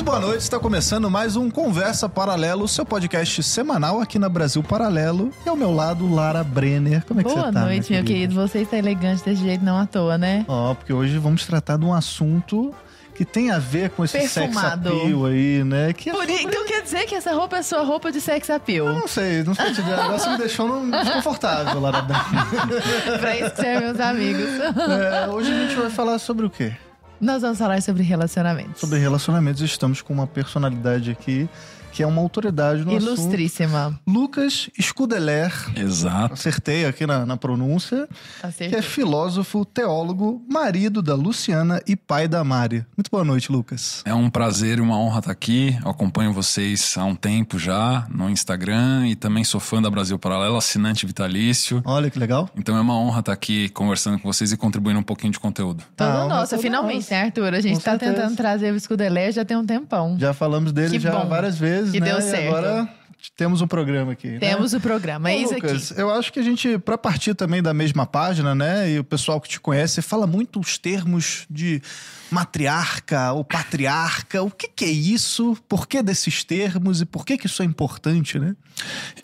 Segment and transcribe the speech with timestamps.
[0.00, 4.62] Muito boa noite, está começando mais um Conversa Paralelo, seu podcast semanal aqui na Brasil
[4.62, 5.30] Paralelo.
[5.44, 7.04] E ao meu lado, Lara Brenner.
[7.04, 7.60] Como é que Boa você tá?
[7.60, 8.34] noite, minha meu querido.
[8.34, 10.46] Você está elegante desse jeito, não à toa, né?
[10.48, 12.74] Ó, porque hoje vamos tratar de um assunto
[13.14, 15.92] que tem a ver com esse sex appeal aí, né?
[15.92, 18.86] Que é Por, então quer dizer que essa roupa é sua roupa de sex appeal?
[18.86, 20.00] Não sei, não sei te dizer.
[20.00, 23.20] Agora você me deixou desconfortável, Lara Brenner.
[23.20, 24.48] pra isso que servem meus amigos.
[24.48, 26.72] É, hoje a gente vai falar sobre o quê?
[27.20, 28.80] Nós vamos falar sobre relacionamentos.
[28.80, 29.60] Sobre relacionamentos.
[29.60, 31.48] Estamos com uma personalidade aqui
[31.92, 33.06] que é uma autoridade no assunto.
[33.12, 33.98] Ilustríssima.
[34.06, 35.52] Lucas Scudeler.
[35.76, 36.34] Exato.
[36.34, 38.08] Acertei aqui na, na pronúncia.
[38.40, 38.82] que é Acertei.
[38.82, 42.84] filósofo, teólogo, marido da Luciana e pai da Mari.
[42.96, 44.02] Muito boa noite, Lucas.
[44.04, 45.76] É um prazer e uma honra estar aqui.
[45.84, 50.18] Eu acompanho vocês há um tempo já no Instagram e também sou fã da Brasil
[50.18, 51.82] Paralelo, assinante vitalício.
[51.84, 52.48] Olha que legal.
[52.56, 55.82] Então é uma honra estar aqui conversando com vocês e contribuindo um pouquinho de conteúdo.
[55.96, 57.14] Toda Ah, nossa, finalmente, nossa.
[57.14, 57.54] né, Arthur?
[57.54, 58.12] A gente Com tá certeza.
[58.14, 60.16] tentando trazer o Escudelé já tem um tempão.
[60.18, 61.28] Já falamos dele Que já bom.
[61.28, 62.06] várias vezes, Que né?
[62.10, 62.48] deu E certo.
[62.48, 62.88] agora
[63.36, 64.28] temos um programa aqui.
[64.28, 64.38] né?
[64.38, 66.00] Temos o programa, é Ô, isso Lucas, aqui.
[66.00, 68.90] eu acho que a gente, pra partir também da mesma página, né?
[68.90, 71.82] E o pessoal que te conhece fala muito os termos de
[72.30, 74.42] matriarca ou patriarca.
[74.42, 75.56] O que, que é isso?
[75.68, 78.54] Por que desses termos e por que, que isso é importante, né?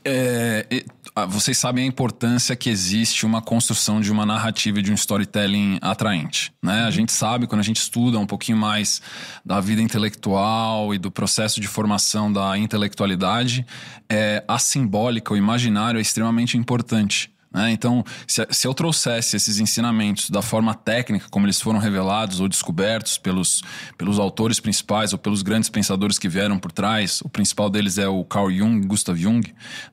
[0.05, 4.93] É, ah, vocês sabem a importância que existe uma construção de uma narrativa e de
[4.93, 6.53] um storytelling atraente.
[6.63, 6.85] Né?
[6.85, 9.01] A gente sabe, quando a gente estuda um pouquinho mais
[9.45, 13.67] da vida intelectual e do processo de formação da intelectualidade,
[14.11, 17.31] é, a simbólica, o imaginário é extremamente importante.
[17.57, 17.71] Né?
[17.71, 22.49] Então, se, se eu trouxesse esses ensinamentos da forma técnica, como eles foram revelados ou
[22.49, 23.63] descobertos pelos,
[23.97, 28.07] pelos autores principais ou pelos grandes pensadores que vieram por trás, o principal deles é
[28.07, 29.43] o Carl Jung, Gustav Jung,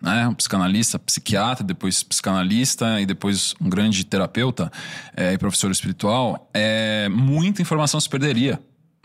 [0.01, 0.27] né?
[0.27, 4.69] um psicanalista, psiquiatra, depois psicanalista e depois um grande terapeuta
[5.15, 8.59] eh, e professor espiritual, é, muita informação se perderia.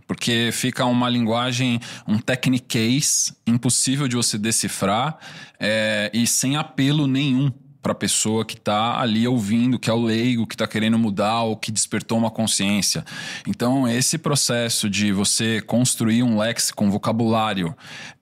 [0.05, 1.79] Porque fica uma linguagem,
[2.09, 5.19] um techniquez impossível de você decifrar
[5.61, 7.53] é, e sem apelo nenhum
[7.83, 11.43] para a pessoa que está ali ouvindo, que é o leigo, que está querendo mudar
[11.43, 13.05] ou que despertou uma consciência.
[13.47, 17.75] Então, esse processo de você construir um léxico, um vocabulário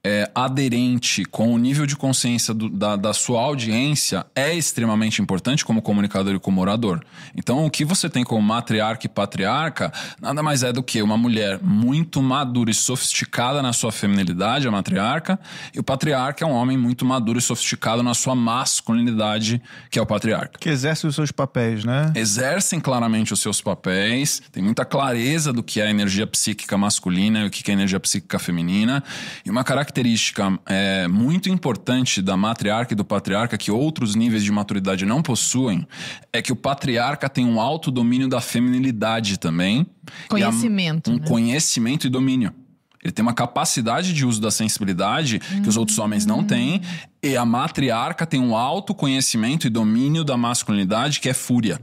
[0.09, 5.65] é, aderente com o nível de consciência do- da, da sua audiência é extremamente importante
[5.65, 7.01] como comunicador e como orador.
[7.35, 11.17] Então, o que você tem como matriarca e patriarca nada mais é do que uma
[11.17, 15.41] mulher muito madura e sofisticada na sua feminilidade, a matriarca,
[15.75, 19.56] e o patriarca é um homem muito maduro e sofisticado na sua masculinidade,
[19.91, 22.13] que é o patriarca Que exerce os seus papéis, né?
[22.15, 27.41] exercem claramente os seus papéis, tem muita clareza do que é a energia psíquica masculina
[27.41, 29.03] e o que é a energia psíquica feminina.
[29.45, 34.51] E uma característica é, muito importante da matriarca e do patriarca, que outros níveis de
[34.53, 35.87] maturidade não possuem,
[36.33, 39.87] é que o patriarca tem um alto domínio da feminilidade também.
[40.07, 41.27] E a- Conhecimento, um né?
[41.27, 42.53] conhecimento e domínio.
[43.07, 46.83] Ele tem uma capacidade de uso da sensibilidade que os outros homens não têm.
[47.23, 51.81] E a matriarca tem um autoconhecimento e domínio da masculinidade que é fúria.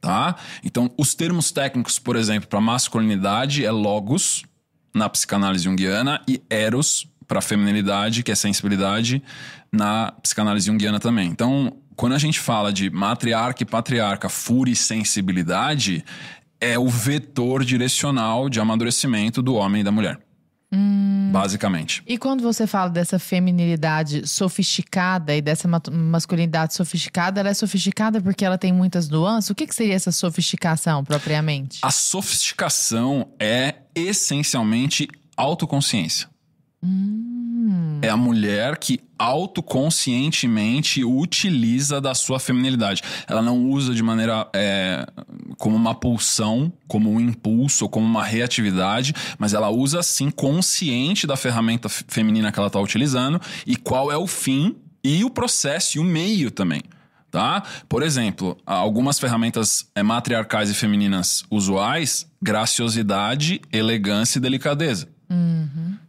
[0.00, 0.36] Tá?
[0.62, 4.44] Então, os termos técnicos, por exemplo, para masculinidade é logos
[4.94, 9.20] na psicanálise junguiana e eros para feminilidade, que é sensibilidade,
[9.72, 11.28] na psicanálise junguiana também.
[11.28, 16.04] Então, quando a gente fala de matriarca e patriarca, fúria e sensibilidade,
[16.60, 20.20] é o vetor direcional de amadurecimento do homem e da mulher.
[21.30, 22.02] Basicamente.
[22.06, 28.44] E quando você fala dessa feminilidade sofisticada e dessa masculinidade sofisticada, ela é sofisticada porque
[28.44, 29.50] ela tem muitas nuances?
[29.50, 31.78] O que, que seria essa sofisticação propriamente?
[31.82, 36.28] A sofisticação é essencialmente autoconsciência.
[38.02, 43.02] É a mulher que autoconscientemente utiliza da sua feminilidade.
[43.26, 45.06] Ela não usa de maneira é,
[45.58, 51.36] como uma pulsão, como um impulso como uma reatividade, mas ela usa sim consciente da
[51.36, 56.00] ferramenta feminina que ela está utilizando e qual é o fim e o processo e
[56.00, 56.82] o meio também.
[57.30, 57.62] Tá?
[57.88, 65.08] Por exemplo, algumas ferramentas é, matriarcais e femininas usuais, graciosidade, elegância e delicadeza.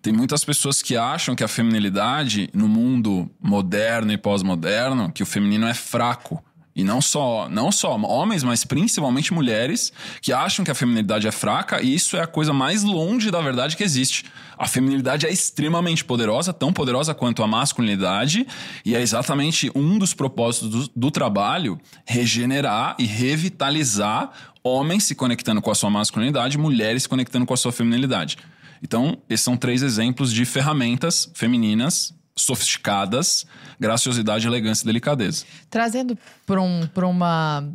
[0.02, 5.26] Tem muitas pessoas que acham que a feminilidade, no mundo moderno e pós-moderno, que o
[5.26, 6.44] feminino é fraco.
[6.76, 9.92] E não só, não só homens, mas principalmente mulheres
[10.22, 13.42] que acham que a feminilidade é fraca, e isso é a coisa mais longe da
[13.42, 14.26] verdade que existe.
[14.56, 18.46] A feminilidade é extremamente poderosa, tão poderosa quanto a masculinidade,
[18.86, 24.30] e é exatamente um dos propósitos do, do trabalho regenerar e revitalizar
[24.64, 28.38] homens se conectando com a sua masculinidade, mulheres se conectando com a sua feminilidade.
[28.82, 33.46] Então, esses são três exemplos de ferramentas femininas sofisticadas,
[33.80, 35.46] graciosidade, elegância e delicadeza.
[35.70, 37.68] Trazendo para um, pra uma,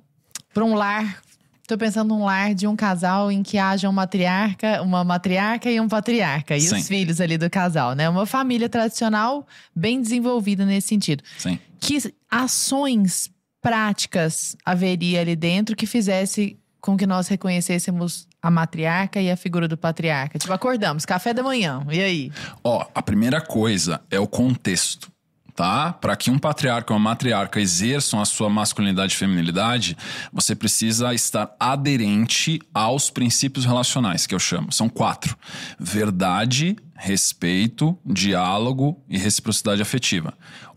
[0.55, 1.21] pra um lar
[1.67, 5.81] Tô pensando num lar de um casal em que haja uma matriarca, uma matriarca e
[5.81, 6.57] um patriarca.
[6.57, 6.77] E Sim.
[6.77, 8.09] os filhos ali do casal, né?
[8.09, 11.23] Uma família tradicional bem desenvolvida nesse sentido.
[11.39, 11.59] Sim.
[11.81, 11.99] Que
[12.31, 19.37] ações práticas haveria ali dentro que fizesse com que nós reconhecêssemos a matriarca e a
[19.37, 20.39] figura do patriarca?
[20.39, 22.33] Tipo, acordamos, café da manhã, e aí?
[22.65, 25.11] Ó, a primeira coisa é o contexto,
[25.55, 25.93] tá?
[25.93, 29.97] Para que um patriarca ou uma matriarca exerçam a sua masculinidade e feminilidade,
[30.33, 34.73] você precisa estar aderente aos princípios relacionais, que eu chamo.
[34.73, 35.37] São quatro:
[35.79, 40.35] verdade, respeito, diálogo e reciprocidade afetiva.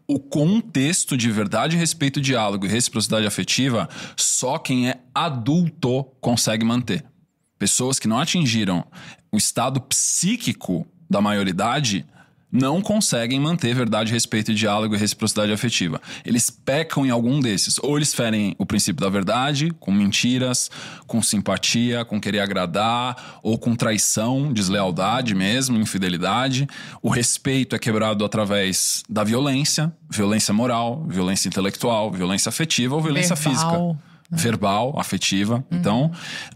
[0.08, 7.04] O contexto de verdade, respeito, diálogo e reciprocidade afetiva, só quem é adulto consegue manter.
[7.58, 8.86] Pessoas que não atingiram
[9.32, 12.06] o estado psíquico da maioridade
[12.52, 16.02] não conseguem manter verdade, respeito, diálogo e reciprocidade afetiva.
[16.24, 17.78] Eles pecam em algum desses.
[17.80, 20.72] Ou eles ferem o princípio da verdade, com mentiras,
[21.06, 26.66] com simpatia, com querer agradar, ou com traição, deslealdade mesmo, infidelidade.
[27.02, 33.36] O respeito é quebrado através da violência, violência moral, violência intelectual, violência afetiva ou violência
[33.36, 33.54] Verbal.
[33.54, 35.64] física verbal, afetiva.
[35.72, 36.12] Então,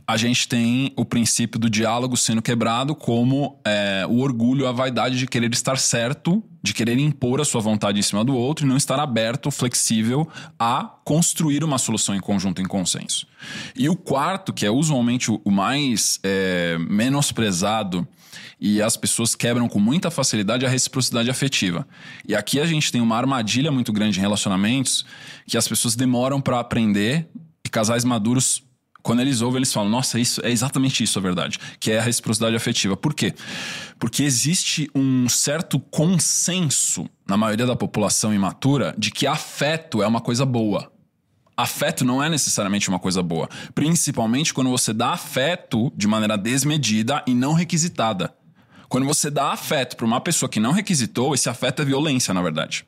[0.08, 5.18] a gente tem o princípio do diálogo sendo quebrado como é, o orgulho, a vaidade
[5.18, 8.70] de querer estar certo, de querer impor a sua vontade em cima do outro e
[8.70, 10.28] não estar aberto, flexível
[10.58, 13.28] a construir uma solução em conjunto, em consenso.
[13.76, 18.08] E o quarto, que é usualmente o o mais é, menosprezado
[18.62, 21.88] e as pessoas quebram com muita facilidade a reciprocidade afetiva.
[22.28, 25.06] E aqui a gente tem uma armadilha muito grande em relacionamentos
[25.48, 27.28] que as pessoas demoram para aprender
[27.70, 28.64] e casais maduros
[29.02, 32.02] quando eles ouvem, eles falam: Nossa, isso é exatamente isso a verdade, que é a
[32.02, 32.98] reciprocidade afetiva.
[32.98, 33.34] Por quê?
[33.98, 40.20] Porque existe um certo consenso na maioria da população imatura de que afeto é uma
[40.20, 40.92] coisa boa.
[41.56, 47.24] Afeto não é necessariamente uma coisa boa, principalmente quando você dá afeto de maneira desmedida
[47.26, 48.34] e não requisitada.
[48.88, 52.42] Quando você dá afeto para uma pessoa que não requisitou, esse afeto é violência, na
[52.42, 52.86] verdade.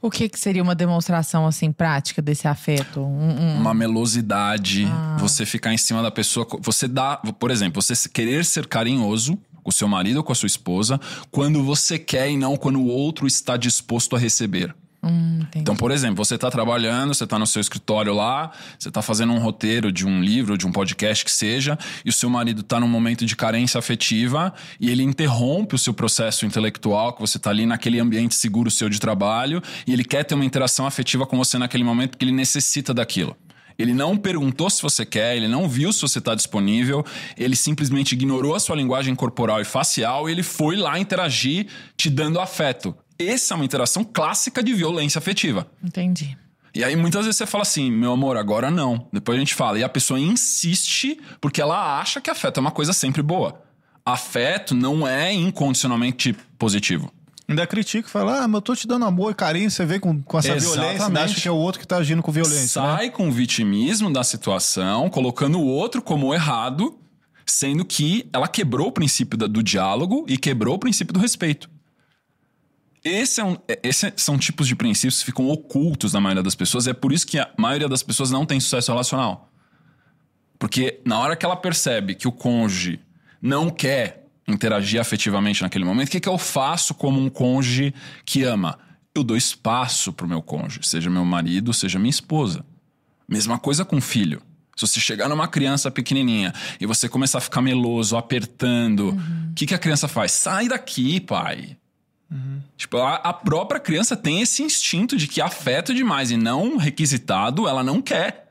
[0.00, 3.00] O que, que seria uma demonstração assim prática desse afeto?
[3.00, 5.16] Um- um- Uma melosidade, Ah.
[5.18, 6.46] você ficar em cima da pessoa.
[6.60, 10.46] Você dá, por exemplo, você querer ser carinhoso com seu marido ou com a sua
[10.46, 10.98] esposa
[11.30, 14.74] quando você quer e não quando o outro está disposto a receber.
[15.02, 15.40] Hum.
[15.56, 19.32] Então, por exemplo, você está trabalhando, você está no seu escritório lá, você está fazendo
[19.32, 22.78] um roteiro de um livro, de um podcast que seja, e o seu marido está
[22.78, 27.50] num momento de carência afetiva e ele interrompe o seu processo intelectual, que você está
[27.50, 31.36] ali naquele ambiente seguro seu de trabalho, e ele quer ter uma interação afetiva com
[31.36, 33.36] você naquele momento porque ele necessita daquilo.
[33.78, 37.02] Ele não perguntou se você quer, ele não viu se você está disponível,
[37.34, 42.10] ele simplesmente ignorou a sua linguagem corporal e facial e ele foi lá interagir te
[42.10, 42.94] dando afeto.
[43.20, 45.66] Essa é uma interação clássica de violência afetiva.
[45.82, 46.36] Entendi.
[46.74, 49.08] E aí muitas vezes você fala assim, meu amor, agora não.
[49.12, 49.78] Depois a gente fala.
[49.78, 53.60] E a pessoa insiste porque ela acha que afeto é uma coisa sempre boa.
[54.04, 57.12] Afeto não é incondicionalmente positivo.
[57.48, 59.98] Ainda critica e fala, ah, mas eu tô te dando amor e carinho, você vê
[59.98, 61.24] com, com essa violência, Exatamente.
[61.24, 62.80] acha que é o outro que tá agindo com violência.
[62.80, 62.96] né?
[62.96, 66.96] Sai com o vitimismo da situação, colocando o outro como errado,
[67.44, 71.68] sendo que ela quebrou o princípio do diálogo e quebrou o princípio do respeito.
[73.02, 76.54] Esse é um, é- esses são tipos de princípios que ficam ocultos na maioria das
[76.54, 76.86] pessoas.
[76.86, 79.50] E é por isso que a maioria das pessoas não tem sucesso relacional.
[80.58, 83.00] Porque na hora que ela percebe que o cônjuge
[83.40, 87.94] não quer interagir afetivamente naquele momento, o que, que eu faço como um cônjuge
[88.26, 88.78] que ama?
[89.14, 92.64] Eu dou espaço pro meu cônjuge, seja meu marido, seja minha esposa.
[93.26, 94.42] Mesma coisa com filho.
[94.76, 99.10] Se você chegar numa criança pequenininha e você começar a ficar meloso, apertando,
[99.50, 100.32] o que, que a criança faz?
[100.32, 101.76] Sai daqui, pai.
[102.76, 107.66] Tipo, a, a própria criança tem esse instinto de que afeto demais e não requisitado,
[107.68, 108.48] ela não quer.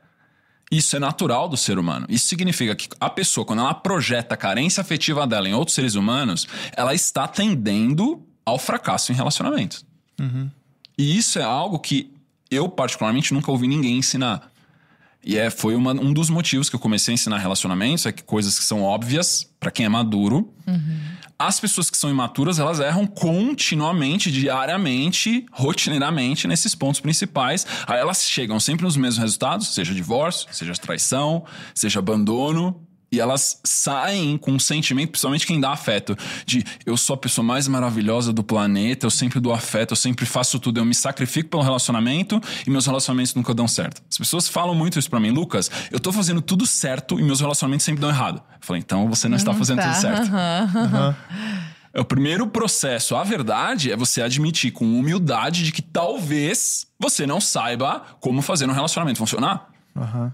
[0.70, 2.06] Isso é natural do ser humano.
[2.08, 5.94] Isso significa que a pessoa, quando ela projeta a carência afetiva dela em outros seres
[5.96, 6.46] humanos,
[6.76, 9.84] ela está tendendo ao fracasso em relacionamentos.
[10.96, 12.12] E isso é algo que
[12.50, 14.48] eu, particularmente, nunca ouvi ninguém ensinar.
[15.24, 18.22] E é, foi uma- um dos motivos que eu comecei a ensinar relacionamentos, é que
[18.22, 20.52] coisas que são óbvias para quem é maduro.
[21.40, 27.66] As pessoas que são imaturas, elas erram continuamente, diariamente, rotineiramente nesses pontos principais.
[27.86, 31.42] Aí elas chegam sempre nos mesmos resultados, seja divórcio, seja traição,
[31.74, 32.86] seja abandono.
[33.12, 37.44] E elas saem com um sentimento, principalmente quem dá afeto, de eu sou a pessoa
[37.44, 41.50] mais maravilhosa do planeta, eu sempre dou afeto, eu sempre faço tudo, eu me sacrifico
[41.50, 44.00] pelo relacionamento e meus relacionamentos nunca dão certo.
[44.08, 47.40] As pessoas falam muito isso pra mim, Lucas, eu tô fazendo tudo certo e meus
[47.40, 48.36] relacionamentos sempre dão errado.
[48.52, 50.30] Eu falei, então você não está fazendo Tá, tudo certo.
[50.34, 51.16] aham.
[51.92, 57.26] É O primeiro processo, a verdade, é você admitir com humildade de que talvez você
[57.26, 59.68] não saiba como fazer um relacionamento funcionar.
[59.96, 60.32] Aham.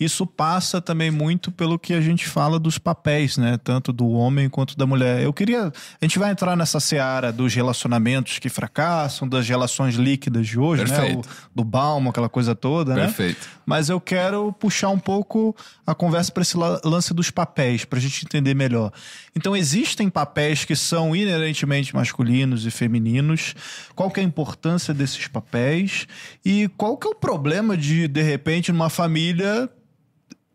[0.00, 3.58] Isso passa também muito pelo que a gente fala dos papéis, né?
[3.62, 5.22] Tanto do homem quanto da mulher.
[5.22, 5.66] Eu queria.
[5.66, 10.84] A gente vai entrar nessa seara dos relacionamentos que fracassam, das relações líquidas de hoje,
[10.86, 11.28] Perfeito.
[11.28, 11.34] né?
[11.52, 13.02] O, do Balmo, aquela coisa toda, né?
[13.02, 13.46] Perfeito.
[13.66, 15.54] Mas eu quero puxar um pouco
[15.86, 18.90] a conversa para esse la- lance dos papéis, para a gente entender melhor.
[19.36, 23.54] Então, existem papéis que são inerentemente masculinos e femininos.
[23.94, 26.06] Qual que é a importância desses papéis?
[26.44, 29.68] E qual que é o problema de, de repente, numa família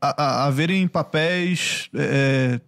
[0.01, 2.59] haverem papéis é,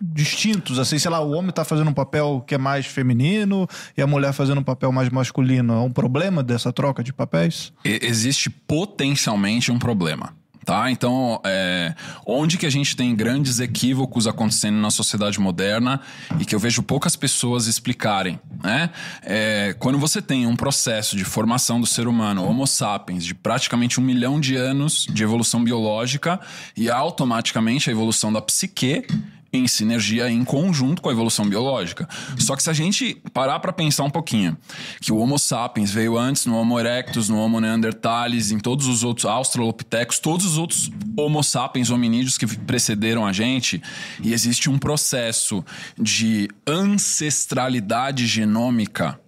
[0.00, 0.78] distintos?
[0.78, 4.06] Assim, sei lá, o homem tá fazendo um papel que é mais feminino e a
[4.06, 5.72] mulher fazendo um papel mais masculino.
[5.72, 7.72] É um problema dessa troca de papéis?
[7.84, 10.34] Existe potencialmente um problema.
[10.68, 10.90] Tá?
[10.90, 11.94] Então, é,
[12.26, 15.98] onde que a gente tem grandes equívocos acontecendo na sociedade moderna
[16.38, 18.90] e que eu vejo poucas pessoas explicarem, né?
[19.22, 23.98] É, quando você tem um processo de formação do ser humano, Homo sapiens, de praticamente
[23.98, 26.38] um milhão de anos de evolução biológica
[26.76, 29.06] e automaticamente a evolução da psique
[29.52, 32.08] em sinergia, em conjunto com a evolução biológica.
[32.38, 34.56] Só que se a gente parar para pensar um pouquinho,
[35.00, 39.02] que o Homo sapiens veio antes no Homo erectus, no Homo neanderthalis, em todos os
[39.02, 43.82] outros Australopithecus, todos os outros Homo sapiens hominídeos que precederam a gente,
[44.22, 45.64] e existe um processo
[45.98, 49.18] de ancestralidade genômica,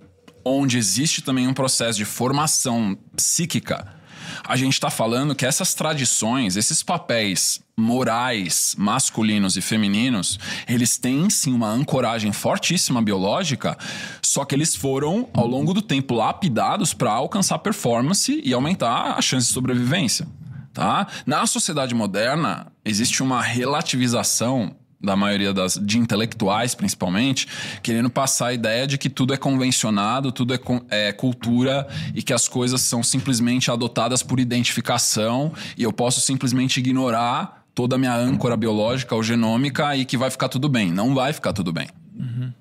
[0.44, 3.99] onde existe também um processo de formação psíquica
[4.46, 11.30] a gente está falando que essas tradições, esses papéis morais, masculinos e femininos, eles têm
[11.30, 13.76] sim uma ancoragem fortíssima biológica,
[14.22, 19.22] só que eles foram, ao longo do tempo, lapidados para alcançar performance e aumentar a
[19.22, 20.26] chance de sobrevivência.
[20.72, 21.06] Tá?
[21.26, 27.48] Na sociedade moderna, existe uma relativização da maioria das, de intelectuais, principalmente,
[27.82, 32.32] querendo passar a ideia de que tudo é convencionado, tudo é, é cultura e que
[32.32, 38.14] as coisas são simplesmente adotadas por identificação e eu posso simplesmente ignorar toda a minha
[38.14, 40.90] âncora biológica ou genômica e que vai ficar tudo bem.
[40.90, 41.88] Não vai ficar tudo bem.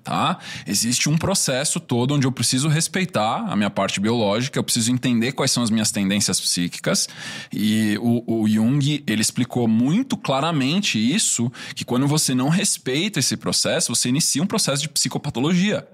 [0.04, 0.38] Tá?
[0.66, 5.32] Existe um processo todo onde eu preciso respeitar a minha parte biológica, eu preciso entender
[5.32, 7.08] quais são as minhas tendências psíquicas.
[7.52, 13.36] E o, o Jung ele explicou muito claramente isso: que quando você não respeita esse
[13.36, 15.86] processo, você inicia um processo de psicopatologia.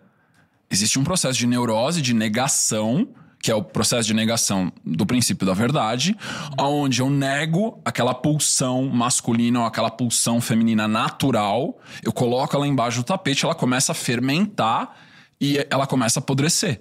[0.70, 3.08] Existe um processo de neurose, de negação,
[3.46, 6.16] que é o processo de negação do princípio da verdade,
[6.58, 12.98] onde eu nego aquela pulsão masculina ou aquela pulsão feminina natural, eu coloco ela embaixo
[12.98, 14.96] do tapete, ela começa a fermentar
[15.40, 16.80] e ela começa a apodrecer.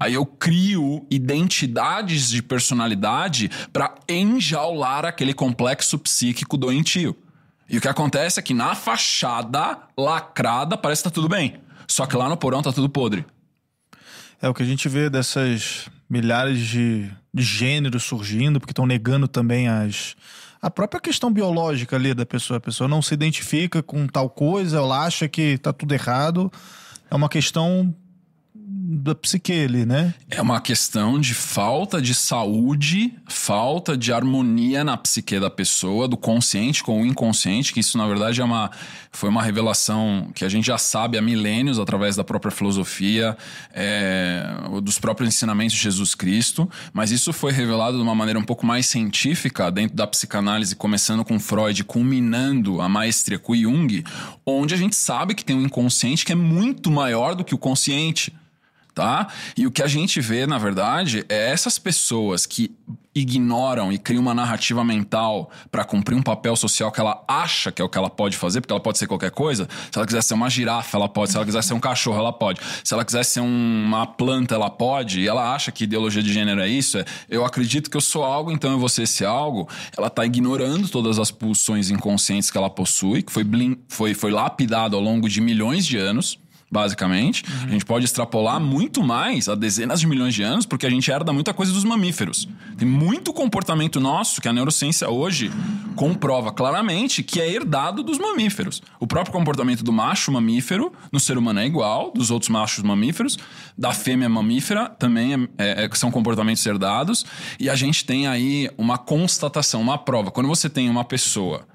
[0.00, 7.14] Aí eu crio identidades de personalidade para enjaular aquele complexo psíquico doentio.
[7.68, 11.60] E o que acontece é que na fachada lacrada parece que tá tudo bem.
[11.86, 13.26] Só que lá no porão tá tudo podre.
[14.40, 19.26] É o que a gente vê dessas milhares de, de gêneros surgindo, porque estão negando
[19.26, 20.14] também as.
[20.60, 22.58] A própria questão biológica ali da pessoa.
[22.58, 26.50] A pessoa não se identifica com tal coisa, ela acha que tá tudo errado.
[27.10, 27.94] É uma questão
[28.88, 30.14] da psique ali, né?
[30.30, 36.16] É uma questão de falta de saúde, falta de harmonia na psique da pessoa, do
[36.16, 38.70] consciente com o inconsciente, que isso na verdade é uma,
[39.10, 43.36] foi uma revelação que a gente já sabe há milênios através da própria filosofia,
[43.72, 44.44] é,
[44.80, 48.64] dos próprios ensinamentos de Jesus Cristo, mas isso foi revelado de uma maneira um pouco
[48.64, 54.04] mais científica dentro da psicanálise, começando com Freud, culminando a maestria com Jung,
[54.46, 57.58] onde a gente sabe que tem um inconsciente que é muito maior do que o
[57.58, 58.32] consciente
[58.96, 59.28] tá?
[59.54, 62.74] E o que a gente vê, na verdade, é essas pessoas que
[63.14, 67.80] ignoram e criam uma narrativa mental para cumprir um papel social que ela acha que
[67.80, 69.68] é o que ela pode fazer, porque ela pode ser qualquer coisa.
[69.90, 71.30] Se ela quiser ser uma girafa, ela pode.
[71.30, 72.60] Se ela quiser ser um cachorro, ela pode.
[72.82, 75.20] Se ela quiser ser um- uma planta, ela pode.
[75.20, 76.98] E ela acha que ideologia de gênero é isso.
[76.98, 79.68] É, eu acredito que eu sou algo, então eu vou ser esse algo.
[79.96, 84.30] Ela tá ignorando todas as pulsões inconscientes que ela possui, que foi, blin- foi, foi
[84.30, 86.38] lapidado ao longo de milhões de anos
[86.70, 87.44] basicamente.
[87.64, 91.10] A gente pode extrapolar muito mais a dezenas de milhões de anos, porque a gente
[91.10, 92.48] herda muita coisa dos mamíferos.
[92.76, 95.50] Tem muito comportamento nosso que a neurociência hoje
[95.94, 98.82] comprova claramente que é herdado dos mamíferos.
[99.00, 103.38] O próprio comportamento do macho mamífero no ser humano é igual, dos outros machos mamíferos,
[103.78, 107.24] da fêmea mamífera também é- é- é- são comportamentos herdados,
[107.58, 110.30] e a gente tem aí uma constatação, uma prova.
[110.30, 111.66] Quando você tem uma pessoa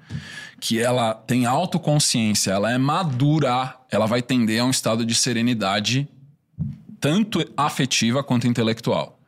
[0.62, 6.08] que ela tem autoconsciência, ela é madura, ela vai tender a um estado de serenidade
[7.00, 9.18] tanto afetiva quanto intelectual.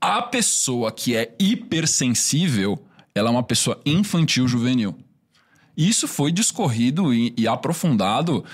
[0.00, 2.82] A pessoa que é hipersensível,
[3.14, 4.96] ela é uma pessoa infantil juvenil.
[5.76, 8.44] Isso foi discorrido e, e aprofundado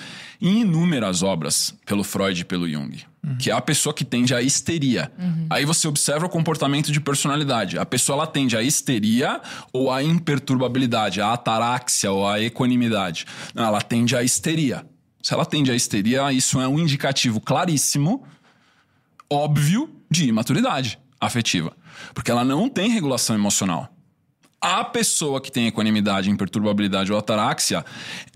[0.41, 3.03] em inúmeras obras pelo Freud e pelo Jung.
[3.41, 5.11] Que é a pessoa que tende à histeria.
[5.51, 7.77] Aí você observa o comportamento de personalidade.
[7.77, 9.41] A pessoa ela tende à histeria
[9.73, 13.27] ou à imperturbabilidade, à ataraxia ou à equanimidade.
[13.53, 14.87] Não, ela tende à histeria.
[15.21, 18.23] Se ela tende à histeria, isso é um indicativo claríssimo,
[19.29, 21.77] óbvio, de imaturidade afetiva.
[22.15, 23.96] Porque ela não tem regulação emocional.
[24.69, 27.85] A pessoa que tem equanimidade, imperturbabilidade ou ataraxia,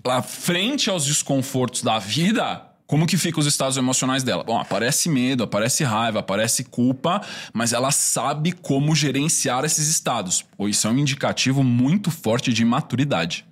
[0.01, 4.41] ela, frente aos desconfortos da vida, como que ficam os estados emocionais dela?
[4.41, 7.21] Bom, aparece medo, aparece raiva, aparece culpa,
[7.51, 10.45] mas ela sabe como gerenciar esses estados.
[10.57, 13.45] Ou isso é um indicativo muito forte de maturidade.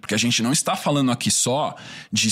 [0.00, 1.76] Porque a gente não está falando aqui só
[2.10, 2.30] de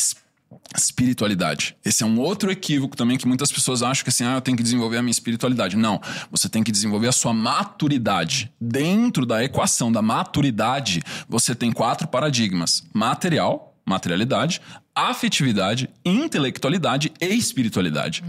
[0.77, 1.77] espiritualidade.
[1.85, 4.57] Esse é um outro equívoco também que muitas pessoas acham que assim, ah, eu tenho
[4.57, 5.77] que desenvolver a minha espiritualidade.
[5.77, 8.51] Não, você tem que desenvolver a sua maturidade.
[8.61, 14.61] Dentro da equação da maturidade, você tem quatro paradigmas: material, materialidade,
[14.95, 18.23] afetividade, intelectualidade e espiritualidade.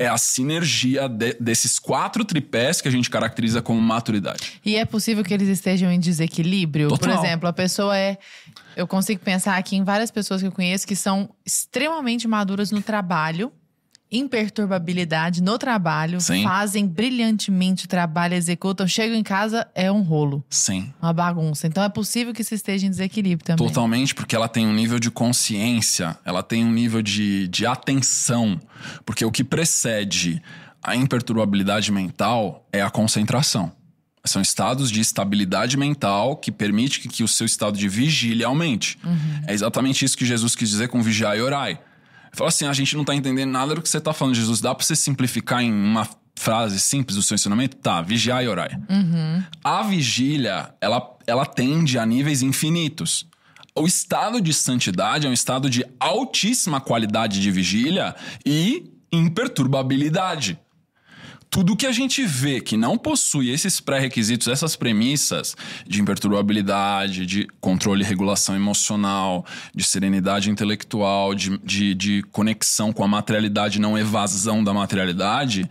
[0.00, 4.60] É a sinergia de- desses quatro tripés que a gente caracteriza como maturidade.
[4.64, 6.88] E é possível que eles estejam em desequilíbrio?
[6.88, 7.24] Por Total.
[7.24, 8.18] exemplo, a pessoa é.
[8.78, 12.80] Eu consigo pensar aqui em várias pessoas que eu conheço que são extremamente maduras no
[12.80, 13.50] trabalho,
[14.08, 16.44] imperturbabilidade no trabalho, Sim.
[16.44, 20.94] fazem brilhantemente o trabalho, executam, chegam em casa, é um rolo, Sim.
[21.02, 21.66] uma bagunça.
[21.66, 23.66] Então é possível que isso esteja em desequilíbrio também.
[23.66, 28.60] Totalmente, porque ela tem um nível de consciência, ela tem um nível de, de atenção.
[29.04, 30.40] Porque o que precede
[30.80, 33.72] a imperturbabilidade mental é a concentração.
[34.24, 38.98] São estados de estabilidade mental que permite que, que o seu estado de vigília aumente.
[39.46, 41.72] É exatamente isso que Jesus quis dizer com vigiar e orai.
[41.72, 41.80] Ele
[42.32, 44.60] falou assim: a gente não tá entendendo nada do que você tá falando, Jesus.
[44.60, 47.76] Dá pra você simplificar em uma frase simples do seu ensinamento?
[47.76, 48.70] Tá, vigiar e orai.
[49.62, 53.26] A vigília, ela, ela tende a níveis infinitos.
[53.74, 60.58] O estado de santidade é um estado de altíssima qualidade de vigília e imperturbabilidade.
[61.50, 65.56] Tudo que a gente vê que não possui esses pré-requisitos, essas premissas
[65.86, 73.02] de imperturbabilidade, de controle e regulação emocional, de serenidade intelectual, de, de, de conexão com
[73.02, 75.68] a materialidade, não evasão da materialidade,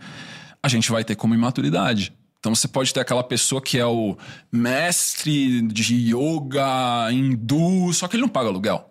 [0.62, 2.12] a gente vai ter como imaturidade.
[2.40, 4.16] Então você pode ter aquela pessoa que é o
[4.50, 8.90] mestre de yoga hindu, só que ele não paga aluguel.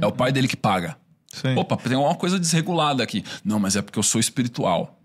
[0.00, 0.96] É o pai dele que paga.
[1.32, 1.56] Sim.
[1.56, 3.24] Opa, tem alguma coisa desregulada aqui.
[3.44, 4.98] Não, mas é porque eu sou espiritual.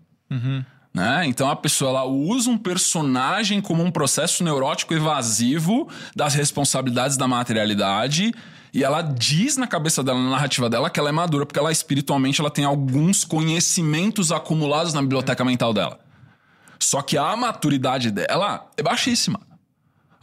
[0.98, 1.26] Né?
[1.26, 7.28] Então a pessoa ela usa um personagem como um processo neurótico evasivo das responsabilidades da
[7.28, 8.34] materialidade
[8.74, 11.70] e ela diz na cabeça dela, na narrativa dela, que ela é madura porque ela
[11.70, 16.00] espiritualmente ela tem alguns conhecimentos acumulados na biblioteca mental dela.
[16.80, 19.38] Só que a maturidade dela é baixíssima.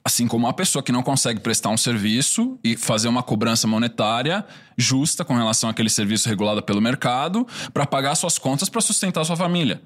[0.03, 4.43] Assim como uma pessoa que não consegue prestar um serviço e fazer uma cobrança monetária
[4.77, 9.37] justa com relação àquele serviço regulado pelo mercado para pagar suas contas para sustentar sua
[9.37, 9.81] família.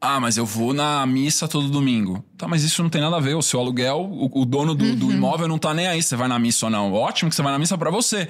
[0.00, 2.24] Ah, mas eu vou na missa todo domingo.
[2.36, 3.34] Tá, mas isso não tem nada a ver.
[3.34, 6.16] O seu aluguel, o, o dono do, do imóvel não tá nem aí se você
[6.16, 6.92] vai na missa ou não.
[6.92, 8.28] Ótimo que você vai na missa para você.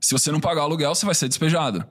[0.00, 1.84] Se você não pagar o aluguel, você vai ser despejado.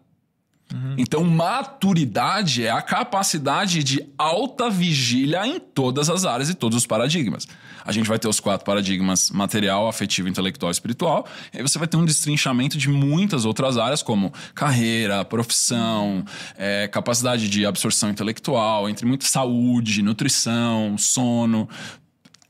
[0.98, 6.86] Então, maturidade é a capacidade de alta vigília em todas as áreas e todos os
[6.86, 7.48] paradigmas.
[7.86, 11.28] A gente vai ter os quatro paradigmas: material, afetivo, intelectual e espiritual.
[11.54, 16.24] E aí você vai ter um destrinchamento de muitas outras áreas, como carreira, profissão,
[16.58, 21.68] é, capacidade de absorção intelectual, entre muitas saúde, nutrição, sono.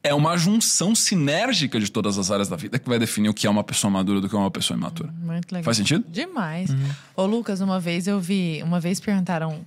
[0.01, 3.45] É uma junção sinérgica de todas as áreas da vida que vai definir o que
[3.45, 5.13] é uma pessoa madura do que é uma pessoa imatura.
[5.21, 5.63] Muito legal.
[5.63, 6.05] Faz sentido?
[6.07, 6.69] Demais.
[7.15, 9.65] Ô, Lucas, uma vez eu vi, uma vez perguntaram.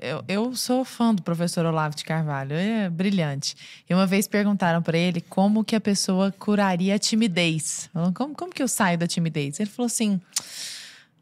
[0.00, 3.56] Eu, eu sou fã do professor Olavo de Carvalho, é brilhante.
[3.88, 7.90] E uma vez perguntaram pra ele como que a pessoa curaria a timidez.
[8.14, 9.58] Como, como que eu saio da timidez?
[9.58, 10.20] Ele falou assim.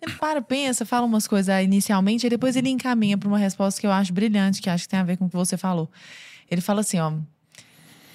[0.01, 3.87] Ele para, pensa, fala umas coisas inicialmente, e depois ele encaminha pra uma resposta que
[3.87, 5.89] eu acho brilhante, que acho que tem a ver com o que você falou.
[6.51, 7.13] Ele fala assim, ó.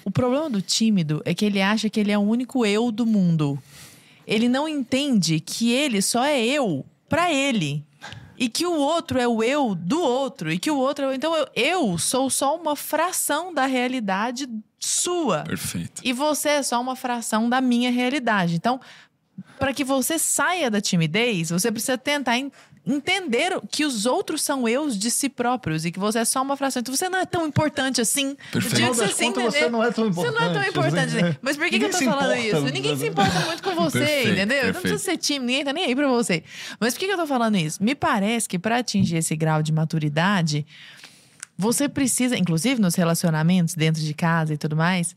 [0.08, 3.04] O problema do tímido é que ele acha que ele é o único eu do
[3.04, 3.62] mundo.
[4.26, 7.84] Ele não entende que ele só é eu pra ele.
[8.38, 10.50] E que o outro é o eu do outro.
[10.50, 11.12] E que o outro é o.
[11.12, 15.42] Então eu, eu sou só uma fração da realidade sua.
[15.42, 16.00] Perfeito.
[16.02, 18.54] E você é só uma fração da minha realidade.
[18.54, 18.80] Então,
[19.58, 22.38] para que você saia da timidez, você precisa tentar
[22.88, 26.40] en- entender que os outros são eus de si próprios e que você é só
[26.42, 26.80] uma fração.
[26.80, 28.36] Então, você não é tão importante assim.
[28.52, 28.76] Perfeito.
[28.76, 31.28] Final você contas, entender- você não é tão Você não é tão importante, importante né?
[31.30, 31.38] assim.
[31.42, 32.72] Mas por que, que eu tô falando importa, isso?
[32.74, 34.56] Ninguém se importa muito com você, Perfeito, entendeu?
[34.56, 34.80] Não perfeito.
[34.82, 36.42] precisa ser tímido, ninguém tá nem aí pra você.
[36.80, 37.82] Mas por que, que eu tô falando isso?
[37.82, 40.66] Me parece que para atingir esse grau de maturidade,
[41.56, 45.14] você precisa, inclusive nos relacionamentos dentro de casa e tudo mais,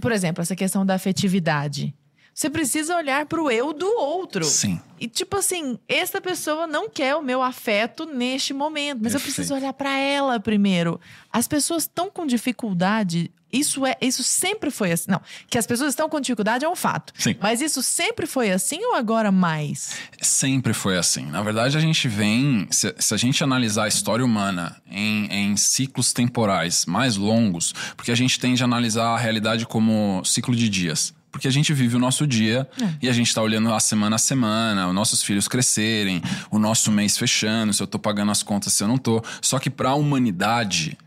[0.00, 1.94] por exemplo, essa questão da afetividade.
[2.40, 4.46] Você precisa olhar pro eu do outro.
[4.46, 4.80] Sim.
[4.98, 9.48] E tipo assim, esta pessoa não quer o meu afeto neste momento, mas eu preciso
[9.48, 9.62] Perfeito.
[9.62, 10.98] olhar pra ela primeiro.
[11.30, 13.30] As pessoas estão com dificuldade.
[13.52, 15.10] Isso é, isso sempre foi assim.
[15.10, 17.12] Não, que as pessoas estão com dificuldade é um fato.
[17.18, 17.36] Sim.
[17.38, 19.98] Mas isso sempre foi assim ou agora mais?
[20.22, 21.26] Sempre foi assim.
[21.26, 22.66] Na verdade, a gente vem.
[22.70, 28.10] Se, se a gente analisar a história humana em, em ciclos temporais mais longos, porque
[28.10, 31.12] a gente tende a analisar a realidade como ciclo de dias.
[31.30, 32.68] Porque a gente vive o nosso dia
[33.00, 36.90] e a gente tá olhando a semana a semana, os nossos filhos crescerem, o nosso
[36.90, 39.22] mês fechando, se eu tô pagando as contas, se eu não tô.
[39.40, 40.98] Só que para a humanidade,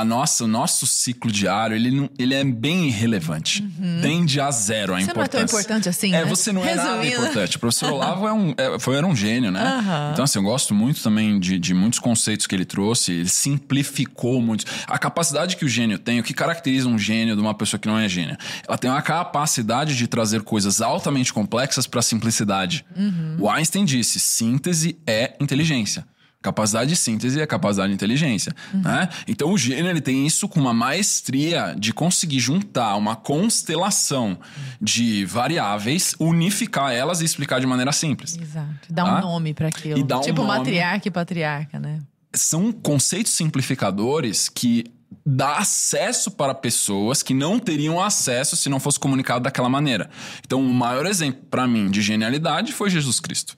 [0.00, 3.62] a nossa, o nosso ciclo diário, ele, não, ele é bem irrelevante.
[4.02, 5.04] Tende a zero a Uhum.
[5.04, 5.56] Você não é tão importância.
[5.60, 6.24] importante assim, É, né?
[6.24, 7.16] você não é nada Resumindo.
[7.22, 7.56] importante.
[7.56, 9.60] O professor Olavo é um, é, foi, era um gênio, né?
[9.62, 10.10] Aham.
[10.12, 13.12] Então, assim, eu gosto muito também de, de muitos conceitos que ele trouxe.
[13.12, 14.64] Ele simplificou muito.
[14.86, 17.88] A capacidade que o gênio tem, o que caracteriza um gênio de uma pessoa que
[17.88, 18.38] não é gênia?
[18.66, 22.84] Ela tem uma capacidade de trazer coisas altamente complexas para simplicidade.
[22.96, 23.36] Uhum.
[23.40, 26.06] O Einstein disse: síntese é inteligência.
[26.44, 29.08] Capacidade de síntese é capacidade de inteligência, né?
[29.26, 34.38] Então o gênio ele tem isso com uma maestria de conseguir juntar uma constelação
[34.78, 38.36] de variáveis, unificar elas e explicar de maneira simples.
[38.36, 38.68] Exato.
[38.90, 39.18] Dá Tá?
[39.18, 39.98] um nome pra aquilo.
[39.98, 40.58] E dá um tipo nome.
[40.58, 42.00] matriarca e patriarca, né?
[42.34, 44.84] São conceitos simplificadores que
[45.26, 50.10] dá acesso para pessoas que não teriam acesso se não fosse comunicado daquela maneira.
[50.44, 53.56] Então, o maior exemplo para mim de genialidade foi Jesus Cristo.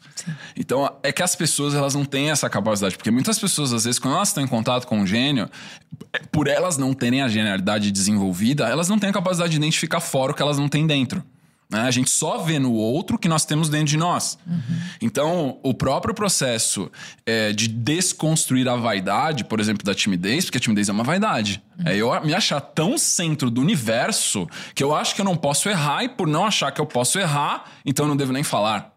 [0.57, 3.99] Então, é que as pessoas elas não têm essa capacidade, porque muitas pessoas às vezes
[3.99, 5.49] quando elas estão em contato com um gênio,
[6.31, 10.33] por elas não terem a genialidade desenvolvida, elas não têm a capacidade de identificar fora
[10.33, 11.25] o que elas não têm dentro.
[11.71, 11.81] Né?
[11.81, 14.39] A gente só vê no outro o que nós temos dentro de nós.
[15.01, 16.91] Então, o próprio processo
[17.25, 21.63] é, de desconstruir a vaidade, por exemplo, da timidez, porque a timidez é uma vaidade.
[21.85, 25.69] É eu me achar tão centro do universo que eu acho que eu não posso
[25.69, 28.96] errar, e por não achar que eu posso errar, então eu não devo nem falar.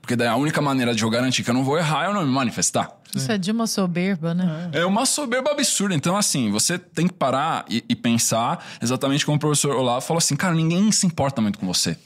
[0.00, 2.14] Porque daí a única maneira de eu garantir que eu não vou errar é eu
[2.14, 2.90] não me manifestar.
[3.14, 4.70] Isso é de uma soberba, né?
[4.72, 5.94] É uma soberba absurda.
[5.94, 10.18] Então, assim, você tem que parar e, e pensar exatamente como o professor Olavo falou
[10.18, 11.96] assim: cara, ninguém se importa muito com você.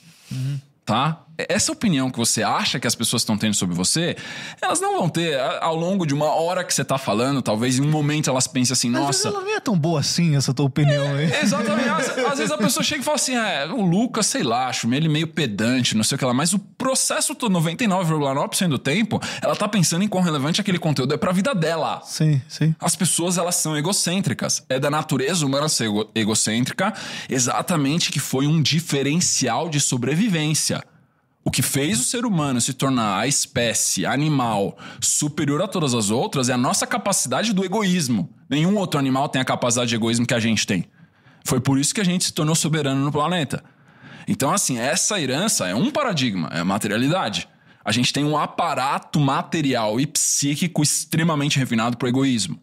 [0.85, 1.21] Tá?
[1.39, 4.17] Essa opinião que você acha que as pessoas estão tendo sobre você,
[4.61, 7.79] elas não vão ter a- ao longo de uma hora que você tá falando, talvez
[7.79, 9.29] em um momento elas pensem assim, Às vezes nossa.
[9.37, 11.31] ela nem é tão boa assim, essa tua opinião aí.
[11.43, 11.89] Exatamente.
[11.89, 14.93] Às, às vezes a pessoa chega e fala assim: é, o Lucas, sei lá, acho
[14.95, 16.33] ele meio pedante, não sei o que lá.
[16.33, 21.13] Mas o processo todo, 99,9% do tempo, ela tá pensando em quão relevante aquele conteúdo
[21.15, 22.01] é pra vida dela.
[22.05, 22.75] Sim, sim.
[22.81, 24.63] As pessoas, elas são egocêntricas.
[24.69, 26.95] É da natureza humana ser ego- egocêntrica,
[27.29, 30.83] exatamente que foi um diferencial de sobrevivência.
[31.47, 36.11] O que fez o ser humano se tornar a espécie animal superior a todas as
[36.11, 38.29] outras é a nossa capacidade do egoísmo.
[38.51, 40.87] Nenhum outro animal tem a capacidade de egoísmo que a gente tem.
[41.45, 43.63] Foi por isso que a gente se tornou soberano no planeta.
[44.27, 47.49] Então, assim, essa herança é um paradigma, é a materialidade.
[47.85, 52.61] A gente tem um aparato material e psíquico extremamente refinado para o egoísmo.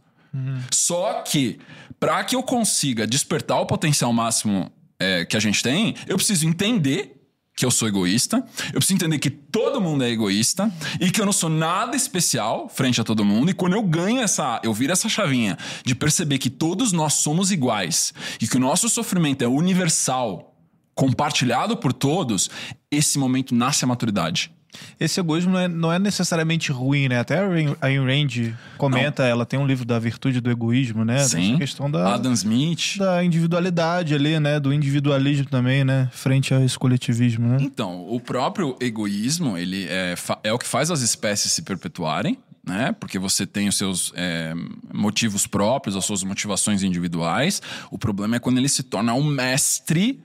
[0.70, 1.58] Só que,
[1.98, 4.70] para que eu consiga despertar o potencial máximo
[5.00, 7.23] é, que a gente tem, eu preciso entender
[7.56, 11.26] que eu sou egoísta, eu preciso entender que todo mundo é egoísta e que eu
[11.26, 13.52] não sou nada especial frente a todo mundo.
[13.52, 17.52] E quando eu ganho essa, eu viro essa chavinha de perceber que todos nós somos
[17.52, 20.56] iguais e que o nosso sofrimento é universal,
[20.96, 22.50] compartilhado por todos,
[22.90, 24.52] esse momento nasce a maturidade.
[25.00, 27.20] Esse egoísmo não é, não é necessariamente ruim, né?
[27.20, 27.48] Até a
[27.82, 31.20] Ayn- Rand comenta, ela tem um livro da virtude do egoísmo, né?
[31.20, 31.48] Sim.
[31.48, 32.98] Dessa questão da, Adam Smith.
[32.98, 34.60] da individualidade ali, né?
[34.60, 36.10] Do individualismo também, né?
[36.12, 37.58] Frente a esse coletivismo, né?
[37.62, 42.96] Então, o próprio egoísmo, ele é, é o que faz as espécies se perpetuarem, né?
[43.00, 44.54] Porque você tem os seus é,
[44.94, 47.62] motivos próprios, as suas motivações individuais.
[47.92, 50.20] O problema é quando ele se torna um mestre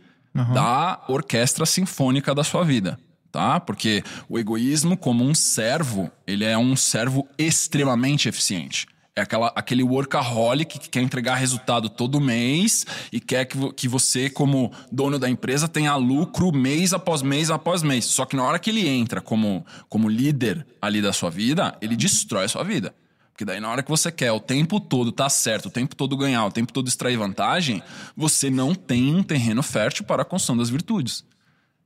[0.55, 2.99] da orquestra sinfônica da sua vida.
[3.39, 3.61] Tá?
[3.61, 8.89] Porque o egoísmo, como um servo, ele é um servo extremamente eficiente.
[9.15, 14.29] É aquela, aquele workaholic que quer entregar resultado todo mês e quer que, que você,
[14.29, 18.07] como dono da empresa, tenha lucro mês após mês após mês.
[18.07, 21.95] Só que na hora que ele entra como, como líder ali da sua vida, ele
[21.95, 22.93] destrói a sua vida.
[23.31, 26.17] Porque daí na hora que você quer o tempo todo tá certo, o tempo todo
[26.17, 27.85] ganhar, o tempo todo extrair vantagem,
[28.17, 31.25] você não tem um terreno fértil para a construção das virtudes.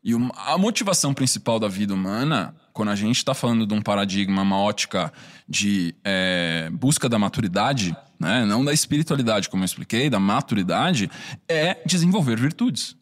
[0.05, 0.13] E
[0.47, 4.59] a motivação principal da vida humana, quando a gente está falando de um paradigma, uma
[4.59, 5.13] ótica
[5.49, 11.09] de é, busca da maturidade, né, não da espiritualidade, como eu expliquei, da maturidade,
[11.49, 12.97] é desenvolver virtudes.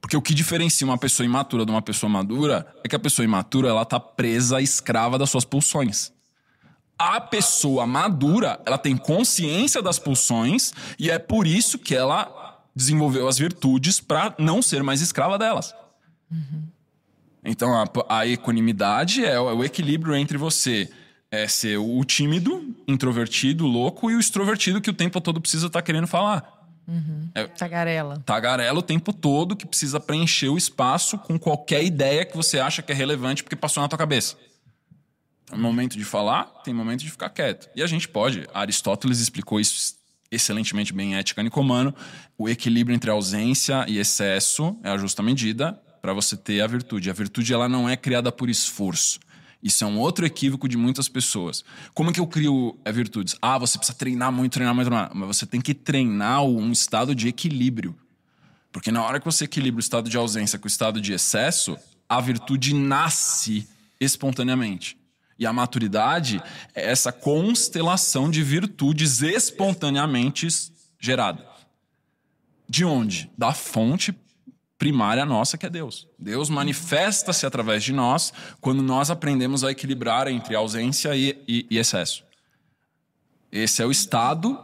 [0.00, 3.24] Porque o que diferencia uma pessoa imatura de uma pessoa madura é que a pessoa
[3.24, 6.10] imatura ela está presa, escrava das suas pulsões.
[6.98, 13.28] A pessoa madura, ela tem consciência das pulsões e é por isso que ela desenvolveu
[13.28, 15.74] as virtudes para não ser mais escrava delas.
[17.44, 20.90] Então, a, a equanimidade é o, é o equilíbrio entre você
[21.30, 25.82] é, ser o tímido, introvertido, louco e o extrovertido que o tempo todo precisa estar
[25.82, 26.54] querendo falar.
[27.48, 28.22] Tagarela.
[28.24, 32.82] Tagarela o tempo todo que precisa preencher o espaço com qualquer ideia que você acha
[32.82, 34.36] que é relevante porque passou na tua cabeça.
[35.46, 37.68] Tem momento de falar, tem momento de ficar quieto.
[37.74, 38.46] E a gente pode.
[38.54, 39.96] Aristóteles explicou isso
[40.30, 41.94] excelentemente bem em Ética Nicomano.
[42.36, 47.08] O equilíbrio entre ausência e excesso é a justa medida para você ter a virtude.
[47.08, 49.18] A virtude ela não é criada por esforço.
[49.62, 51.64] Isso é um outro equívoco de muitas pessoas.
[51.94, 53.34] Como é que eu crio é, virtudes?
[53.40, 55.10] Ah, você precisa treinar muito, treinar muito, treinar.
[55.14, 57.96] Mas você tem que treinar um estado de equilíbrio.
[58.70, 61.74] Porque na hora que você equilibra o estado de ausência com o estado de excesso,
[62.06, 63.66] a virtude nasce
[63.98, 64.98] espontaneamente.
[65.38, 66.38] E a maturidade
[66.74, 70.46] é essa constelação de virtudes espontaneamente
[71.00, 71.48] gerada.
[72.68, 73.30] De onde?
[73.38, 74.14] Da fonte
[74.78, 76.08] primária nossa, que é Deus.
[76.18, 81.78] Deus manifesta-se através de nós quando nós aprendemos a equilibrar entre ausência e, e, e
[81.78, 82.24] excesso.
[83.50, 84.58] Esse é o estado,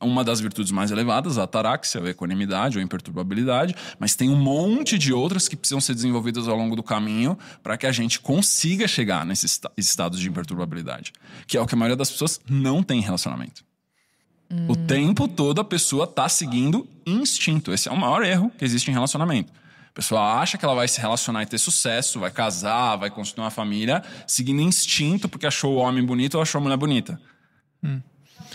[0.00, 4.96] uma das virtudes mais elevadas, a ataraxia, a equanimidade ou imperturbabilidade, mas tem um monte
[4.98, 8.86] de outras que precisam ser desenvolvidas ao longo do caminho para que a gente consiga
[8.86, 11.12] chegar nesses estados de imperturbabilidade,
[11.46, 13.64] que é o que a maioria das pessoas não tem relacionamento.
[14.50, 14.66] Hum.
[14.68, 17.72] O tempo todo a pessoa tá seguindo instinto.
[17.72, 19.52] Esse é o maior erro que existe em relacionamento.
[19.88, 23.44] A pessoa acha que ela vai se relacionar e ter sucesso, vai casar, vai construir
[23.44, 27.20] uma família, seguindo instinto porque achou o homem bonito ou achou a mulher bonita.
[27.82, 28.00] Hum.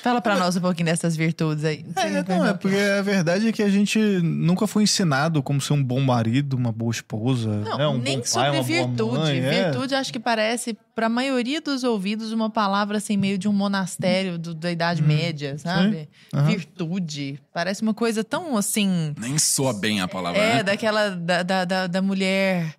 [0.02, 1.86] Fala para nós um pouquinho dessas virtudes aí.
[1.96, 5.74] É, não, é porque a verdade é que a gente nunca foi ensinado como ser
[5.74, 7.88] um bom marido, uma boa esposa, não, né?
[7.88, 8.96] um nem bom sobre pai, uma virtude.
[8.96, 9.39] boa mãe.
[9.39, 9.63] É.
[9.63, 13.54] Virtude acho que parece para a maioria dos ouvidos uma palavra assim meio de um
[13.54, 16.10] monastério do, da Idade hum, Média, sabe?
[16.34, 16.46] Uhum.
[16.46, 19.13] Virtude parece uma coisa tão assim.
[19.20, 20.41] Nem soa bem a palavra.
[20.41, 20.63] É né?
[20.63, 22.76] daquela da, da, da, da mulher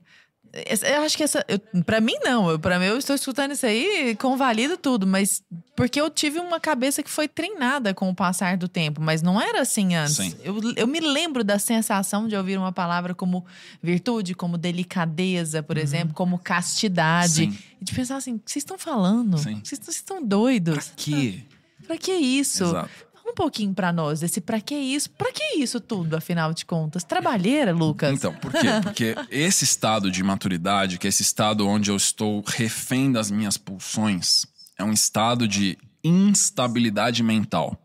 [0.53, 1.45] eu acho que essa.
[1.87, 2.59] para mim, não.
[2.59, 5.07] Para mim, eu estou escutando isso aí, convalido tudo.
[5.07, 5.43] Mas
[5.75, 9.01] porque eu tive uma cabeça que foi treinada com o passar do tempo.
[9.01, 10.17] Mas não era assim antes.
[10.17, 10.35] Sim.
[10.45, 13.47] Eu, eu me lembro da sensação de ouvir uma palavra como
[13.83, 15.83] virtude, como delicadeza, por uhum.
[15.83, 17.47] exemplo, como castidade.
[17.47, 17.59] Sim.
[17.81, 19.39] E de pensar assim: vocês estão falando?
[19.39, 20.89] Vocês estão doidos?
[20.89, 21.41] Pra quê?
[21.87, 22.65] Pra que isso?
[22.65, 25.11] Exato um pouquinho para nós desse para que isso?
[25.11, 27.05] Para que isso tudo, afinal de contas?
[27.05, 28.13] Trabalheira, Lucas?
[28.13, 28.69] Então, por quê?
[28.83, 33.57] Porque esse estado de maturidade, que é esse estado onde eu estou refém das minhas
[33.57, 34.45] pulsões,
[34.79, 37.79] é um estado de instabilidade mental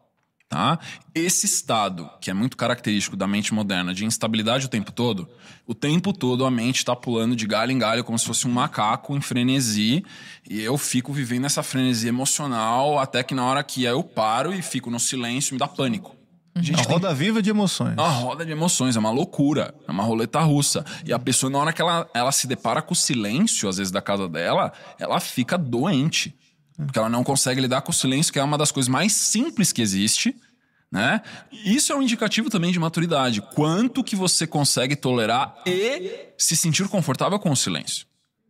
[0.50, 0.80] tá?
[1.14, 5.28] Esse estado, que é muito característico da mente moderna, de instabilidade o tempo todo,
[5.66, 8.52] o tempo todo a mente está pulando de galho em galho como se fosse um
[8.52, 10.04] macaco em frenesi,
[10.50, 14.62] e eu fico vivendo essa frenesi emocional até que na hora que eu paro e
[14.62, 16.16] fico no silêncio me dá pânico.
[16.56, 17.18] A gente uma roda tem...
[17.18, 17.94] viva de emoções.
[17.94, 20.84] Uma roda de emoções, é uma loucura, é uma roleta russa.
[21.06, 23.92] E a pessoa, na hora que ela, ela se depara com o silêncio, às vezes,
[23.92, 26.36] da casa dela, ela fica doente.
[26.86, 29.74] Porque ela não consegue lidar com o silêncio, que é uma das coisas mais simples
[29.74, 30.36] que existe.
[30.92, 31.22] Né?
[31.52, 33.42] Isso é um indicativo também de maturidade.
[33.42, 38.06] Quanto que você consegue tolerar e se sentir confortável com o silêncio.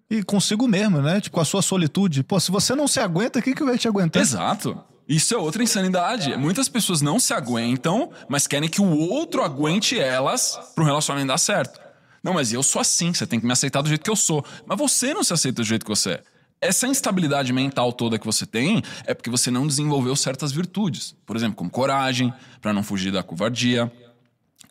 [0.10, 1.20] E consigo mesmo, né?
[1.20, 2.24] Tipo, a sua solitude.
[2.24, 4.22] Pô, se você não se aguenta, quem que vai te aguentar?
[4.22, 4.80] Exato.
[5.08, 6.36] Isso é outra insanidade.
[6.38, 11.30] Muitas pessoas não se aguentam, mas querem que o outro aguente elas para o relacionamento
[11.30, 11.80] dar certo.
[12.24, 14.46] Não, mas eu sou assim, você tem que me aceitar do jeito que eu sou.
[14.66, 16.24] Mas você não se aceita do jeito que você é
[16.60, 21.16] essa instabilidade mental toda que você tem é porque você não desenvolveu certas virtudes.
[21.26, 23.92] Por exemplo, como coragem, para não fugir da covardia,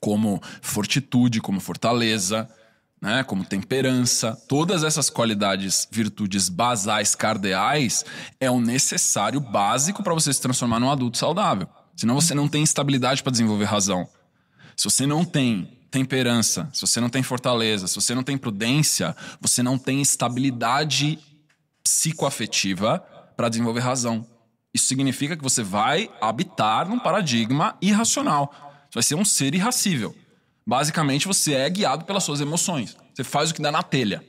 [0.00, 2.48] como fortitude, como fortaleza,
[3.00, 4.36] né, como temperança.
[4.48, 8.04] Todas essas qualidades, virtudes basais, cardeais,
[8.40, 11.68] é o necessário básico para você se transformar num adulto saudável.
[11.94, 14.08] Senão você não tem estabilidade para desenvolver razão.
[14.76, 19.16] Se você não tem temperança, se você não tem fortaleza, se você não tem prudência,
[19.40, 21.18] você não tem estabilidade
[21.86, 22.98] psicoafetiva
[23.36, 24.26] para desenvolver razão.
[24.74, 28.52] Isso significa que você vai habitar num paradigma irracional.
[28.90, 30.14] Você vai ser um ser irracível.
[30.66, 32.96] Basicamente, você é guiado pelas suas emoções.
[33.14, 34.22] Você faz o que dá na telha.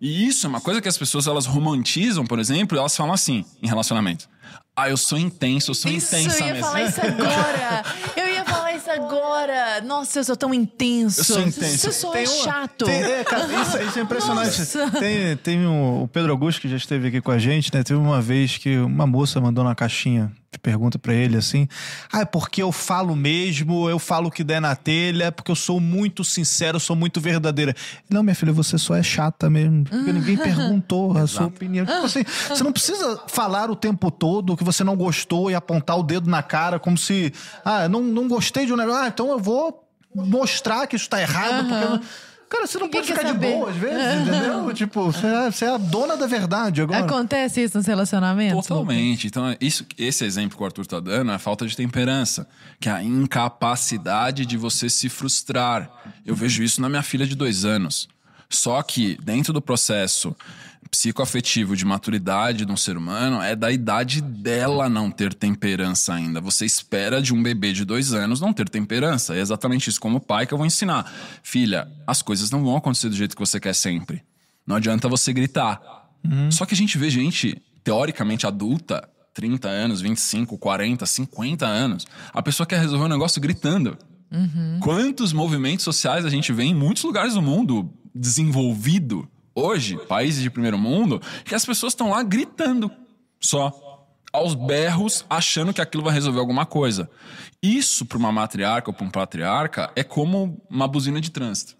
[0.00, 3.12] E isso é uma coisa que as pessoas elas romantizam, por exemplo, e elas falam
[3.12, 4.28] assim em relacionamento.
[4.74, 6.66] Ah, eu sou intenso, eu sou isso, intensa eu ia mesmo.
[6.66, 7.84] falar isso agora.
[8.14, 8.35] Eu ia
[8.96, 9.80] agora.
[9.82, 11.20] Nossa, eu sou tão intenso.
[11.20, 11.78] Eu sou intenso.
[11.78, 12.84] Você só é chato.
[12.84, 14.66] Tem, é, cara, isso, isso, é impressionante.
[14.98, 17.82] Tem, tem um, o Pedro Augusto, que já esteve aqui com a gente, né?
[17.82, 21.68] Teve uma vez que uma moça mandou na caixinha pergunta para ele assim:
[22.12, 25.50] "Ah, é porque eu falo mesmo, eu falo o que der na telha, é porque
[25.50, 27.74] eu sou muito sincero, sou muito verdadeira".
[28.08, 31.86] Não, minha filha, você só é chata mesmo, porque ninguém perguntou a sua opinião.
[31.86, 35.98] Tipo assim, você não precisa falar o tempo todo que você não gostou e apontar
[35.98, 37.32] o dedo na cara como se,
[37.64, 39.82] ah, não, não gostei de um negócio, ah, então eu vou
[40.14, 42.00] mostrar que isso tá errado, porque eu não...
[42.48, 43.52] Cara, você não Ninguém pode ficar de saber.
[43.52, 44.74] boa às vezes, entendeu?
[44.74, 47.04] Tipo, você é, você é a dona da verdade agora.
[47.04, 48.66] Acontece isso nos relacionamentos?
[48.66, 49.26] Totalmente.
[49.26, 52.48] Então, isso, esse exemplo que o Arthur tá dando é a falta de temperança,
[52.80, 55.90] que é a incapacidade de você se frustrar.
[56.24, 58.08] Eu vejo isso na minha filha de dois anos.
[58.48, 60.34] Só que, dentro do processo
[60.96, 66.40] psicoafetivo de maturidade de um ser humano, é da idade dela não ter temperança ainda.
[66.40, 69.36] Você espera de um bebê de dois anos não ter temperança.
[69.36, 71.12] É exatamente isso, como pai, que eu vou ensinar.
[71.42, 74.22] Filha, as coisas não vão acontecer do jeito que você quer sempre.
[74.66, 75.82] Não adianta você gritar.
[76.50, 82.42] Só que a gente vê gente, teoricamente adulta, 30 anos, 25, 40, 50 anos, a
[82.42, 83.98] pessoa quer resolver um negócio gritando.
[84.80, 90.50] Quantos movimentos sociais a gente vê em muitos lugares do mundo desenvolvido hoje, países de
[90.50, 92.92] primeiro mundo, que as pessoas estão lá gritando
[93.40, 93.82] só.
[94.32, 97.08] Aos berros, achando que aquilo vai resolver alguma coisa.
[97.62, 101.74] Isso, para uma matriarca ou para um patriarca, é como uma buzina de trânsito.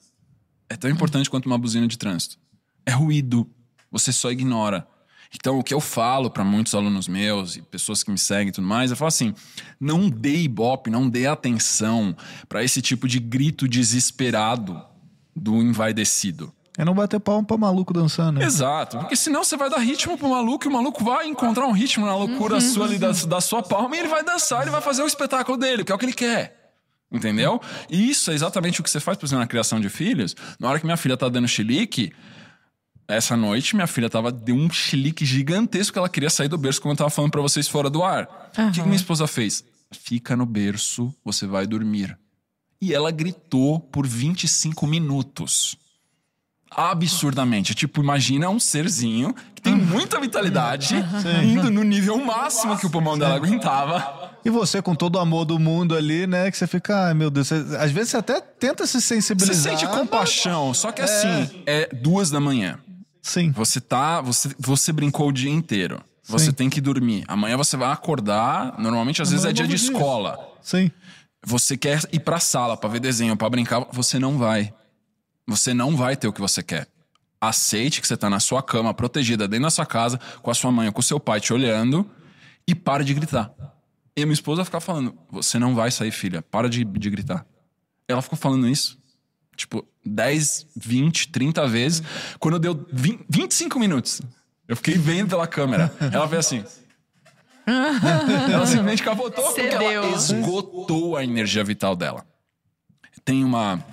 [0.68, 2.38] É tão importante quanto uma buzina de trânsito.
[2.86, 3.46] É ruído.
[3.90, 4.88] Você só ignora.
[5.34, 8.52] Então, o que eu falo para muitos alunos meus e pessoas que me seguem e
[8.52, 9.34] tudo mais, eu falo assim:
[9.78, 12.16] não dê ibope, não dê atenção
[12.48, 14.82] para esse tipo de grito desesperado
[15.34, 16.52] do envaidecido.
[16.78, 18.38] É não bater palma pra maluco dançando.
[18.38, 18.44] né?
[18.46, 21.72] Exato, porque senão você vai dar ritmo pro maluco e o maluco vai encontrar um
[21.72, 24.82] ritmo na loucura sua ali da, da sua palma e ele vai dançar, ele vai
[24.82, 26.74] fazer o espetáculo dele, que é o que ele quer.
[27.10, 27.60] Entendeu?
[27.88, 30.34] E isso é exatamente o que você faz, por exemplo, na criação de filhos.
[30.58, 32.12] Na hora que minha filha tá dando chilique,
[33.08, 36.82] essa noite minha filha tava deu um chilique gigantesco que ela queria sair do berço,
[36.82, 38.50] como eu tava falando pra vocês fora do ar.
[38.52, 39.64] O que, que minha esposa fez?
[39.92, 42.18] Fica no berço, você vai dormir.
[42.82, 45.78] E ela gritou por 25 minutos
[46.70, 47.74] absurdamente.
[47.74, 50.94] Tipo, imagina um serzinho que tem muita vitalidade,
[51.44, 54.32] indo no nível máximo que o pulmão dela aguentava.
[54.44, 56.50] E você, com todo o amor do mundo ali, né?
[56.50, 59.76] Que você fica, ai meu Deus, você- às vezes você até tenta se Você sensibilizar.
[59.78, 62.78] sente compaixão, só que assim, é duas da manhã.
[63.22, 63.50] Sim.
[63.50, 64.20] Você tá.
[64.20, 66.00] Você, você brincou o dia inteiro.
[66.28, 66.52] Você Sim.
[66.52, 67.24] tem que dormir.
[67.26, 68.74] Amanhã você vai acordar.
[68.78, 69.92] Normalmente, às vezes, é Amanhã dia é de dia.
[69.92, 70.38] escola.
[70.62, 70.90] Sim.
[71.44, 73.84] Você quer ir pra sala pra ver desenho, pra brincar.
[73.92, 74.72] Você não vai.
[75.46, 76.88] Você não vai ter o que você quer.
[77.40, 80.72] Aceite que você tá na sua cama, protegida, dentro da sua casa, com a sua
[80.72, 82.08] mãe, ou com o seu pai te olhando,
[82.66, 83.52] e para de gritar.
[84.16, 87.46] E a minha esposa ficar falando: Você não vai sair, filha, para de, de gritar.
[88.08, 88.98] Ela ficou falando isso,
[89.54, 92.02] tipo, 10, 20, 30 vezes.
[92.38, 94.22] Quando deu 20, 25 minutos,
[94.66, 95.92] eu fiquei vendo pela câmera.
[96.12, 96.64] Ela fez assim.
[98.52, 102.24] ela simplesmente capotou porque ela esgotou a energia vital dela.
[103.24, 103.84] Tem uma.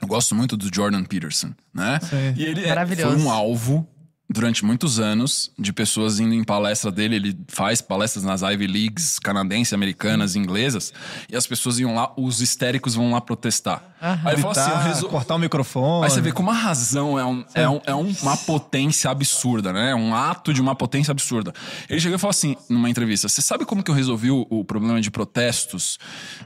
[0.00, 1.98] Eu gosto muito do Jordan Peterson, né?
[2.02, 2.34] Sim.
[2.36, 3.16] E ele é- Maravilhoso.
[3.16, 3.86] foi um alvo
[4.30, 7.16] durante muitos anos de pessoas indo em palestra dele.
[7.16, 10.92] Ele faz palestras nas Ivy Leagues canadenses, americanas, inglesas.
[11.30, 13.82] E as pessoas iam lá, os histéricos vão lá protestar.
[14.00, 16.04] Aí ele falou assim: eu Gritar, resol- cortar o microfone.
[16.04, 19.90] Aí você vê como a razão é, um- é, um- é uma potência absurda, né?
[19.90, 21.52] É um ato de uma potência absurda.
[21.88, 24.64] Ele chegou e falou assim, numa entrevista: Você sabe como que eu resolvi o, o
[24.64, 25.98] problema de protestos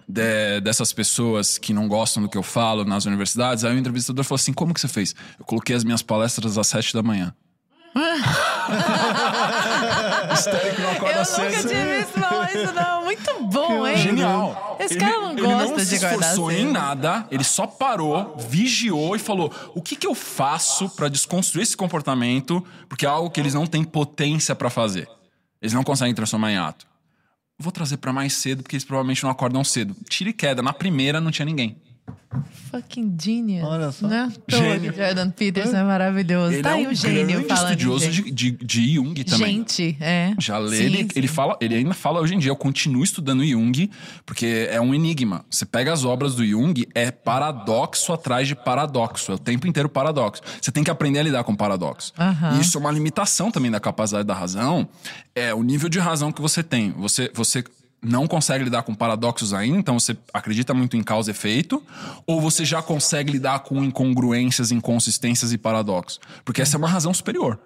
[0.09, 3.65] de- dessas pessoas que não gostam do que eu falo nas universidades?
[3.65, 5.15] Aí o entrevistador falou assim: Como que você fez?
[5.39, 7.35] Eu coloquei as minhas palestras às sete da manhã.
[10.33, 11.45] Histérico não acorda Eu cedo.
[11.57, 13.05] nunca tinha visto falar isso, não.
[13.05, 13.97] Muito bom, hein?
[13.99, 14.77] Genial.
[14.81, 18.37] Esse Ele- cara não ele gosta não de se esforçou em nada, ele só parou,
[18.49, 22.65] vigiou e falou: o que, que eu faço pra desconstruir esse comportamento?
[22.89, 25.09] Porque é algo que eles não têm potência pra fazer.
[25.61, 26.87] Eles não conseguem transformar em ato.
[27.59, 29.95] Vou trazer pra mais cedo, porque eles provavelmente não acordam cedo.
[30.09, 30.63] Tira e queda.
[30.63, 31.77] Na primeira não tinha ninguém.
[32.71, 33.67] Fucking genius.
[33.67, 34.07] Olha só.
[34.07, 34.33] Né?
[34.49, 34.93] Gênio.
[34.93, 36.55] Todo Jordan Peterson é maravilhoso.
[36.55, 38.23] Ele tá é aí um um gênio grande falando estudioso de...
[38.23, 39.57] de, de, de Jung também.
[39.59, 40.35] Gente, é.
[40.39, 41.09] Já lê, Sim, ele, sim.
[41.15, 43.91] ele fala, ele ainda fala hoje em dia, eu continuo estudando Jung,
[44.25, 45.45] porque é um enigma.
[45.51, 49.89] Você pega as obras do Jung, é paradoxo atrás de paradoxo, é o tempo inteiro
[49.89, 50.43] paradoxo.
[50.61, 52.13] Você tem que aprender a lidar com paradoxo.
[52.19, 52.57] Aham.
[52.57, 54.89] E isso é uma limitação também da capacidade da razão,
[55.35, 56.93] é o nível de razão que você tem.
[56.93, 57.63] Você, você
[58.03, 61.83] não consegue lidar com paradoxos ainda, então você acredita muito em causa e efeito,
[62.27, 66.21] ou você já consegue lidar com incongruências, inconsistências e paradoxos?
[66.45, 67.59] Porque essa é uma razão superior.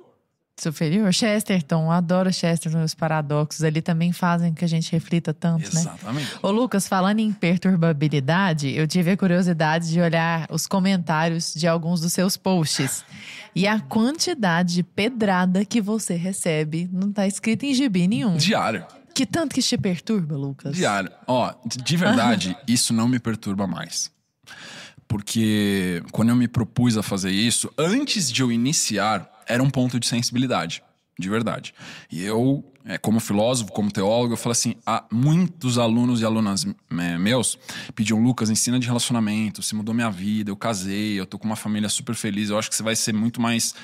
[0.59, 1.13] Superior.
[1.13, 5.81] Chesterton, adoro Chesterton, os paradoxos ali também fazem que a gente reflita tanto, né?
[5.81, 6.31] Exatamente.
[6.43, 12.01] Ô Lucas, falando em perturbabilidade, eu tive a curiosidade de olhar os comentários de alguns
[12.01, 13.05] dos seus posts.
[13.55, 18.39] E a quantidade de pedrada que você recebe não tá escrito em gibi nenhum.
[18.39, 18.87] Diário.
[19.17, 20.77] Que tanto que te perturba, Lucas?
[20.77, 21.11] Diário.
[21.27, 24.11] Ó, de de verdade, isso não me perturba mais.
[25.09, 29.99] Porque quando eu me propus a fazer isso, antes de eu iniciar, era um ponto
[29.99, 30.83] de sensibilidade.
[31.19, 31.73] De verdade.
[32.13, 36.67] E eu, é, como filósofo, como teólogo, eu falo assim: há muitos alunos e alunas
[36.91, 37.59] é, meus
[37.95, 41.57] pediam, Lucas, ensina de relacionamento, se mudou minha vida, eu casei, eu tô com uma
[41.57, 43.75] família super feliz, eu acho que você vai ser muito mais.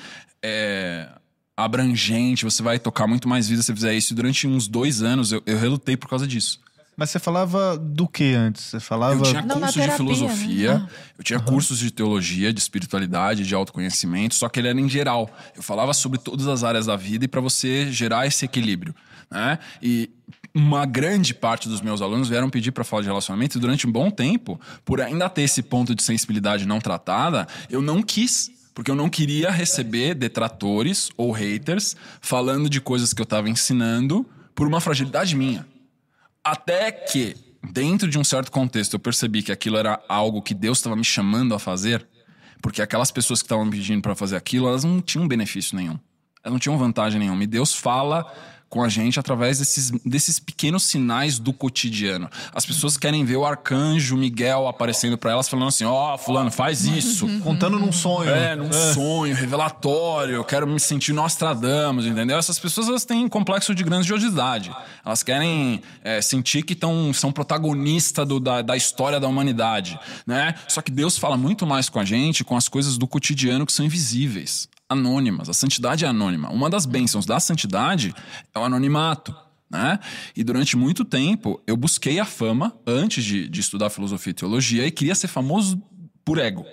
[0.43, 1.09] é,
[1.55, 4.13] abrangente, você vai tocar muito mais vida se você fizer isso.
[4.13, 6.59] E durante uns dois anos eu, eu relutei por causa disso.
[6.95, 8.65] Mas você falava do que antes?
[8.65, 9.15] Você falava.
[9.15, 10.87] Eu tinha Não, cursos de terapia, filosofia, né?
[11.17, 15.29] eu tinha cursos de teologia, de espiritualidade, de autoconhecimento, só que ele era em geral.
[15.55, 18.93] Eu falava sobre todas as áreas da vida e para você gerar esse equilíbrio,
[19.29, 19.57] né?
[19.81, 20.11] E
[20.53, 23.91] uma grande parte dos meus alunos vieram pedir para falar de relacionamento e durante um
[23.91, 28.89] bom tempo, por ainda ter esse ponto de sensibilidade não tratada, eu não quis porque
[28.89, 34.67] eu não queria receber detratores ou haters falando de coisas que eu estava ensinando por
[34.67, 35.65] uma fragilidade minha.
[36.43, 37.35] Até que,
[37.71, 41.03] dentro de um certo contexto, eu percebi que aquilo era algo que Deus estava me
[41.03, 42.05] chamando a fazer,
[42.61, 45.99] porque aquelas pessoas que estavam me pedindo para fazer aquilo, elas não tinham benefício nenhum.
[46.43, 47.43] Elas não tinham vantagem nenhuma.
[47.43, 48.25] E Deus fala
[48.73, 52.27] com a gente através desses, desses pequenos sinais do cotidiano.
[52.55, 56.83] As pessoas querem ver o arcanjo Miguel aparecendo para elas, falando assim: Ó, fulano, faz
[56.83, 57.27] isso.
[57.43, 58.31] Contando num sonho.
[58.31, 62.35] É, num sonho, revelatório, eu quero me sentir Nostradamus, entendeu?
[62.35, 64.75] Essas pessoas elas têm complexo de grandiosidade.
[65.05, 70.55] Elas querem é, sentir que tão, são protagonistas da, da história da humanidade, né?
[70.67, 73.71] Só que Deus fala muito mais com a gente com as coisas do cotidiano que
[73.71, 75.49] são invisíveis, anônimas.
[75.49, 76.49] A santidade é anônima.
[76.49, 78.13] Uma das bênçãos da santidade
[78.53, 79.35] é o anonimato.
[79.69, 79.99] Né?
[80.35, 84.85] E durante muito tempo eu busquei a fama antes de, de estudar filosofia e teologia
[84.85, 85.81] e queria ser famoso
[86.23, 86.63] por ego.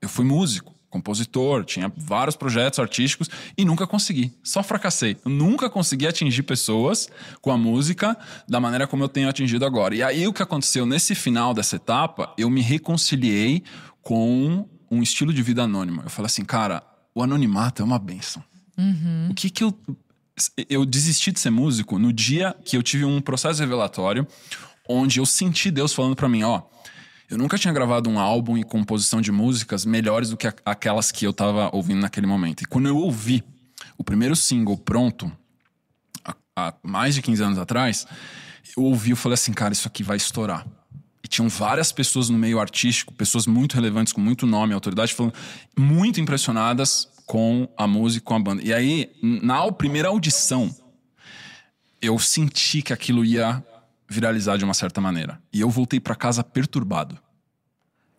[0.00, 4.32] Eu fui músico, compositor, tinha vários projetos artísticos e nunca consegui.
[4.42, 5.16] Só fracassei.
[5.24, 7.08] Eu nunca consegui atingir pessoas
[7.40, 8.16] com a música
[8.48, 9.94] da maneira como eu tenho atingido agora.
[9.94, 13.62] E aí o que aconteceu nesse final dessa etapa, eu me reconciliei
[14.02, 16.02] com um estilo de vida anônimo.
[16.02, 16.82] Eu falei assim, cara,
[17.20, 18.42] o anonimato é uma benção.
[19.30, 19.76] O que que eu
[20.70, 24.26] eu desisti de ser músico no dia que eu tive um processo revelatório
[24.88, 26.62] onde eu senti Deus falando pra mim, ó,
[27.28, 31.24] eu nunca tinha gravado um álbum e composição de músicas melhores do que aquelas que
[31.24, 32.62] eu tava ouvindo naquele momento.
[32.62, 33.44] E quando eu ouvi
[33.96, 35.30] o primeiro single pronto,
[36.24, 38.04] há, há mais de 15 anos atrás,
[38.76, 40.66] eu ouvi e falei assim, cara, isso aqui vai estourar.
[41.22, 45.34] E tinham várias pessoas no meio artístico, pessoas muito relevantes, com muito nome autoridade, falando
[45.76, 48.62] muito impressionadas com a música, com a banda.
[48.62, 50.74] E aí, na primeira audição,
[52.00, 53.64] eu senti que aquilo ia
[54.08, 55.40] viralizar de uma certa maneira.
[55.52, 57.18] E eu voltei pra casa perturbado.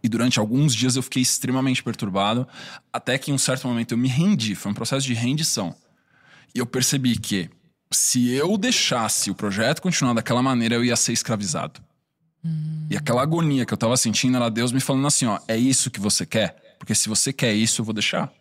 [0.04, 2.48] E durante alguns dias eu fiquei extremamente perturbado,
[2.92, 4.56] até que em um certo momento eu me rendi.
[4.56, 5.76] Foi um processo de rendição.
[6.56, 7.50] E eu percebi que
[7.92, 11.82] se eu deixasse o projeto continuar daquela maneira, eu ia ser escravizado.
[12.90, 15.92] E aquela agonia que eu tava sentindo era Deus me falando assim: ó, é isso
[15.92, 16.76] que você quer?
[16.80, 18.32] Porque se você quer isso, eu vou deixar.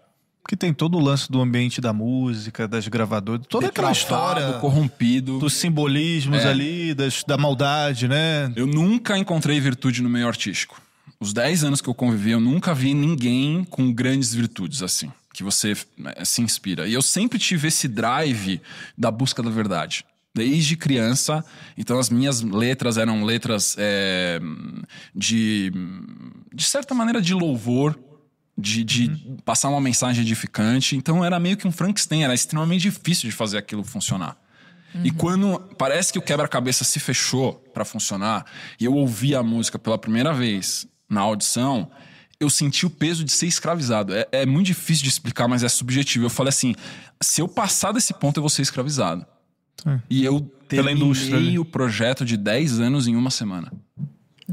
[0.43, 5.39] Porque tem todo o lance do ambiente da música, das gravadoras, toda aquela história corrompido.
[5.39, 6.49] dos simbolismos É.
[6.49, 8.51] ali, das, da maldade, né?
[8.57, 10.81] Eu nunca encontrei virtude no meio artístico.
[11.21, 15.43] Os 10 anos que eu convivi, eu nunca vi ninguém com grandes virtudes assim, que
[15.45, 15.77] você
[16.07, 16.89] eh, se inspira.
[16.89, 18.63] E eu sempre tive esse drive
[18.97, 20.07] da busca da verdade.
[20.33, 21.45] Desde criança,
[21.77, 24.39] então as minhas letras eram letras eh,
[25.13, 25.73] de,
[26.55, 27.99] de certa maneira, de louvor,
[28.57, 30.95] de, de passar uma mensagem edificante.
[30.95, 34.37] Então era meio que um Frankenstein, era extremamente difícil de fazer aquilo funcionar.
[35.05, 38.45] E quando parece que o quebra-cabeça se fechou pra funcionar
[38.79, 41.91] e eu ouvi a música pela primeira vez na audição,
[42.41, 44.15] eu senti o peso de ser escravizado.
[44.15, 46.25] É, é muito difícil de explicar, mas é subjetivo.
[46.25, 46.75] Eu falei assim:
[47.23, 49.25] se eu passar desse ponto, eu vou ser escravizado.
[50.09, 51.59] E eu terminei ali.
[51.59, 53.73] o projeto de 10 anos em uma semana.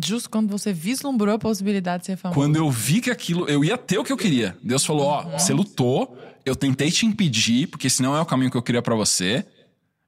[0.03, 2.39] Justo quando você vislumbrou a possibilidade de ser famoso.
[2.39, 4.55] Quando eu vi que aquilo, eu ia ter o que eu queria.
[4.61, 8.51] Deus falou: Ó, você lutou, eu tentei te impedir, porque esse não é o caminho
[8.51, 9.45] que eu queria pra você.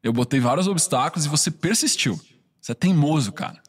[0.03, 2.19] Eu botei vários obstáculos e você persistiu.
[2.61, 3.59] Você é teimoso, cara.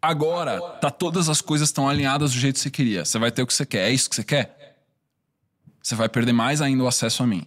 [0.00, 3.04] Agora, tá todas as coisas estão alinhadas do jeito que você queria.
[3.04, 3.88] Você vai ter o que você quer.
[3.88, 4.76] É isso que você quer?
[5.80, 7.46] Você vai perder mais ainda o acesso a mim.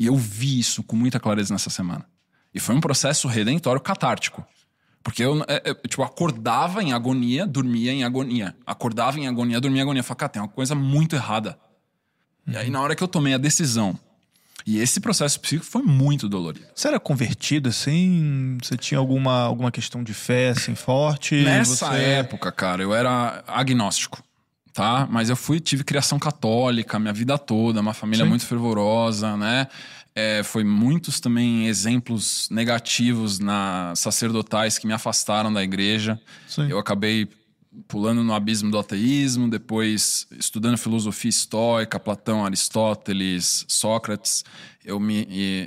[0.00, 2.06] E eu vi isso com muita clareza nessa semana.
[2.54, 4.42] E foi um processo redentório catártico.
[5.04, 8.56] Porque eu, é, é, tipo, acordava em agonia, dormia em agonia.
[8.66, 10.02] Acordava em agonia, dormia em agonia.
[10.02, 11.58] Falei, cara, tem uma coisa muito errada.
[12.46, 13.96] E aí, na hora que eu tomei a decisão,
[14.66, 16.66] e esse processo psíquico foi muito dolorido.
[16.74, 18.56] Você era convertido assim?
[18.62, 21.34] Você tinha alguma, alguma questão de fé assim forte?
[21.42, 24.22] Nessa Você- época, cara, eu era agnóstico.
[24.72, 25.06] Tá?
[25.10, 28.28] Mas eu fui, tive criação católica minha vida toda, uma família Sim.
[28.28, 29.66] muito fervorosa, né?
[30.14, 36.20] É, foi muitos também exemplos negativos na sacerdotais que me afastaram da igreja.
[36.48, 36.68] Sim.
[36.68, 37.28] Eu acabei
[37.86, 44.44] pulando no abismo do ateísmo, depois estudando filosofia estoica, Platão, Aristóteles, Sócrates,
[44.84, 45.66] eu me eh,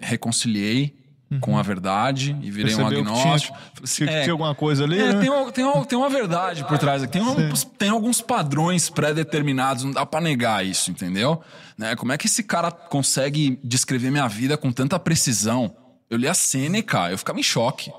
[1.40, 2.90] com a verdade e virei um Uhum.
[2.90, 3.58] Percebeu que tinha- agnóstico.
[3.84, 5.20] Se É, tinha alguma coisa ali, é, né?
[5.22, 7.04] tem, um- tem, um- tem uma verdade por trás.
[7.04, 7.14] aqui.
[7.14, 11.42] Tem, alguns, tem alguns padrões pré-determinados, não dá pra negar isso, entendeu?
[11.78, 11.96] Né?
[11.96, 15.76] Como é que esse cara consegue descrever minha vida com tanta precisão?
[16.10, 17.92] Eu li a Sêneca, eu ficava em choque.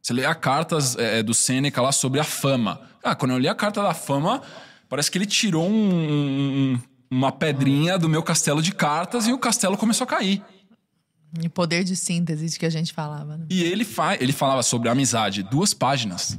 [0.00, 2.80] Você lê a cartas é, do Sêneca lá sobre a fama.
[3.02, 4.40] Ah, quando eu li a carta da fama,
[4.88, 9.38] parece que ele tirou um- um- uma pedrinha do meu castelo de cartas e o
[9.38, 10.42] castelo começou a cair.
[11.42, 13.46] E poder de síntese de que a gente falava, né?
[13.50, 16.38] E ele, fa ele falava sobre amizade, duas páginas.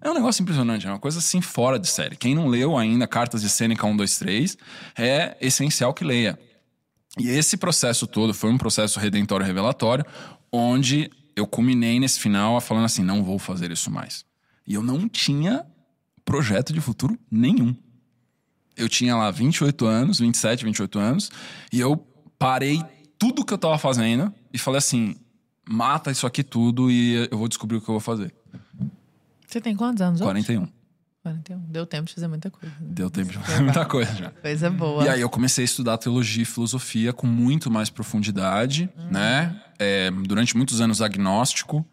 [0.00, 2.14] É um negócio impressionante, é uma coisa assim fora de série.
[2.16, 4.58] Quem não leu ainda Cartas de Sêneca 1, 2, 3,
[4.96, 6.38] é essencial que leia.
[7.18, 10.04] E esse processo todo foi um processo redentório revelatório,
[10.52, 14.24] onde eu culminei nesse final falando assim: não vou fazer isso mais.
[14.66, 15.66] E eu não tinha
[16.24, 17.74] projeto de futuro nenhum.
[18.76, 21.30] Eu tinha lá 28 anos, 27, 28 anos,
[21.72, 21.96] e eu
[22.38, 22.82] parei
[23.18, 25.16] tudo que eu tava fazendo e falei assim:
[25.68, 28.34] mata isso aqui tudo e eu vou descobrir o que eu vou fazer.
[29.46, 30.26] Você tem quantos anos hoje?
[30.26, 30.68] 41.
[31.22, 31.58] 41.
[31.68, 32.74] Deu tempo de fazer muita coisa.
[32.80, 32.86] né?
[32.88, 34.30] Deu tempo de fazer muita coisa já.
[34.30, 35.04] Coisa boa.
[35.04, 39.60] E aí eu comecei a estudar teologia e filosofia com muito mais profundidade, né?
[39.78, 41.84] É, durante muitos anos agnóstico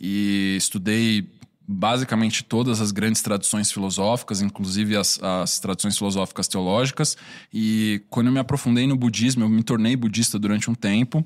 [0.00, 1.28] e estudei
[1.72, 7.16] basicamente todas as grandes tradições filosóficas, inclusive as, as tradições filosóficas teológicas.
[7.54, 11.24] E quando eu me aprofundei no budismo, eu me tornei budista durante um tempo,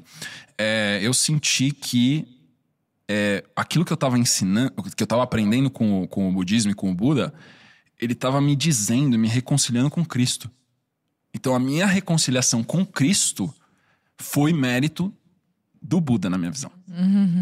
[0.59, 2.29] é, eu senti que
[3.09, 6.73] é, aquilo que eu estava ensinando, que eu estava aprendendo com, o- com o budismo
[6.73, 7.33] e com o Buda,
[7.99, 10.51] ele estava me dizendo, me reconciliando com Cristo.
[11.33, 13.53] Então a minha reconciliação com Cristo
[14.19, 15.13] foi mérito
[15.87, 16.73] do Buda, na minha visão.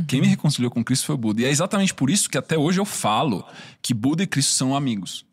[0.09, 1.43] Quem me reconciliou com Cristo foi o Buda.
[1.43, 3.47] E é exatamente por isso que até hoje eu falo
[3.81, 5.25] que Buda e Cristo são amigos.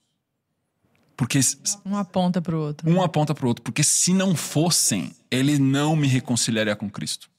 [1.18, 1.39] Porque
[1.84, 2.89] Um aponta pro outro.
[2.89, 3.64] um aponta pro outro.
[3.64, 7.30] Porque se não fossem, ele não me reconciliaria com Cristo.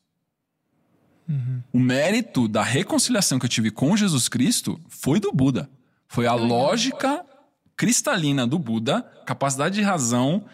[1.73, 5.71] O mérito da reconciliação que eu tive com Jesus Cristo foi do Buda.
[6.09, 7.25] Foi a lógica
[7.77, 10.45] cristalina do Buda, capacidade de razão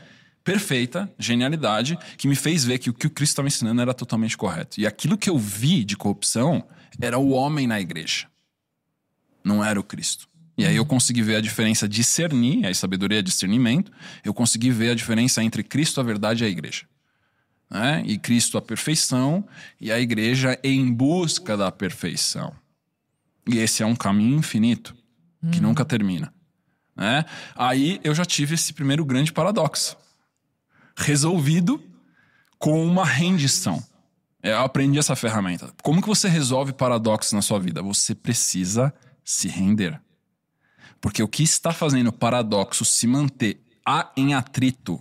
[0.47, 4.37] perfeita, genialidade, que me fez ver que o que o Cristo estava ensinando era totalmente
[4.37, 4.81] correto.
[4.81, 6.65] E aquilo que eu vi de corrupção
[7.01, 8.29] era o homem na igreja.
[9.45, 10.29] Não era o Cristo.
[10.57, 13.93] E aí eu consegui ver a diferença, discernir, a sabedoria é discernimento,
[14.25, 16.87] eu consegui ver a diferença entre Cristo, a verdade e a igreja
[17.71, 18.03] né?
[18.07, 19.45] E Cristo a perfeição
[19.81, 22.55] e a igreja em busca da perfeição.
[23.47, 24.95] E esse é um caminho infinito
[25.53, 26.33] que nunca termina,
[26.97, 27.25] né?
[27.55, 29.97] Aí eu já tive esse primeiro grande paradoxo
[30.97, 31.83] resolvido
[32.59, 33.83] com uma rendição.
[34.43, 35.73] É, Eu aprendi essa ferramenta.
[35.83, 37.83] Como que você resolve paradoxos na sua vida?
[37.83, 38.95] Você precisa
[39.25, 40.01] se render.
[41.01, 45.01] Porque o que está fazendo o paradoxo se manter a- em atrito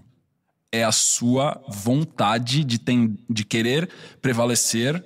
[0.71, 3.89] é a sua vontade de, ten- de querer
[4.21, 5.03] prevalecer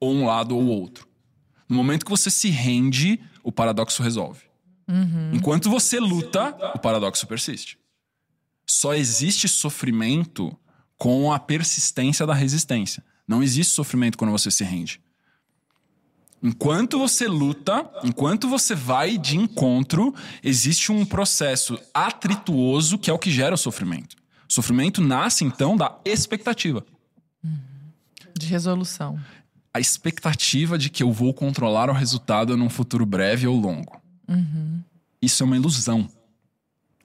[0.00, 1.06] ou um lado ou outro.
[1.68, 4.40] No momento que você se rende, o paradoxo resolve.
[5.32, 7.78] Enquanto você luta, o paradoxo persiste.
[8.72, 10.56] Só existe sofrimento
[10.96, 13.02] com a persistência da resistência.
[13.26, 15.00] Não existe sofrimento quando você se rende.
[16.40, 23.18] Enquanto você luta, enquanto você vai de encontro, existe um processo atrituoso que é o
[23.18, 24.14] que gera o sofrimento.
[24.48, 26.86] O sofrimento nasce então da expectativa.
[28.38, 29.18] De resolução.
[29.74, 34.00] A expectativa de que eu vou controlar o resultado num futuro breve ou longo.
[35.20, 36.08] Isso é uma ilusão.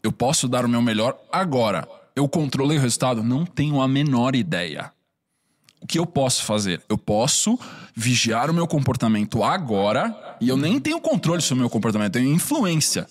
[0.06, 1.90] Eu posso dar o meu melhor agora.
[2.16, 3.24] Eu controlei o resultado?
[3.24, 4.92] Não tenho a menor ideia.
[5.82, 6.80] O que eu posso fazer?
[6.88, 7.58] Eu posso
[7.96, 12.22] vigiar o meu comportamento agora e eu nem tenho controle sobre o meu comportamento, eu
[12.22, 13.08] tenho influência.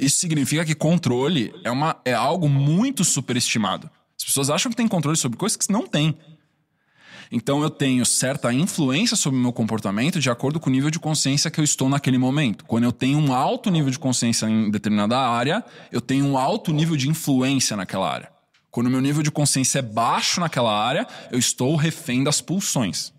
[0.00, 3.90] Isso significa que controle é, uma, é algo muito superestimado.
[4.16, 6.16] As pessoas acham que tem controle sobre coisas que não tem.
[7.34, 11.00] Então eu tenho certa influência sobre o meu comportamento de acordo com o nível de
[11.00, 12.62] consciência que eu estou naquele momento.
[12.66, 16.74] Quando eu tenho um alto nível de consciência em determinada área, eu tenho um alto
[16.74, 18.30] nível de influência naquela área.
[18.70, 23.14] Quando o meu nível de consciência é baixo naquela área, eu estou refém das pulsões.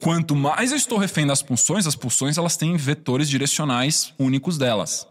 [0.00, 5.06] Quanto mais eu estou refém das pulsões, as pulsões elas têm vetores direcionais únicos delas.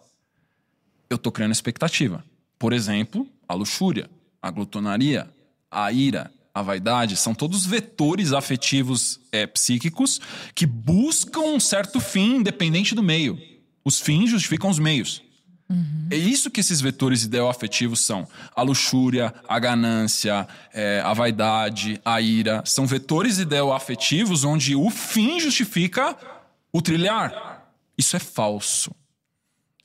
[1.10, 2.22] Eu estou criando expectativa.
[2.60, 4.10] Por exemplo, a luxúria,
[4.42, 5.30] a glutonaria,
[5.72, 10.20] a ira, a vaidade, são todos vetores afetivos é, psíquicos
[10.56, 13.40] que buscam um certo fim independente do meio.
[13.86, 15.22] Os fins justificam os meios.
[16.10, 18.28] É isso que esses vetores ideoafetivos são.
[18.56, 22.64] A luxúria, a ganância, é, a vaidade, a ira.
[22.66, 26.18] São vetores ideoafetivos onde o fim justifica
[26.72, 27.70] o trilhar.
[27.98, 28.96] Isso é falso.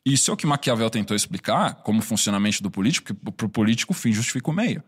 [0.07, 3.93] Isso é o que Maquiavel tentou explicar como funcionamento do político, porque para o político
[3.93, 4.83] o fim justifica o meio.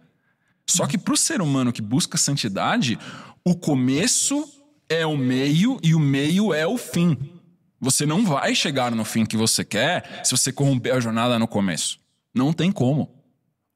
[0.66, 2.98] Só que para o ser humano que busca santidade,
[3.44, 4.48] o começo
[4.88, 7.18] é o meio e o meio é o fim.
[7.80, 11.46] Você não vai chegar no fim que você quer se você corromper a jornada no
[11.46, 12.00] começo.
[12.34, 13.14] Não tem como.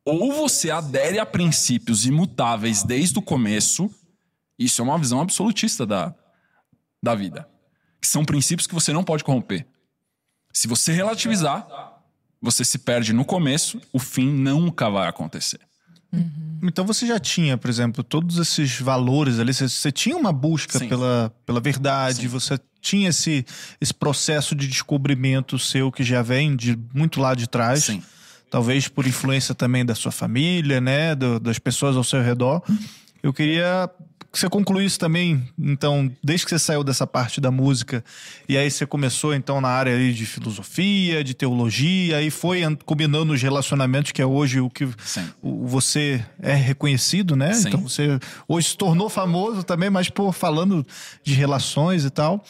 [0.04, 3.90] Ou você adere a princípios imutáveis desde o começo,
[4.58, 6.14] isso é uma visão absolutista da,
[7.02, 7.46] da vida.
[8.00, 9.66] Que são princípios que você não pode corromper.
[10.52, 11.66] Se você relativizar,
[12.40, 15.60] você se perde no começo, o fim nunca vai acontecer.
[16.62, 20.78] Então você já tinha, por exemplo, todos esses valores ali, você, você tinha uma busca
[20.78, 20.88] Sim.
[20.88, 22.26] pela, pela verdade, Sim.
[22.28, 23.44] você tinha esse,
[23.80, 27.84] esse processo de descobrimento seu que já vem de muito lá de trás.
[27.84, 28.02] Sim.
[28.50, 31.14] Talvez por influência também da sua família, né?
[31.14, 32.62] do- das pessoas ao seu redor.
[33.22, 33.88] Eu queria
[34.30, 38.04] que você concluísse também, então, desde que você saiu dessa parte da música,
[38.48, 42.76] e aí você começou, então, na área aí de filosofia, de teologia, e foi an-
[42.84, 45.26] combinando os relacionamentos, que é hoje o que Sim.
[45.42, 47.54] você é reconhecido, né?
[47.54, 47.68] Sim.
[47.68, 50.86] Então você hoje se tornou famoso também, mas por falando
[51.24, 52.44] de relações e tal.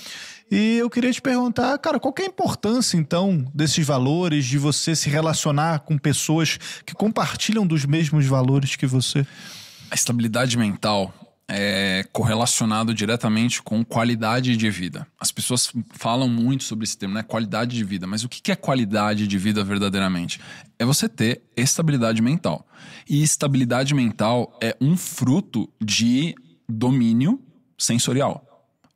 [0.51, 4.97] E eu queria te perguntar, cara, qual é a importância então desses valores, de você
[4.97, 9.27] se relacionar com pessoas que compartilham dos mesmos valores que você?
[9.91, 11.15] A estabilidade mental
[11.51, 15.07] é correlacionado diretamente com qualidade de vida.
[15.19, 17.23] As pessoas falam muito sobre esse termo, né?
[17.23, 18.07] Qualidade de vida.
[18.07, 20.41] Mas o que é qualidade de vida verdadeiramente?
[20.79, 22.69] É você ter estabilidade mental.
[23.09, 26.35] E estabilidade mental é um fruto de
[26.69, 27.41] domínio
[27.79, 28.45] sensorial.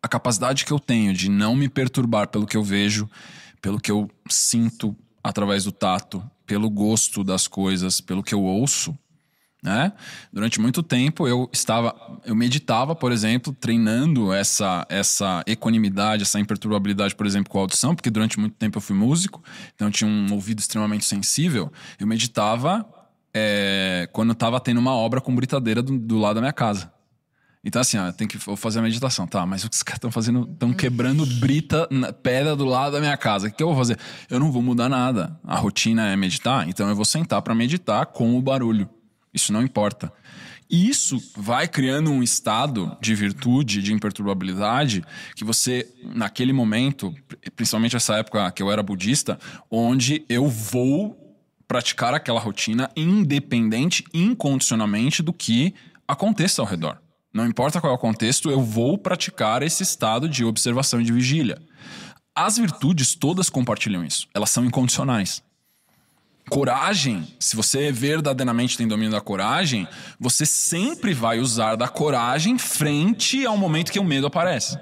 [0.02, 3.08] A capacidade que eu tenho de não me perturbar pelo que eu vejo,
[3.62, 4.94] pelo que eu sinto
[5.24, 8.94] através do tato, pelo gosto das coisas, pelo que eu ouço,
[9.62, 9.92] né?
[10.32, 11.94] Durante muito tempo eu estava,
[12.24, 17.94] eu meditava, por exemplo, treinando essa essa equanimidade, essa imperturbabilidade, por exemplo, com a audição,
[17.94, 19.42] porque durante muito tempo eu fui músico,
[19.74, 21.70] então eu tinha um ouvido extremamente sensível.
[21.98, 22.84] Eu meditava
[23.32, 26.92] é, quando estava tendo uma obra com britadeira do, do lado da minha casa.
[27.64, 29.26] Então, assim, ó, tem que fazer a meditação.
[29.26, 30.48] Tá, mas os caras estão fazendo.
[30.50, 33.46] estão quebrando brita, na pedra do lado da minha casa.
[33.46, 33.98] O que, que eu vou fazer?
[34.28, 35.38] Eu não vou mudar nada.
[35.44, 38.88] A rotina é meditar, então eu vou sentar para meditar com o barulho.
[39.32, 40.12] Isso não importa.
[40.68, 45.04] E isso vai criando um estado de virtude, de imperturbabilidade,
[45.36, 47.14] que você, naquele momento,
[47.54, 49.38] principalmente essa época que eu era budista,
[49.70, 51.18] onde eu vou
[51.68, 55.74] praticar aquela rotina independente, incondicionalmente do que
[56.08, 56.98] aconteça ao redor.
[57.32, 61.12] Não importa qual é o contexto, eu vou praticar esse estado de observação e de
[61.12, 61.60] vigília.
[62.34, 64.26] As virtudes todas compartilham isso.
[64.34, 65.42] Elas são incondicionais.
[66.48, 69.88] Coragem, se você verdadeiramente tem domínio da coragem,
[70.18, 74.78] você sempre vai usar da coragem frente ao momento que o medo aparece.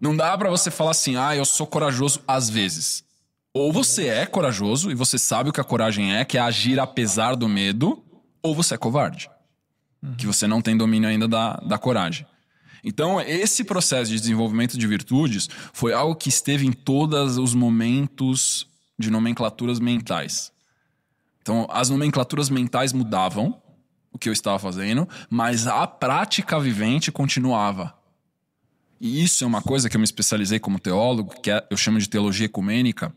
[0.00, 3.04] Não dá pra você falar assim, ah, eu sou corajoso às vezes.
[3.52, 6.78] Ou você é corajoso e você sabe o que a coragem é, que é agir
[6.78, 8.02] apesar do medo,
[8.42, 9.28] ou você é covarde.
[10.16, 12.26] Que você não tem domínio ainda da, da coragem.
[12.82, 18.69] Então, esse processo de desenvolvimento de virtudes foi algo que esteve em todos os momentos
[19.00, 20.52] de nomenclaturas mentais.
[21.40, 23.60] Então, as nomenclaturas mentais mudavam,
[24.12, 27.94] o que eu estava fazendo, mas a prática vivente continuava.
[29.00, 31.98] E isso é uma coisa que eu me especializei como teólogo, que é- eu chamo
[31.98, 33.14] de teologia ecumênica,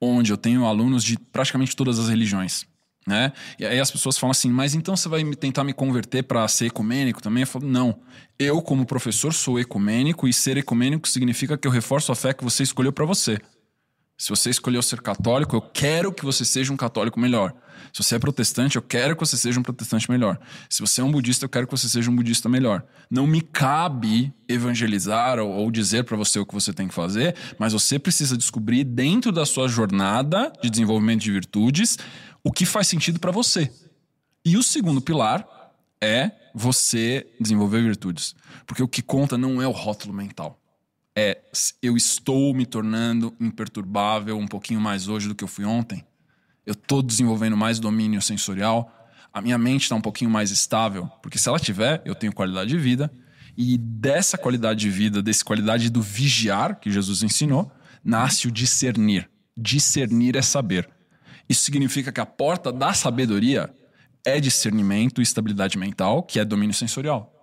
[0.00, 2.66] onde eu tenho alunos de praticamente todas as religiões.
[3.06, 3.32] Né?
[3.58, 6.66] E aí as pessoas falam assim, mas então você vai tentar me converter para ser
[6.66, 7.42] ecumênico também?
[7.42, 8.00] Eu falo, não.
[8.38, 12.42] Eu, como professor, sou ecumênico e ser ecumênico significa que eu reforço a fé que
[12.42, 13.38] você escolheu para você.
[14.16, 17.52] Se você escolheu ser católico, eu quero que você seja um católico melhor.
[17.92, 20.38] Se você é protestante, eu quero que você seja um protestante melhor.
[20.70, 22.84] Se você é um budista, eu quero que você seja um budista melhor.
[23.10, 27.34] Não me cabe evangelizar ou, ou dizer para você o que você tem que fazer,
[27.58, 31.98] mas você precisa descobrir dentro da sua jornada de desenvolvimento de virtudes
[32.42, 33.70] o que faz sentido para você.
[34.44, 35.46] E o segundo pilar
[36.00, 38.34] é você desenvolver virtudes.
[38.64, 40.60] Porque o que conta não é o rótulo mental
[41.16, 41.40] é
[41.80, 46.04] eu estou me tornando imperturbável um pouquinho mais hoje do que eu fui ontem.
[46.66, 48.90] Eu estou desenvolvendo mais domínio sensorial.
[49.32, 52.70] A minha mente está um pouquinho mais estável, porque se ela tiver, eu tenho qualidade
[52.70, 53.10] de vida.
[53.56, 57.70] E dessa qualidade de vida, dessa qualidade do vigiar que Jesus ensinou,
[58.02, 59.30] nasce o discernir.
[59.56, 60.88] Discernir é saber.
[61.48, 63.72] Isso significa que a porta da sabedoria
[64.24, 67.33] é discernimento e estabilidade mental, que é domínio sensorial.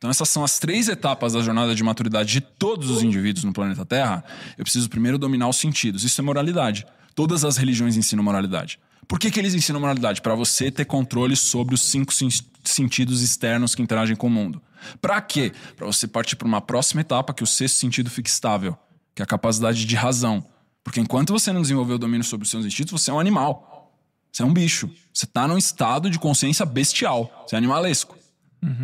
[0.00, 3.52] Então, essas são as três etapas da jornada de maturidade de todos os indivíduos no
[3.52, 4.24] planeta Terra.
[4.56, 6.04] Eu preciso primeiro dominar os sentidos.
[6.04, 6.86] Isso é moralidade.
[7.14, 8.80] Todas as religiões ensinam moralidade.
[9.06, 10.22] Por que, que eles ensinam moralidade?
[10.22, 12.30] Para você ter controle sobre os cinco sen-
[12.64, 14.62] sentidos externos que interagem com o mundo.
[15.02, 15.52] Para quê?
[15.76, 18.78] Para você partir para uma próxima etapa que o sexto sentido fique estável,
[19.14, 20.42] que é a capacidade de razão.
[20.82, 23.92] Porque enquanto você não desenvolver o domínio sobre os seus instintos, você é um animal.
[24.32, 24.88] Você é um bicho.
[25.12, 27.44] Você tá num estado de consciência bestial.
[27.46, 28.16] Você é animalesco.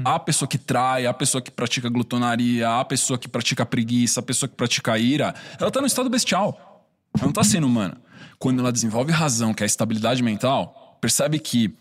[0.04, 4.22] A pessoa que trai, a pessoa que pratica glutonaria, a pessoa que pratica preguiça, a
[4.22, 6.86] pessoa que pratica ira, ela tá no estado bestial.
[7.14, 8.00] Ela não tá sendo humana.
[8.38, 11.74] Quando ela desenvolve razão, que é a estabilidade mental, percebe que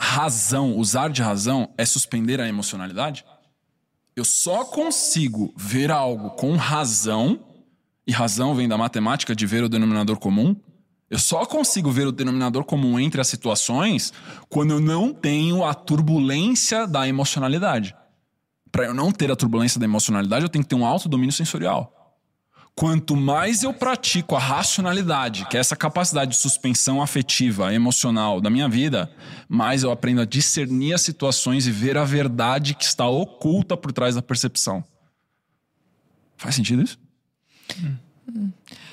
[0.00, 3.24] razão, usar de razão, é suspender a emocionalidade?
[4.16, 7.40] Eu só consigo ver algo com razão,
[8.06, 10.56] e razão vem da matemática de ver o denominador comum.
[11.12, 14.14] Eu só consigo ver o denominador comum entre as situações
[14.48, 17.94] quando eu não tenho a turbulência da emocionalidade.
[18.70, 21.34] Para eu não ter a turbulência da emocionalidade, eu tenho que ter um alto domínio
[21.34, 22.16] sensorial.
[22.74, 28.48] Quanto mais eu pratico a racionalidade, que é essa capacidade de suspensão afetiva, emocional da
[28.48, 29.14] minha vida,
[29.46, 33.92] mais eu aprendo a discernir as situações e ver a verdade que está oculta por
[33.92, 34.82] trás da percepção.
[36.38, 36.98] Faz sentido isso?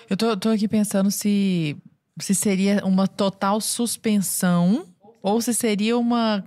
[0.09, 1.78] Eu tô, tô aqui pensando se,
[2.20, 4.86] se seria uma total suspensão
[5.22, 6.43] ou se seria uma,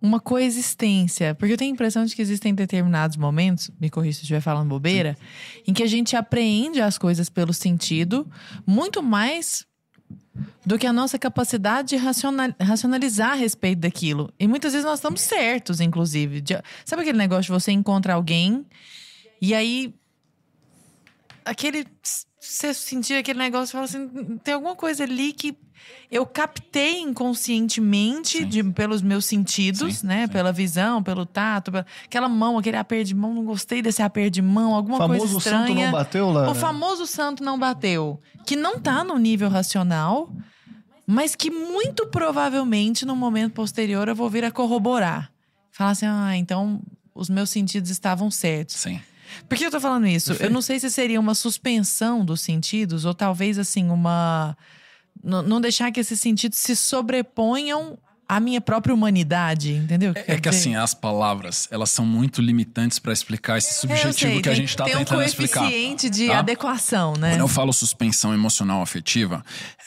[0.00, 1.34] uma coexistência.
[1.34, 4.68] Porque eu tenho a impressão de que existem determinados momentos, me corrija se estiver falando
[4.68, 5.16] bobeira,
[5.66, 8.30] em que a gente apreende as coisas pelo sentido
[8.66, 9.66] muito mais
[10.66, 14.32] do que a nossa capacidade de racional- racionalizar a respeito daquilo.
[14.38, 16.40] E muitas vezes nós estamos certos, inclusive.
[16.40, 18.64] De- sabe aquele negócio de você encontrar alguém
[19.40, 19.94] e aí
[21.44, 21.86] aquele.
[22.46, 25.56] Você sentir aquele negócio e falar assim: tem alguma coisa ali que
[26.10, 30.26] eu captei inconscientemente de- pelos meus sentidos, Sim, né?
[30.26, 30.32] sim.
[30.32, 34.30] Pela visão, pelo tato, pela, aquela mão, aquele aperto de mão, não gostei desse aperto
[34.34, 35.66] de mão, alguma O coisa famoso estranha.
[35.66, 36.50] santo não bateu, Lara?
[36.50, 38.20] O famoso santo não bateu.
[38.46, 40.30] Que não tá no nível racional,
[41.06, 45.30] mas que muito provavelmente no momento posterior eu vou vir a corroborar.
[45.72, 46.80] Falar assim: ah, então
[47.14, 48.76] os meus sentidos estavam certos.
[48.76, 49.00] Sim.
[49.48, 50.32] Por que eu tô falando isso?
[50.34, 54.56] Eu não sei se seria uma suspensão dos sentidos, ou talvez assim, uma.
[55.22, 60.12] n- Não deixar que esses sentidos se sobreponham à minha própria humanidade, entendeu?
[60.14, 60.60] É quer que dizer?
[60.60, 64.52] assim, as palavras, elas são muito limitantes para explicar esse É, subjetivo sei, que a
[64.52, 65.60] tem- gente tá tem tentando um explicar.
[65.60, 66.38] coeficiente de tá?
[66.38, 67.30] adequação, né?
[67.32, 69.44] Quando eu falo suspensão emocional afetiva,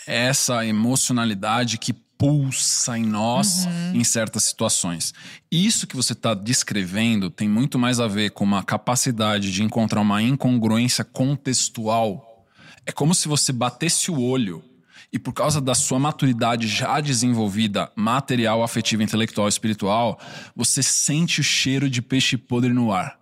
[0.07, 3.95] é essa emocionalidade que pulsa em nós Uhum.
[3.95, 5.13] em certas situações.
[5.51, 10.01] Isso que você está descrevendo tem muito mais a ver com uma capacidade de encontrar
[10.01, 12.45] uma incongruência contextual.
[12.85, 14.63] É como se você batesse o olho
[15.11, 20.19] e por causa da sua maturidade já desenvolvida, material, afetiva, intelectual, espiritual,
[20.55, 23.17] você sente o cheiro de peixe podre no ar.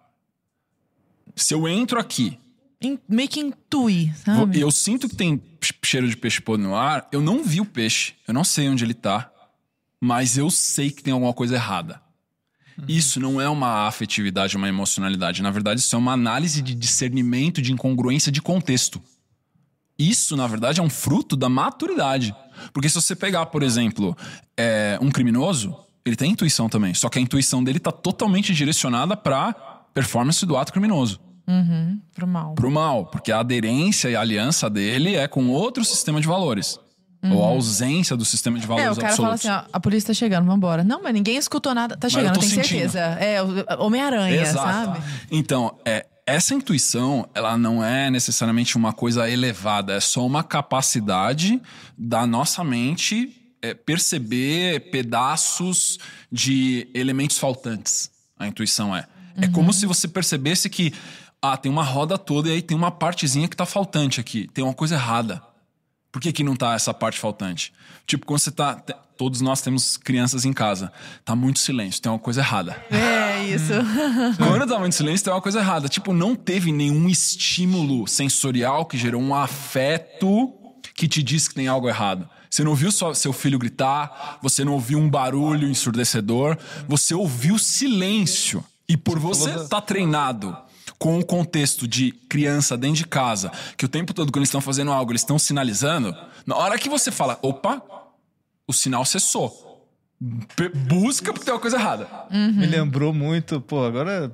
[1.35, 2.39] Se eu entro aqui
[2.85, 4.59] In- meio que intui, sabe?
[4.59, 7.07] Eu sinto que tem ch- cheiro de peixe podre no ar.
[7.11, 8.13] Eu não vi o peixe.
[8.27, 9.31] Eu não sei onde ele tá.
[9.99, 12.01] Mas eu sei que tem alguma coisa errada.
[12.87, 15.41] Isso não é uma afetividade, uma emocionalidade.
[15.41, 19.01] Na verdade, isso é uma análise de discernimento de incongruência de contexto.
[19.97, 22.35] Isso, na verdade, é um fruto da maturidade.
[22.73, 24.15] Porque se você pegar, por exemplo,
[24.57, 25.75] é, um criminoso,
[26.05, 26.93] ele tem intuição também.
[26.93, 29.53] Só que a intuição dele tá totalmente direcionada pra
[29.93, 32.55] performance do ato criminoso Uhum, pro mal.
[32.55, 36.79] pro mal, porque a aderência e a aliança dele é com outro sistema de valores.
[37.27, 38.73] Ou a ausência do sistema de Uhum.
[38.73, 39.57] É, valores o cara fala absolutos.
[39.59, 40.83] assim, ó, a polícia tá chegando, vambora.
[40.83, 41.97] Não, mas ninguém escutou nada.
[41.97, 42.67] Tá chegando, tem sentindo.
[42.67, 42.99] certeza.
[42.99, 43.41] É,
[43.79, 44.99] Homem-Aranha, sabe?
[45.31, 51.59] Então, é, essa intuição, ela não é necessariamente uma coisa elevada, é só uma capacidade
[51.97, 55.97] da nossa mente é, perceber pedaços
[56.31, 58.11] de elementos faltantes.
[58.37, 59.07] A intuição é.
[59.41, 60.93] É como se você percebesse que
[61.53, 64.47] ah, tem uma roda toda e aí tem uma partezinha que tá faltante aqui.
[64.53, 65.41] Tem uma coisa errada.
[66.11, 67.73] Por que, que não tá essa parte faltante?
[68.07, 68.81] Tipo, quando você tá.
[69.17, 70.91] Todos nós temos crianças em casa.
[71.23, 72.75] Tá muito silêncio, tem uma coisa errada.
[72.91, 73.71] É, isso.
[74.37, 75.87] Quando tá muito silêncio, tem uma coisa errada.
[75.87, 80.53] Tipo, não teve nenhum estímulo sensorial que gerou um afeto
[80.93, 82.29] que te diz que tem algo errado.
[82.49, 88.63] Você não ouviu seu filho gritar, você não ouviu um barulho ensurdecedor, você ouviu silêncio.
[88.87, 90.55] E por você estar treinado
[90.97, 94.61] com o contexto de criança dentro de casa, que o tempo todo quando eles estão
[94.61, 96.15] fazendo algo, eles estão sinalizando,
[96.45, 97.81] na hora que você fala, opa,
[98.67, 99.63] o sinal cessou.
[100.87, 102.07] Busca porque tem uma coisa errada.
[102.31, 104.31] Me lembrou muito, pô, agora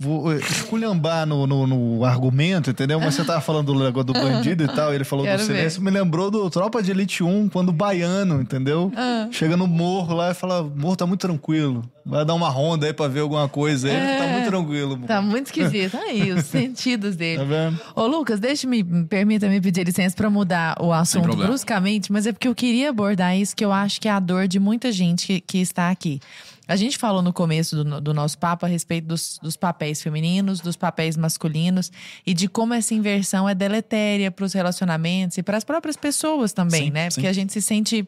[0.00, 3.00] vou eh, esculhambar no, no, no argumento, entendeu?
[3.00, 5.82] Mas você tava falando do negócio do bandido e tal, ele falou Quero do silêncio,
[5.82, 8.92] me lembrou do Tropa de Elite 1, quando o baiano, entendeu?
[8.96, 9.26] Ah.
[9.32, 11.82] Chega no morro lá e fala, morro tá muito tranquilo.
[12.06, 14.32] Vai dar uma ronda aí pra ver alguma coisa aí, tá É.
[14.34, 14.90] muito tranquilo.
[14.96, 15.06] morro.
[15.08, 15.96] Tá muito esquisito.
[15.96, 17.38] Aí, os sentidos dele.
[17.38, 17.78] Tá vendo?
[17.94, 22.54] Ô, Lucas, deixa-me, permita-me pedir licença para mudar o assunto bruscamente, mas é porque eu
[22.54, 25.58] queria abordar isso que eu acho que é a dor de muita gente que, que
[25.58, 26.20] está aqui.
[26.68, 30.60] A gente falou no começo do, do nosso papo a respeito dos, dos papéis femininos,
[30.60, 31.90] dos papéis masculinos
[32.26, 36.52] e de como essa inversão é deletéria para os relacionamentos e para as próprias pessoas
[36.52, 37.08] também, Sim, né?
[37.10, 37.14] sim.
[37.16, 38.06] Porque a gente se sente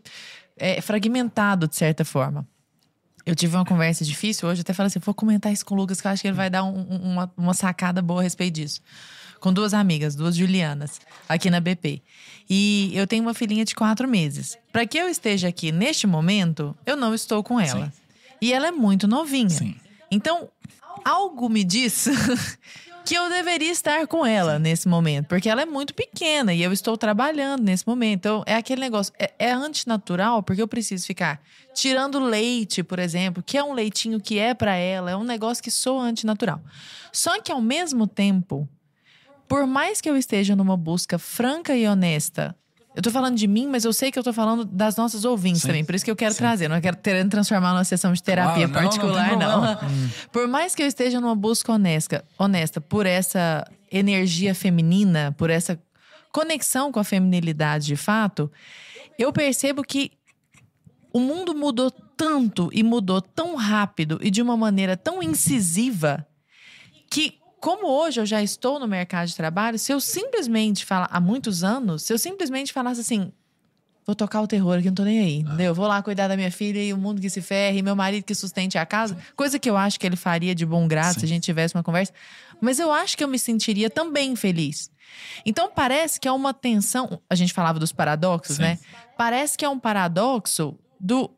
[0.59, 2.47] é, fragmentado de certa forma.
[3.25, 6.01] Eu tive uma conversa difícil hoje, até falei assim: vou comentar isso com o Lucas,
[6.01, 8.55] que eu acho que ele vai dar um- um- uma, uma sacada boa a respeito
[8.55, 8.81] disso.
[9.39, 12.03] Com duas amigas, duas Julianas, aqui na BP.
[12.49, 14.59] E eu tenho uma filhinha de quatro meses.
[14.73, 17.87] Para que eu esteja aqui neste momento, eu não estou com ela.
[17.87, 17.93] Sim.
[18.41, 19.51] E ela é muito novinha.
[19.51, 19.77] Sim.
[20.11, 20.49] Então,
[21.05, 22.09] algo me diz
[23.05, 26.73] que eu deveria estar com ela nesse momento, porque ela é muito pequena e eu
[26.73, 28.19] estou trabalhando nesse momento.
[28.19, 31.41] Então, é aquele negócio, é, é antinatural, porque eu preciso ficar
[31.75, 35.63] tirando leite, por exemplo, que é um leitinho que é para ela, é um negócio
[35.63, 36.61] que soa antinatural.
[37.13, 38.69] Só que ao mesmo tempo,
[39.49, 42.57] por mais que eu esteja numa busca franca e honesta,
[42.95, 45.63] eu tô falando de mim, mas eu sei que eu tô falando das nossas ouvintes
[45.63, 45.69] Sim.
[45.69, 48.67] também, por isso que eu quero trazer, não quero ter, transformar numa sessão de terapia
[48.67, 49.77] não, não particular, não.
[49.77, 49.81] problema.
[50.33, 55.81] Por mais que eu esteja numa busca honesta, honesta por essa energia feminina, por essa
[56.33, 58.51] conexão com a feminilidade de fato,
[59.19, 60.13] eu percebo que
[61.13, 66.27] o mundo mudou tanto e mudou tão rápido e de uma maneira tão incisiva
[67.11, 71.21] que como hoje eu já estou no mercado de trabalho, se eu simplesmente falar há
[71.21, 73.31] muitos anos, se eu simplesmente falasse assim,
[74.07, 75.75] vou tocar o terror aqui, não tô nem aí, entendeu?
[75.75, 78.25] Vou lá cuidar da minha filha e o mundo que se ferre, e meu marido
[78.25, 81.25] que sustente a casa, coisa que eu acho que ele faria de bom grado se
[81.25, 82.13] a gente tivesse uma conversa,
[82.61, 84.91] mas eu acho que eu me sentiria também feliz.
[85.45, 88.63] Então parece que é uma tensão, a gente falava dos paradoxos, Sim.
[88.63, 88.79] né?
[89.19, 91.31] Parece que é um paradoxo do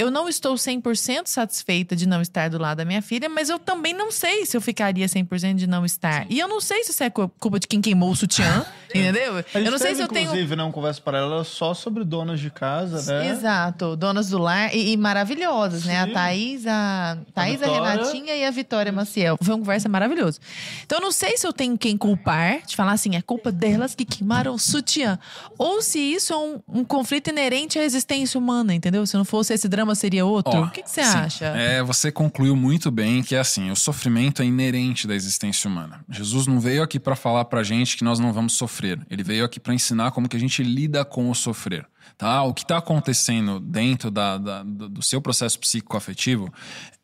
[0.00, 3.58] eu não estou 100% satisfeita de não estar do lado da minha filha, mas eu
[3.58, 6.26] também não sei se eu ficaria 100% de não estar.
[6.30, 9.36] E eu não sei se isso é cu- culpa de quem queimou o sutiã, entendeu?
[9.54, 12.04] A Eu não sei teve, se eu tenho inclusive, né, uma conversa paralela só sobre
[12.04, 13.28] donas de casa, né?
[13.30, 16.00] Exato, donas do lar e, e maravilhosas, né?
[16.00, 16.12] A Sim.
[16.12, 17.90] Thaís, a, Thaís, a, Vitória.
[17.92, 19.36] Renatinha e a Vitória Maciel.
[19.42, 20.40] Foi uma conversa maravilhosa.
[20.84, 23.94] Então, eu não sei se eu tenho quem culpar, de falar assim, é culpa delas
[23.94, 25.18] que queimaram o sutiã.
[25.58, 29.04] Ou se isso é um, um conflito inerente à existência humana, entendeu?
[29.06, 30.52] Se não fosse esse drama, seria outro.
[30.52, 31.08] Ó, o que, que você sim.
[31.18, 31.46] acha?
[31.46, 36.04] É, você concluiu muito bem que é assim, o sofrimento é inerente da existência humana.
[36.08, 38.98] Jesus não veio aqui para falar pra gente que nós não vamos sofrer.
[39.10, 41.86] Ele veio aqui para ensinar como que a gente lida com o sofrer.
[42.18, 42.42] Tá?
[42.42, 46.52] O que está acontecendo dentro da- da- do seu processo psíquico-afetivo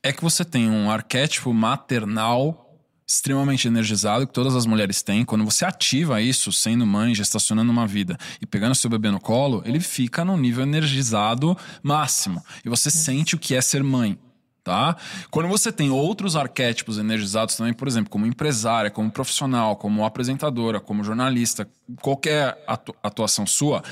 [0.03, 2.66] é que você tem um arquétipo maternal
[3.07, 5.25] extremamente energizado que todas as mulheres têm.
[5.25, 9.63] Quando você ativa isso, sendo mãe, gestacionando uma vida e pegando seu bebê no colo,
[9.65, 12.43] ele fica num nível energizado máximo.
[12.65, 14.19] E você sente o que é ser mãe.
[14.65, 14.97] Tá?
[15.31, 20.81] Quando você tem outros arquétipos energizados também, por exemplo, como empresária, como profissional, como apresentadora,
[20.81, 21.69] como jornalista,
[22.03, 23.85] qualquer atu- atuação sua,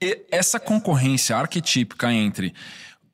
[0.00, 2.54] e- essa concorrência arquetípica entre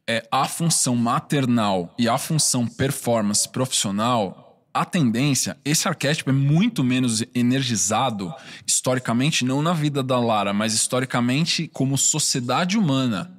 [0.07, 4.46] é, a função maternal e a função performance profissional,
[4.77, 8.33] a tendência, esse arquétipo é muito menos energizado
[8.67, 13.33] historicamente, não na vida da Lara, mas historicamente como sociedade humana,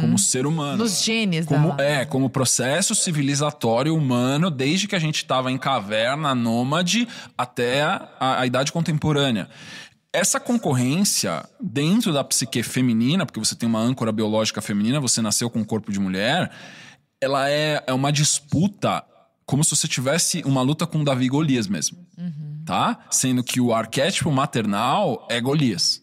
[0.00, 0.78] como ser humano.
[0.78, 6.32] Nos genes Como, é, como processo civilizatório humano, desde que a gente estava em caverna,
[6.32, 9.48] nômade, até a, a idade contemporânea.
[10.12, 15.50] Essa concorrência dentro da psique feminina, porque você tem uma âncora biológica feminina, você nasceu
[15.50, 16.52] com um corpo de mulher,
[17.20, 19.02] ela é, é uma disputa
[19.46, 21.98] como se você tivesse uma luta com Davi e Golias mesmo.
[22.64, 22.98] Tá?
[23.10, 26.02] Sendo que o arquétipo maternal é Golias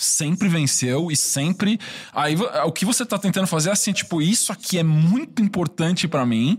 [0.00, 1.78] sempre venceu e sempre.
[2.12, 2.34] Aí
[2.64, 6.24] o que você tá tentando fazer é assim, tipo, isso aqui é muito importante pra
[6.24, 6.58] mim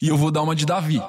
[0.00, 1.00] e eu vou dar uma de Davi.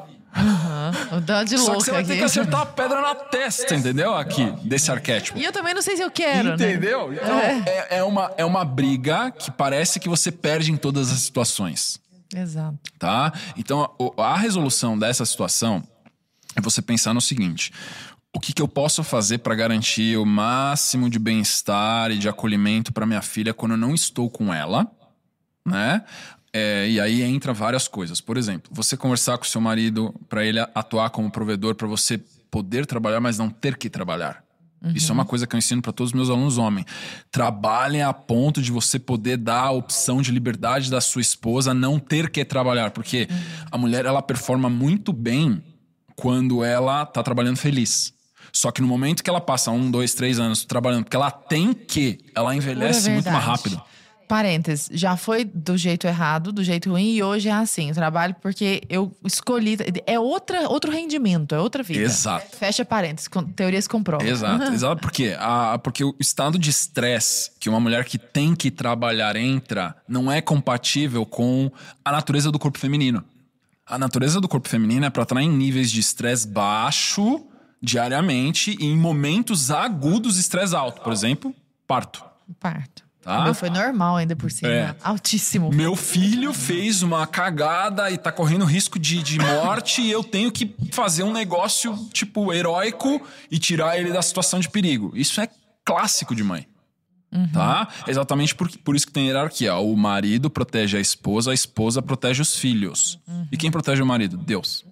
[1.11, 3.75] O dó de Só que louca você vai ter que acertar a pedra na testa,
[3.75, 4.13] entendeu?
[4.15, 5.38] Aqui, desse arquétipo.
[5.38, 6.53] E eu também não sei se eu quero, né?
[6.55, 7.13] Entendeu?
[7.13, 7.97] Então, é.
[7.97, 12.01] é uma, é uma briga que parece que você perde em todas as situações
[12.36, 12.77] Exato.
[12.97, 13.34] tá?
[13.57, 15.84] Então, a, a resolução dessa situação
[16.55, 17.71] é você pensar no seguinte:
[18.34, 22.93] o que, que eu posso fazer para garantir o máximo de bem-estar e de acolhimento
[22.93, 24.89] para minha filha quando eu não estou com ela,
[25.65, 26.03] né?
[26.53, 28.19] É, e aí entra várias coisas.
[28.19, 32.17] Por exemplo, você conversar com seu marido para ele atuar como provedor para você
[32.49, 34.43] poder trabalhar, mas não ter que trabalhar.
[34.95, 36.86] Isso é uma coisa que eu ensino para todos os meus alunos homens.
[37.32, 41.99] Trabalhem a ponto de você poder dar a opção de liberdade da sua esposa não
[41.99, 43.27] ter que trabalhar, porque
[43.69, 45.61] a mulher ela performa muito bem
[46.15, 48.13] quando ela tá trabalhando feliz.
[48.51, 51.73] Só que no momento que ela passa um, dois, três anos trabalhando, porque ela tem
[51.73, 53.82] que, ela envelhece Pura muito mais rápido.
[54.32, 57.89] Parênteses, já foi do jeito errado, do jeito ruim, e hoje é assim.
[57.89, 59.77] Eu trabalho porque eu escolhi.
[60.07, 61.99] É outra, outro rendimento, é outra vida.
[61.99, 62.55] Exato.
[62.55, 64.25] Fecha parênteses, teorias comprovam.
[64.25, 65.01] Exato, exato.
[65.01, 65.36] Por quê?
[65.38, 70.32] Ah, porque o estado de estresse que uma mulher que tem que trabalhar entra não
[70.32, 71.69] é compatível com
[72.05, 73.21] a natureza do corpo feminino.
[73.86, 77.45] A natureza do corpo feminino é para estar em níveis de estresse baixo
[77.82, 81.01] diariamente e em momentos agudos de estresse alto.
[81.01, 81.53] Por exemplo,
[81.86, 82.23] parto.
[82.61, 83.01] Parto.
[83.22, 83.41] Tá.
[83.41, 84.72] O meu foi normal ainda por cima.
[84.72, 84.95] É.
[85.03, 85.72] Altíssimo.
[85.72, 90.51] Meu filho fez uma cagada e tá correndo risco de, de morte e eu tenho
[90.51, 95.11] que fazer um negócio, tipo, heróico e tirar ele da situação de perigo.
[95.15, 95.47] Isso é
[95.86, 96.67] clássico de mãe.
[97.53, 97.88] Tá?
[98.07, 99.76] Exatamente por, por isso que tem hierarquia.
[99.76, 103.19] O marido protege a esposa, a esposa protege os filhos.
[103.51, 104.36] E quem protege o marido?
[104.36, 104.84] Deus.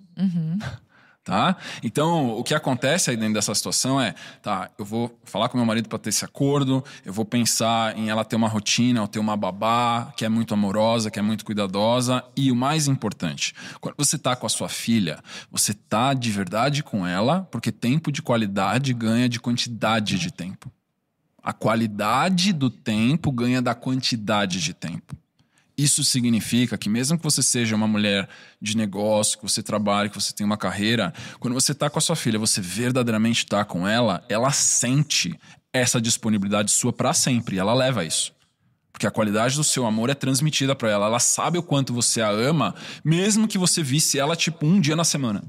[1.29, 1.55] Tá?
[1.83, 5.65] Então, o que acontece aí dentro dessa situação é, tá, eu vou falar com meu
[5.65, 9.19] marido para ter esse acordo, eu vou pensar em ela ter uma rotina, ou ter
[9.19, 13.93] uma babá que é muito amorosa, que é muito cuidadosa, e o mais importante, quando
[13.95, 15.19] você tá com a sua filha,
[15.51, 20.71] você tá de verdade com ela, porque tempo de qualidade ganha de quantidade de tempo.
[21.43, 25.15] A qualidade do tempo ganha da quantidade de tempo.
[25.79, 28.27] Isso significa que mesmo que você seja uma mulher
[28.61, 32.01] de negócio, que você trabalhe, que você tenha uma carreira, quando você está com a
[32.01, 35.39] sua filha, você verdadeiramente está com ela, ela sente
[35.71, 38.33] essa disponibilidade sua para sempre, ela leva isso.
[38.91, 42.19] Porque a qualidade do seu amor é transmitida para ela, ela sabe o quanto você
[42.19, 45.45] a ama, mesmo que você visse ela tipo um dia na semana.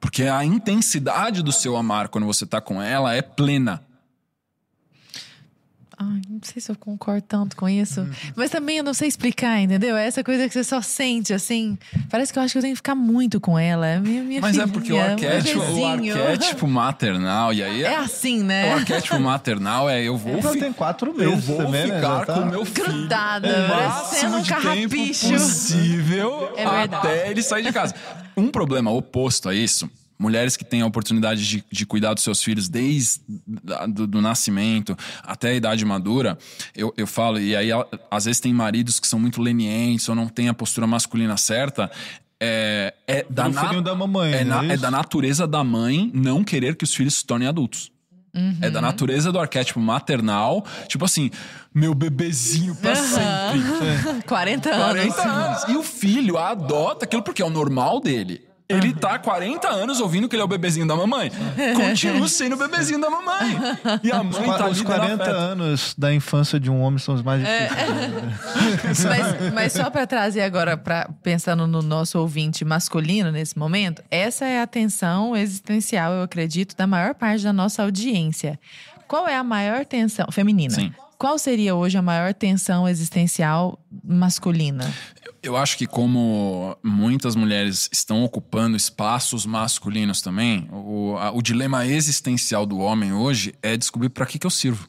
[0.00, 3.86] Porque a intensidade do seu amar quando você tá com ela é plena.
[5.98, 8.06] Ai, não sei se eu concordo tanto com isso.
[8.36, 9.96] Mas também eu não sei explicar, entendeu?
[9.96, 11.78] É essa coisa que você só sente, assim.
[12.10, 13.86] Parece que eu acho que eu tenho que ficar muito com ela.
[13.86, 17.82] É minha, minha Mas é filhinha, porque o um arquétipo, o arquétipo maternal, e aí
[17.82, 18.72] É assim, o né?
[18.74, 21.94] arquétipo maternal é eu vou, Ela fi- tem quatro eu meses vou também, né?
[21.96, 25.30] ficar tá- com o meu filho Grudada, o parecendo máximo um de tempo carrapicho.
[25.32, 26.94] possível É verdade.
[26.94, 27.94] até ele sair de casa.
[28.36, 29.88] Um problema oposto a isso,
[30.18, 34.20] mulheres que têm a oportunidade de, de cuidar dos seus filhos desde da- do, do
[34.22, 36.38] nascimento até a idade madura,
[36.74, 37.68] eu, eu falo, e aí
[38.10, 41.90] às vezes tem maridos que são muito lenientes ou não têm a postura masculina certa.
[42.38, 46.10] É, é da Pelo na- da mamãe, é, na- é é da natureza da mãe
[46.14, 47.90] não querer que os filhos se tornem adultos.
[48.60, 50.62] É da natureza do arquétipo maternal.
[50.88, 51.30] Tipo assim,
[51.74, 54.20] meu bebezinho pra sempre.
[54.28, 54.84] 40 anos.
[55.16, 55.62] 40 anos.
[55.68, 58.45] E o filho adota aquilo porque é o normal dele.
[58.68, 61.30] Ele tá há 40 anos ouvindo que ele é o bebezinho da mamãe.
[61.76, 63.56] Continua sendo o bebezinho da mamãe.
[64.02, 67.14] E a mãe tá Os ali 40 40 anos da infância de um homem são
[67.14, 67.68] os mais É.
[68.72, 69.04] difíceis.
[69.04, 74.44] Mas, mas só para trazer agora, pra, pensando no nosso ouvinte masculino nesse momento, essa
[74.44, 78.58] é a tensão existencial, eu acredito, da maior parte da nossa audiência.
[79.06, 80.74] Qual é a maior tensão feminina?
[80.74, 80.92] Sim.
[81.16, 84.92] Qual seria hoje a maior tensão existencial masculina?
[85.46, 91.86] Eu acho que como muitas mulheres estão ocupando espaços masculinos também, o, a- o dilema
[91.86, 94.88] existencial do homem hoje é descobrir para que, que eu sirvo.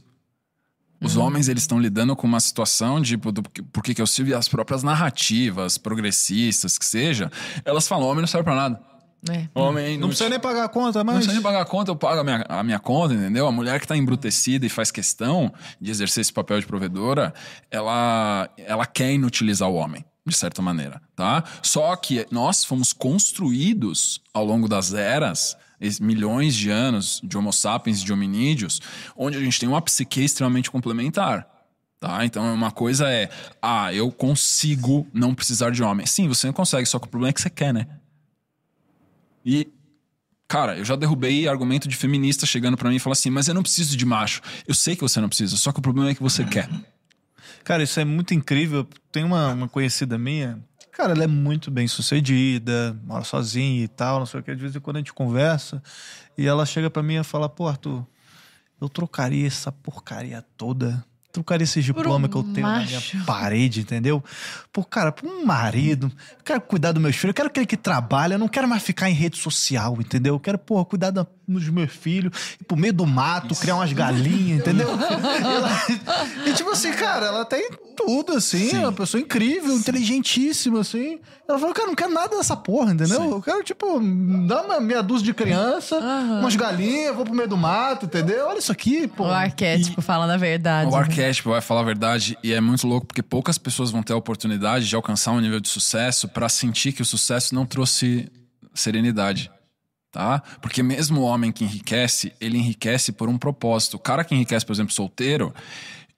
[0.99, 4.31] Os homens eles estão lidando com uma situação de do, por que, que eu sirvo
[4.31, 7.31] e as próprias narrativas progressistas que seja,
[7.63, 8.81] elas falam homem não serve para nada.
[9.29, 9.47] É.
[9.53, 11.15] Homem Não precisa nem pagar a conta, não mas.
[11.17, 13.45] precisa nem pagar a conta, eu pago a minha, a minha conta, entendeu?
[13.47, 17.31] A mulher que tá embrutecida e faz questão de exercer esse papel de provedora,
[17.69, 21.43] ela, ela quer inutilizar o homem, de certa maneira, tá?
[21.61, 27.51] Só que nós fomos construídos ao longo das eras, es- milhões de anos de homo
[27.53, 28.81] sapiens, de hominídeos,
[29.15, 31.47] onde a gente tem uma psique extremamente complementar.
[31.99, 32.23] Tá?
[32.23, 33.27] Então, uma coisa é,
[33.59, 36.05] ah, eu consigo não precisar de homem.
[36.05, 37.87] Sim, você não consegue, só que o problema é que você quer, né?
[39.43, 39.67] E,
[40.47, 43.53] cara, eu já derrubei argumento de feminista chegando pra mim e falando assim, mas eu
[43.55, 44.41] não preciso de macho.
[44.67, 46.69] Eu sei que você não precisa, só que o problema é que você quer.
[47.67, 48.87] Cara, isso é muito incrível.
[49.11, 50.57] Tem uma, uma conhecida minha.
[50.89, 54.55] Cara, ela é muito bem sucedida, mora sozinha e tal, não sei o que.
[54.55, 55.83] De vez em quando a gente conversa
[56.37, 58.07] e ela chega pra mim e fala: Pô, Arthur,
[58.79, 61.03] eu trocaria essa porcaria toda.
[61.37, 63.15] Trocaria esse diploma um que eu tenho na macho.
[63.15, 64.23] minha parede, entendeu?
[64.73, 66.11] Por, cara, por um marido.
[66.37, 68.81] Eu quero cuidar dos meus filhos, eu quero aquele que trabalha, eu não quero mais
[68.83, 70.35] ficar em rede social, entendeu?
[70.35, 73.93] Eu quero, porra, cuidar da- dos meus filhos, ir pro meio do mato, criar umas
[73.93, 74.89] galinhas, entendeu?
[74.89, 80.81] e, ela- e tipo assim, cara, ela tem tudo, assim, é uma pessoa incrível, inteligentíssima,
[80.81, 81.19] assim.
[81.47, 83.21] Ela falou, cara, não quero nada dessa porra, entendeu?
[83.31, 83.99] Eu quero, tipo,
[84.47, 85.97] dar uma meia dúzia de criança,
[86.41, 88.47] umas galinhas, vou pro meio do mato, entendeu?
[88.47, 89.23] Olha isso aqui, pô.
[89.23, 90.89] O arquétipo falando a verdade.
[90.89, 90.97] O né?
[90.99, 94.17] arquétipo vai falar a verdade e é muito louco porque poucas pessoas vão ter a
[94.17, 98.31] oportunidade de alcançar um nível de sucesso pra sentir que o sucesso não trouxe
[98.73, 99.51] serenidade.
[100.11, 100.41] Tá?
[100.61, 103.95] Porque mesmo o homem que enriquece, ele enriquece por um propósito.
[103.95, 105.53] O cara que enriquece, por exemplo, solteiro,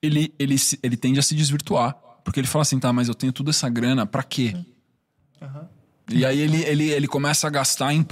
[0.01, 1.93] ele, ele, ele tende a se desvirtuar.
[2.23, 4.55] Porque ele fala assim, tá, mas eu tenho toda essa grana, pra quê?
[6.11, 8.03] E aí ele, ele, ele começa a gastar em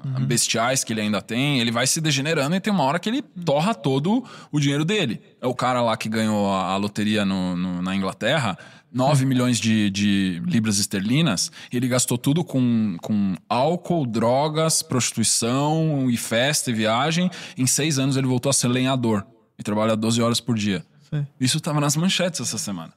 [0.00, 3.08] pulsões bestiais que ele ainda tem, ele vai se degenerando e tem uma hora que
[3.08, 5.20] ele torra todo o dinheiro dele.
[5.40, 8.56] É o cara lá que ganhou a, a loteria no, no- na Inglaterra,
[8.92, 16.10] 9 milhões de, de libras esterlinas, e ele gastou tudo com, com álcool, drogas, prostituição
[16.10, 17.30] e festa e viagem.
[17.56, 19.24] Em seis anos ele voltou a ser lenhador
[19.58, 20.84] e trabalha 12 horas por dia.
[21.10, 21.26] Sim.
[21.40, 22.92] Isso tava nas manchetes essa semana.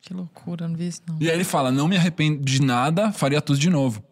[0.00, 1.16] Que loucura, não vi isso não.
[1.20, 4.02] E aí ele fala: não me arrependo de nada, faria tudo de novo.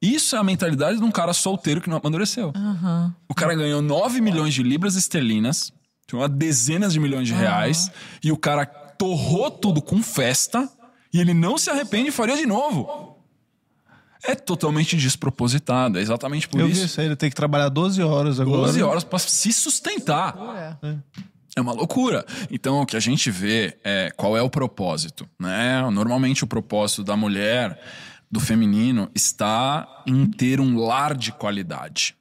[0.00, 2.52] Isso é a mentalidade de um cara solteiro que não amadureceu.
[2.56, 3.14] Aham.
[3.28, 5.72] O cara ganhou 9 milhões de libras esterlinas,
[6.06, 7.90] tinha uma dezenas de milhões de reais,
[8.24, 10.68] e o cara torrou tudo com festa,
[11.12, 13.16] e ele não se arrepende e faria de novo.
[14.22, 16.84] É totalmente despropositado, é exatamente por Eu vi isso.
[16.84, 18.66] isso aí, ele tem que trabalhar 12 horas agora.
[18.66, 20.36] 12 horas pra se sustentar.
[20.82, 20.96] É.
[21.56, 22.24] É uma loucura.
[22.50, 25.82] Então, o que a gente vê é qual é o propósito, né?
[25.90, 27.80] Normalmente o propósito da mulher,
[28.30, 32.14] do feminino, está em ter um lar de qualidade.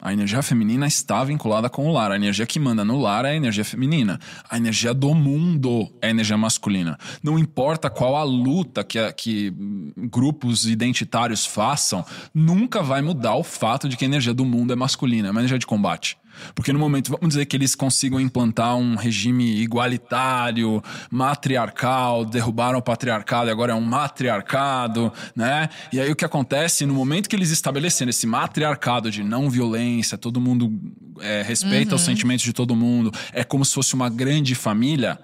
[0.00, 2.12] A energia feminina está vinculada com o lar.
[2.12, 4.20] A energia que manda no lar é a energia feminina.
[4.48, 6.96] A energia do mundo é a energia masculina.
[7.20, 9.52] Não importa qual a luta que, que
[9.96, 14.76] grupos identitários façam, nunca vai mudar o fato de que a energia do mundo é
[14.76, 16.16] masculina, é uma energia de combate.
[16.54, 22.82] Porque no momento, vamos dizer que eles consigam implantar um regime igualitário, matriarcal, derrubaram o
[22.82, 25.68] patriarcado e agora é um matriarcado, né?
[25.92, 30.18] E aí o que acontece, no momento que eles estabelecendo esse matriarcado de não violência,
[30.18, 30.72] todo mundo
[31.20, 35.18] é, respeita os sentimentos de todo mundo, é como se fosse uma grande família,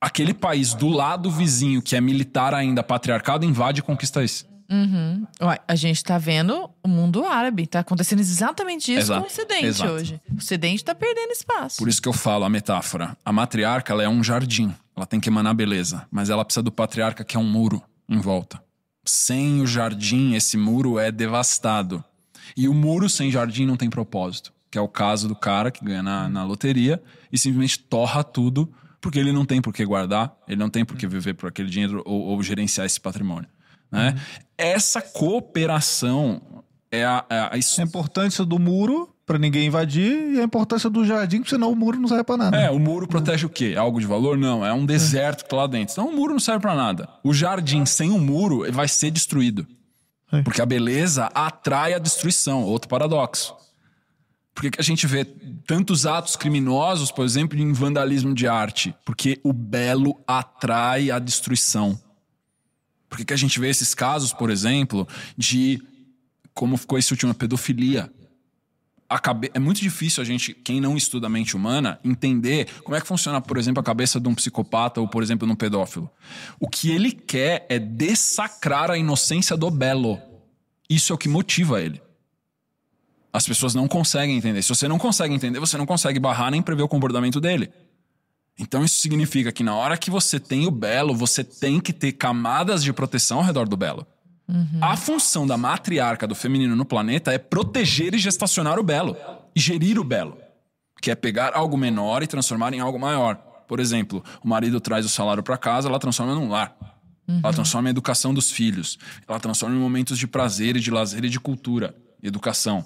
[0.00, 4.53] aquele país do lado vizinho, que é militar ainda, patriarcado, invade e conquista isso.
[5.40, 7.66] Ué, a gente tá vendo o mundo árabe.
[7.66, 9.92] Tá acontecendo exatamente isso Exato, com o Ocidente exato.
[9.92, 10.20] hoje.
[10.32, 11.78] O Ocidente tá perdendo espaço.
[11.78, 13.16] Por isso que eu falo a metáfora.
[13.24, 14.74] A matriarca ela é um jardim.
[14.96, 16.06] Ela tem que emanar beleza.
[16.10, 18.62] Mas ela precisa do patriarca, que é um muro em volta.
[19.04, 22.02] Sem o jardim, esse muro é devastado.
[22.56, 24.52] E o muro sem jardim não tem propósito.
[24.70, 28.72] Que é o caso do cara que ganha na, na loteria e simplesmente torra tudo
[29.04, 31.68] porque ele não tem por que guardar, ele não tem por que viver por aquele
[31.68, 33.46] dinheiro ou, ou gerenciar esse patrimônio.
[33.94, 34.14] Né?
[34.56, 36.40] Essa cooperação
[36.90, 41.04] é a, é a A importância do muro pra ninguém invadir e a importância do
[41.04, 42.56] jardim, porque senão o muro não serve pra nada.
[42.56, 43.74] É, o muro protege o quê?
[43.76, 44.36] Algo de valor?
[44.36, 45.92] Não, é um deserto que tá lá dentro.
[45.92, 47.08] Então o muro não serve pra nada.
[47.22, 49.66] O jardim sem o muro vai ser destruído.
[50.30, 50.42] É.
[50.42, 52.62] Porque a beleza atrai a destruição.
[52.64, 53.54] Outro paradoxo.
[54.54, 58.94] Por que, que a gente vê tantos atos criminosos, por exemplo, em vandalismo de arte?
[59.04, 61.98] Porque o belo atrai a destruição.
[63.14, 65.06] Por que, que a gente vê esses casos, por exemplo,
[65.38, 65.80] de
[66.52, 68.10] como ficou esse último, a pedofilia?
[69.08, 69.52] a cabe...
[69.54, 73.06] é muito difícil a gente, quem não estuda a mente humana, entender como é que
[73.06, 76.10] funciona, por exemplo, a cabeça de um psicopata ou, por exemplo, de um pedófilo.
[76.58, 80.20] O que ele quer é dessacrar a inocência do belo.
[80.90, 82.02] Isso é o que motiva ele.
[83.32, 84.60] As pessoas não conseguem entender.
[84.60, 87.70] Se você não consegue entender, você não consegue barrar nem prever o comportamento dele.
[88.58, 92.12] Então isso significa que na hora que você tem o belo, você tem que ter
[92.12, 94.06] camadas de proteção ao redor do belo.
[94.80, 99.16] A função da matriarca do feminino no planeta é proteger e gestacionar o belo.
[99.56, 100.36] E gerir o belo.
[101.00, 103.36] Que é pegar algo menor e transformar em algo maior.
[103.66, 106.76] Por exemplo, o marido traz o salário para casa, ela transforma num lar.
[107.26, 108.98] Ela transforma em educação dos filhos.
[109.26, 111.94] Ela transforma em momentos de prazer e de lazer e de cultura.
[112.22, 112.84] Educação.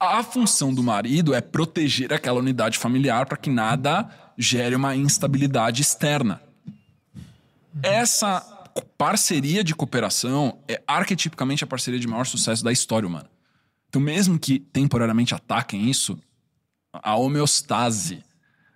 [0.00, 4.08] A função do marido é proteger aquela unidade familiar para que nada
[4.38, 6.40] gere uma instabilidade externa.
[7.82, 8.40] Essa
[8.96, 13.30] parceria de cooperação é arquetipicamente a parceria de maior sucesso da história humana.
[13.88, 16.18] Então, mesmo que temporariamente ataquem isso,
[16.92, 18.22] a homeostase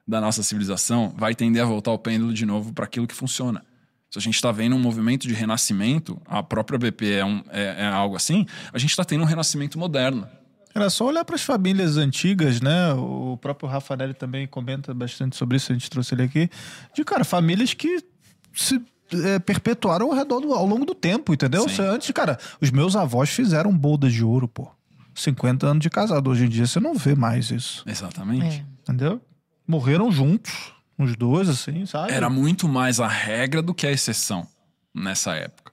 [0.07, 3.65] da nossa civilização vai tender a voltar o pêndulo de novo para aquilo que funciona.
[4.11, 7.83] Se a gente está vendo um movimento de renascimento, a própria BP é, um- é-
[7.83, 10.29] é algo assim, a gente está tendo um renascimento moderno.
[10.77, 12.93] Era só olhar para as famílias antigas, né?
[12.93, 16.51] O próprio Rafanelli também comenta bastante sobre isso, a gente trouxe ele aqui.
[16.95, 18.05] De, cara, famílias que
[18.53, 18.83] se
[19.25, 21.67] é, perpetuaram ao redor do, ao longo do tempo, entendeu?
[21.67, 21.81] Sim.
[21.81, 24.71] Antes, cara, os meus avós fizeram bodas de ouro, pô.
[25.15, 26.29] 50 anos de casado.
[26.29, 28.59] Hoje em dia você não vê mais isso, Exatamente.
[28.59, 28.65] É.
[28.83, 29.19] entendeu?
[29.67, 32.13] Morreram juntos, os dois, assim, sabe?
[32.13, 34.47] Era muito mais a regra do que a exceção
[34.95, 35.66] nessa época.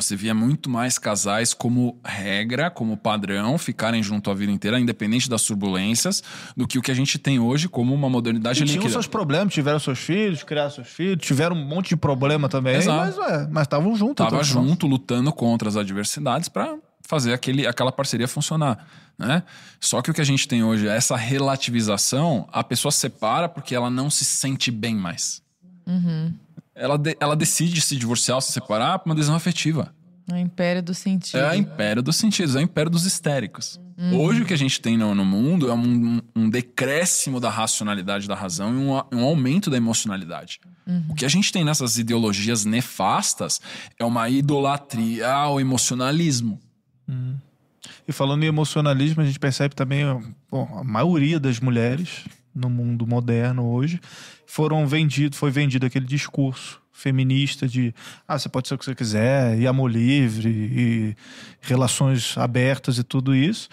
[0.00, 5.28] Você via muito mais casais como regra, como padrão, ficarem junto a vida inteira, independente
[5.28, 6.22] das turbulências,
[6.56, 8.92] do que o que a gente tem hoje como uma modernidade E tinham líquida.
[8.92, 13.18] seus problemas, tiveram seus filhos, criaram seus filhos, tiveram um monte de problema também, Exato.
[13.50, 14.16] mas estavam juntos.
[14.16, 18.86] Tava então, junto, lutando contra as adversidades para fazer aquele, aquela parceria funcionar.
[19.18, 19.42] Né?
[19.80, 23.74] Só que o que a gente tem hoje é essa relativização, a pessoa separa porque
[23.74, 25.42] ela não se sente bem mais.
[26.74, 29.94] Ela, de- ela decide se divorciar ou se separar por uma decisão afetiva.
[30.30, 31.38] O império do sentido.
[31.40, 33.80] É o império dos sentidos, é o império dos histéricos.
[34.14, 38.26] Hoje o que a gente tem no, no mundo é um, um decréscimo da racionalidade
[38.26, 40.58] da razão e um, um aumento da emocionalidade.
[41.08, 43.60] O que a gente tem nessas ideologias nefastas
[43.98, 46.58] é uma idolatria ao emocionalismo.
[48.08, 50.04] E falando em emocionalismo, a gente percebe também
[50.50, 54.00] bom, a maioria das mulheres no mundo moderno hoje
[54.46, 57.94] foram vendido, foi vendido aquele discurso feminista de
[58.26, 61.16] ah, você pode ser o que você quiser, e amor livre, e
[61.60, 63.68] relações abertas e tudo isso.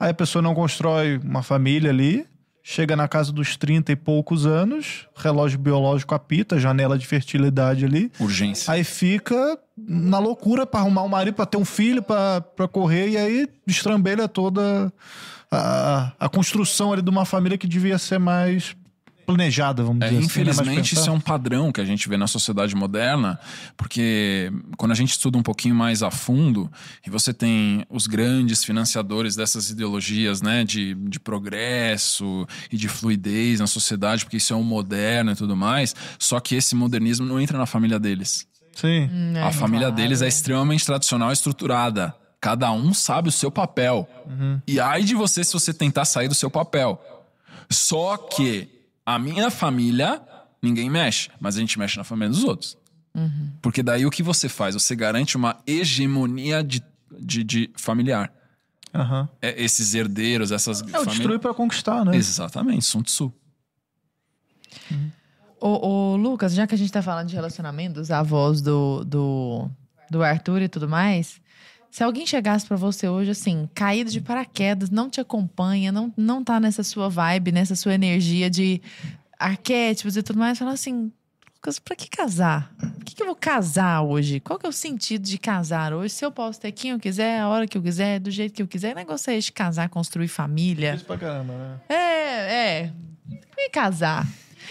[0.00, 2.26] Aí a pessoa não constrói uma família ali,
[2.62, 8.10] chega na casa dos 30 e poucos anos, relógio biológico apita, janela de fertilidade ali.
[8.18, 8.72] Urgência.
[8.72, 13.16] Aí fica na loucura pra arrumar um marido, pra ter um filho, pra correr, e
[13.16, 14.92] aí destrambelha toda
[15.52, 18.74] a, a construção ali de uma família que devia ser mais
[19.24, 20.26] planejada, vamos É, dizer assim.
[20.26, 23.38] infelizmente, isso é um padrão que a gente vê na sociedade moderna,
[23.76, 26.70] porque quando a gente estuda um pouquinho mais a fundo,
[27.06, 33.60] e você tem os grandes financiadores dessas ideologias né, de, de progresso e de fluidez
[33.60, 37.40] na sociedade, porque isso é um moderno e tudo mais, só que esse modernismo não
[37.40, 38.46] entra na família deles.
[38.74, 39.08] Sim.
[39.12, 40.02] Hum, é, a família claro.
[40.02, 42.14] deles é extremamente tradicional e estruturada.
[42.42, 44.08] Cada um sabe o seu papel.
[44.66, 47.00] E ai de você se você tentar sair do seu papel.
[47.70, 48.68] Só que
[49.06, 50.20] a minha família,
[50.60, 52.76] ninguém mexe, mas a gente mexe na família dos outros.
[53.62, 54.74] Porque daí o que você faz?
[54.74, 56.82] Você garante uma hegemonia de,
[57.16, 58.32] de, de familiar.
[58.92, 59.28] Aham.
[59.40, 61.14] É, esses herdeiros, essas É o famílias.
[61.14, 62.16] destruir pra conquistar, né?
[62.16, 63.32] Exatamente, Sun Tzu.
[65.60, 69.70] Ô, ô, Lucas, já que a gente tá falando de relacionamento, dos avós do, do,
[70.10, 71.40] do Arthur e tudo mais,
[71.92, 76.42] se alguém chegasse pra você hoje, assim, caído de paraquedas, não te acompanha, não, não
[76.42, 78.80] tá nessa sua vibe, nessa sua energia de
[79.38, 81.12] arquétipos e tudo mais, fala assim,
[81.56, 82.72] Lucas, pra que casar?
[82.78, 84.40] Por que, que eu vou casar hoje?
[84.40, 86.14] Qual que é o sentido de casar hoje?
[86.14, 88.62] Se eu posso ter quem eu quiser, a hora que eu quiser, do jeito que
[88.62, 90.94] eu quiser, o negócio é de casar, construir família.
[90.94, 91.80] Isso pra caramba, né?
[91.90, 92.92] É, é.
[93.54, 94.26] Que casar?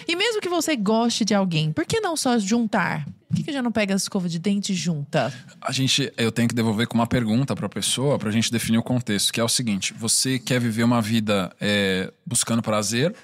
[0.07, 3.05] E mesmo que você goste de alguém, por que não só juntar?
[3.31, 5.33] Por que, que já não pega a escova de dente junta?
[5.61, 8.51] A gente, eu tenho que devolver com uma pergunta para a pessoa para a gente
[8.51, 13.15] definir o contexto, que é o seguinte: você quer viver uma vida é, buscando prazer,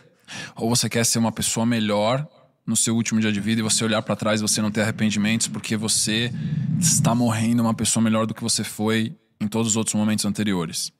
[0.55, 2.25] ou você quer ser uma pessoa melhor
[2.65, 4.81] no seu último dia de vida e você olhar para trás e você não ter
[4.81, 6.31] arrependimentos porque você
[6.79, 10.93] está morrendo uma pessoa melhor do que você foi em todos os outros momentos anteriores?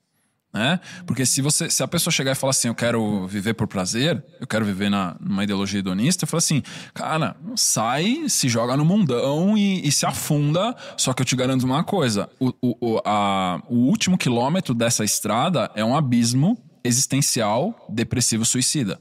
[0.52, 0.80] Né?
[1.06, 4.24] Porque se você, se a pessoa chegar e falar assim, eu quero viver por prazer,
[4.40, 6.62] eu quero viver na, numa ideologia hedonista, eu falo assim,
[6.94, 10.74] cara, sai, se joga no mundão e, e se afunda.
[10.96, 15.70] Só que eu te garanto uma coisa: o, o, a- o último quilômetro dessa estrada
[15.74, 18.98] é um abismo existencial, depressivo, suicida.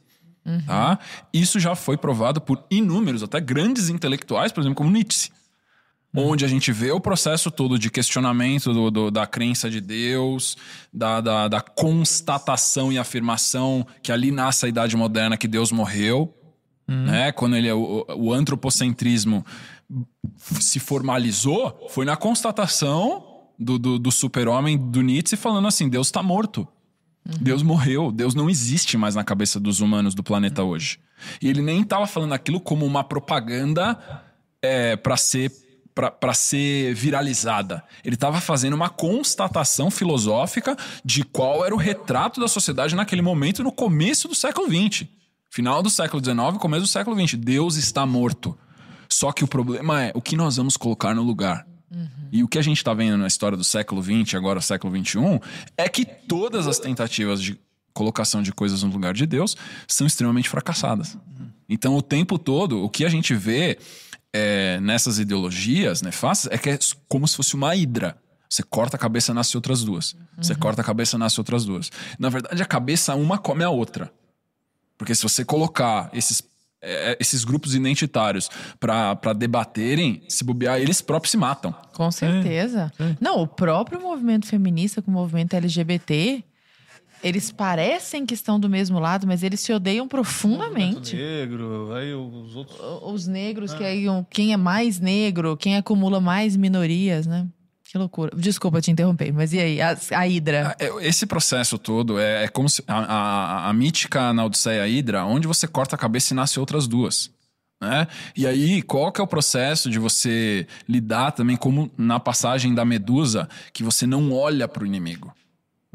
[0.66, 0.98] Tá?
[1.34, 5.30] Isso já foi provado por inúmeros, até grandes intelectuais, por exemplo, como Nietzsche
[6.16, 10.58] onde a gente vê o processo todo de questionamento do- do- da crença de Deus,
[10.92, 16.34] da, da, da constatação e afirmação que ali nasce a Idade Moderna que Deus morreu,
[16.88, 17.32] né?
[17.34, 19.46] Quando ele, o, o antropocentrismo
[20.60, 23.24] se formalizou, foi na constatação
[23.60, 26.68] do, do, do super-homem do Nietzsche falando assim: Deus está morto.
[27.42, 30.98] Deus morreu, Deus não existe mais na cabeça dos humanos do planeta hoje.
[31.42, 34.00] E ele nem estava falando aquilo como uma propaganda
[34.62, 35.52] é, para ser
[36.20, 37.84] para ser viralizada.
[38.04, 43.64] Ele estava fazendo uma constatação filosófica de qual era o retrato da sociedade naquele momento
[43.64, 45.08] no começo do século XX.
[45.50, 47.40] Final do século XIX, começo do século XX.
[47.40, 48.58] Deus está morto.
[49.10, 51.66] Só que o problema é o que nós vamos colocar no lugar.
[52.32, 55.40] E o que a gente está vendo na história do século XX, agora século XXI,
[55.78, 57.58] é que todas as tentativas de
[57.94, 59.56] colocação de coisas no lugar de Deus
[59.88, 61.18] são extremamente fracassadas.
[61.70, 63.80] Então, o tempo todo, o que a gente vê
[64.38, 68.16] é, nessas ideologias nefastas é que é como se fosse uma hidra.
[68.50, 70.16] Você corta a cabeça, nasce outras duas.
[70.38, 71.92] Você corta a cabeça, nasce outras duas.
[72.18, 74.12] Na verdade, a cabeça uma come a outra.
[74.98, 76.42] Porque se você colocar esses,
[76.82, 78.50] é, esses grupos identitários
[78.80, 81.74] para debaterem, se bobear, eles próprios se matam.
[81.94, 82.92] Com certeza.
[83.20, 86.44] Não, o próprio movimento feminista com o movimento LGBT,
[87.24, 91.16] eles parecem que estão do mesmo lado, mas eles se odeiam profundamente.
[91.16, 92.78] Negro, aí os outros.
[93.04, 97.48] Os negros, que aí um- quem é mais negro, quem acumula mais minorias, né?
[97.90, 98.36] Que loucura.
[98.36, 99.82] Desculpa te interromper, mas e aí?
[99.82, 100.76] A, a Hidra.
[100.78, 105.24] É, Esse processo todo é, é como se a, a- a mítica na Odisseia Hidra,
[105.26, 107.32] onde você corta a cabeça e nasce outras duas.
[107.82, 108.08] Né?
[108.36, 112.84] E aí, qual que é o processo de você lidar também, como na passagem da
[112.84, 115.32] Medusa, que você não olha para o inimigo?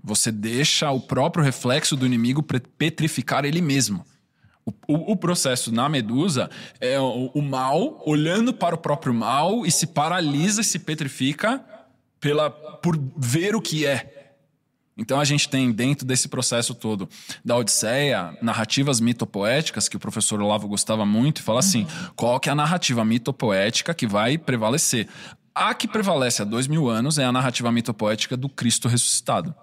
[0.02, 4.04] Você deixa o próprio reflexo do inimigo petrificar ele mesmo.
[4.64, 6.48] O, o, o processo na Medusa
[6.80, 11.64] é o, o, mal olhando para o próprio mal e se paralisa e se petrifica
[12.20, 14.36] pela, por ver o que é.
[14.96, 17.08] Então a gente tem dentro desse processo todo
[17.44, 22.48] da Odisseia narrativas mitopoéticas que o professor Olavo gostava muito e fala assim: qual que
[22.48, 25.08] é a narrativa mitopoética que vai prevalecer?
[25.54, 29.54] A que prevalece há dois mil anos é a narrativa mitopoética do Cristo ressuscitado.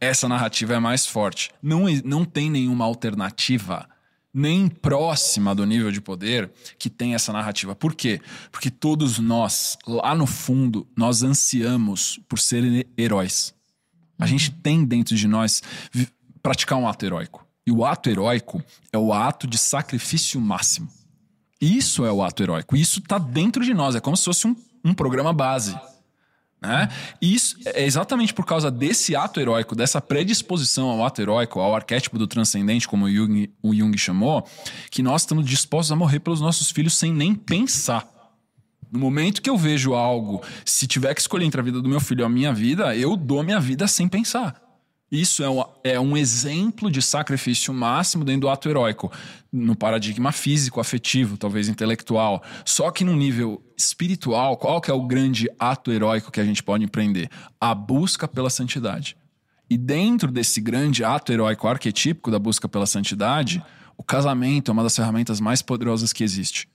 [0.00, 1.50] Essa narrativa é mais forte.
[1.62, 3.88] Não, não tem nenhuma alternativa
[4.32, 7.74] nem próxima do nível de poder que tem essa narrativa.
[7.74, 8.20] Por quê?
[8.52, 13.54] Porque todos nós, lá no fundo, nós ansiamos por serem heróis.
[14.18, 15.62] A gente tem dentro de nós
[16.42, 17.46] praticar um ato heróico.
[17.66, 18.62] E o ato heróico
[18.92, 20.88] é o ato de sacrifício máximo.
[21.58, 22.76] Isso é o ato heróico.
[22.76, 23.94] Isso está dentro de nós.
[23.94, 24.54] É como se fosse um,
[24.84, 25.74] um programa base.
[26.66, 26.88] Né?
[27.22, 31.76] E isso é exatamente por causa desse ato heróico, dessa predisposição ao ato heróico, ao
[31.76, 34.44] arquétipo do transcendente, como o Jung, o Jung chamou,
[34.90, 38.04] que nós estamos dispostos a morrer pelos nossos filhos sem nem pensar.
[38.90, 42.00] No momento que eu vejo algo, se tiver que escolher entre a vida do meu
[42.00, 44.65] filho ou a minha vida, eu dou minha vida sem pensar.
[45.10, 49.12] Isso é um, é um exemplo de sacrifício máximo dentro do ato heróico,
[49.52, 52.42] no paradigma físico, afetivo, talvez intelectual.
[52.64, 56.62] Só que no nível espiritual, qual que é o grande ato heróico que a gente
[56.62, 57.30] pode empreender?
[57.60, 59.16] A busca pela santidade.
[59.70, 63.62] E dentro desse grande ato heróico arquetípico da busca pela santidade,
[63.96, 66.68] o casamento é uma das ferramentas mais poderosas que existe.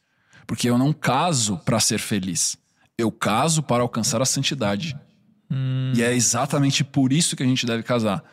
[0.47, 2.57] Porque eu não caso para ser feliz.
[2.97, 4.97] Eu caso para alcançar a santidade.
[5.51, 5.91] Hum.
[5.93, 8.23] E é exatamente por isso que a gente deve casar.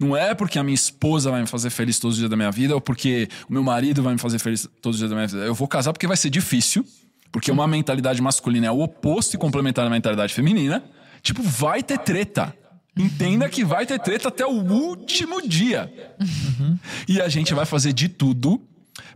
[0.00, 2.50] Não é porque a minha esposa vai me fazer feliz todos os dias da minha
[2.50, 5.28] vida ou porque o meu marido vai me fazer feliz todos os dias da minha
[5.28, 5.42] vida.
[5.44, 6.84] Eu vou casar porque vai ser difícil,
[7.30, 10.82] porque uma mentalidade masculina é o oposto e complementar da mentalidade feminina.
[11.22, 12.52] Tipo, vai ter treta.
[12.96, 15.92] Entenda que vai ter treta até o último dia.
[16.20, 16.78] Uhum.
[17.06, 18.60] E a gente vai fazer de tudo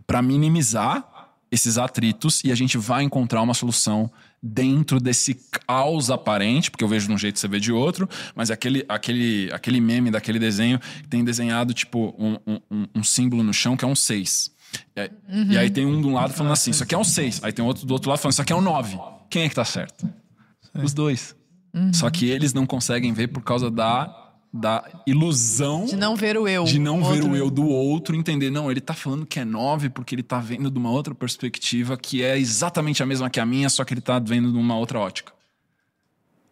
[0.05, 1.05] para minimizar
[1.51, 4.09] esses atritos e a gente vai encontrar uma solução
[4.41, 5.33] dentro desse
[5.67, 8.85] caos aparente, porque eu vejo de um jeito e você vê de outro, mas aquele,
[8.87, 13.83] aquele, aquele meme daquele desenho tem desenhado tipo um, um, um símbolo no chão que
[13.83, 14.51] é um 6.
[14.95, 15.51] E, uhum.
[15.51, 17.43] e aí tem um de um lado falando assim, isso aqui é um 6.
[17.43, 18.97] Aí tem outro do outro lado falando, isso aqui é um 9.
[19.29, 20.07] Quem é que tá certo?
[20.73, 21.35] Os dois.
[21.73, 21.93] Uhum.
[21.93, 24.26] Só que eles não conseguem ver por causa da
[24.59, 28.49] da ilusão de não ver o eu de não ver o eu do outro entender
[28.49, 31.97] não ele tá falando que é nove porque ele tá vendo de uma outra perspectiva
[31.97, 34.77] que é exatamente a mesma que a minha só que ele tá vendo de uma
[34.77, 35.33] outra ótica.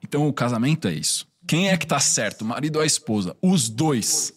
[0.03, 1.27] Então o casamento é isso.
[1.47, 2.41] Quem é que tá certo?
[2.41, 3.35] O marido ou a esposa?
[3.41, 4.33] Os dois.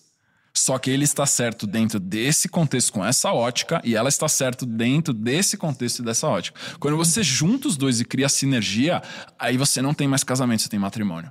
[0.55, 4.67] Só que ele está certo dentro desse contexto com essa ótica e ela está certo
[4.67, 6.59] dentro desse contexto e dessa ótica.
[6.81, 9.03] Quando você junta os dois e cria sinergia
[9.39, 11.31] aí você não tem mais casamento você tem matrimônio.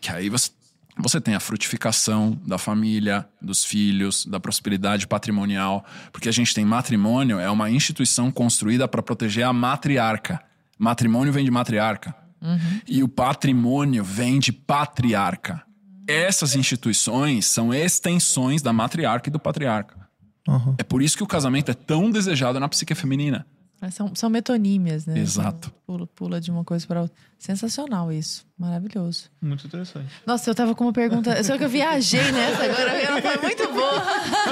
[0.00, 0.50] Que aí você
[0.98, 6.64] você tem a frutificação da família, dos filhos, da prosperidade patrimonial, porque a gente tem
[6.64, 10.40] matrimônio, é uma instituição construída para proteger a matriarca.
[10.78, 12.14] Matrimônio vem de matriarca.
[12.40, 12.80] Uhum.
[12.86, 15.62] E o patrimônio vem de patriarca.
[16.08, 20.06] Essas instituições são extensões da matriarca e do patriarca.
[20.48, 20.76] Uhum.
[20.78, 23.46] É por isso que o casamento é tão desejado na psique feminina.
[23.90, 25.18] São, são metonímias, né?
[25.18, 25.72] Exato.
[25.86, 27.16] Pula, pula de uma coisa para outra.
[27.38, 28.46] Sensacional isso.
[28.58, 29.30] Maravilhoso.
[29.40, 30.08] Muito interessante.
[30.26, 31.42] Nossa, eu tava com uma pergunta.
[31.44, 34.02] Só que eu viajei nessa agora, ela foi muito boa.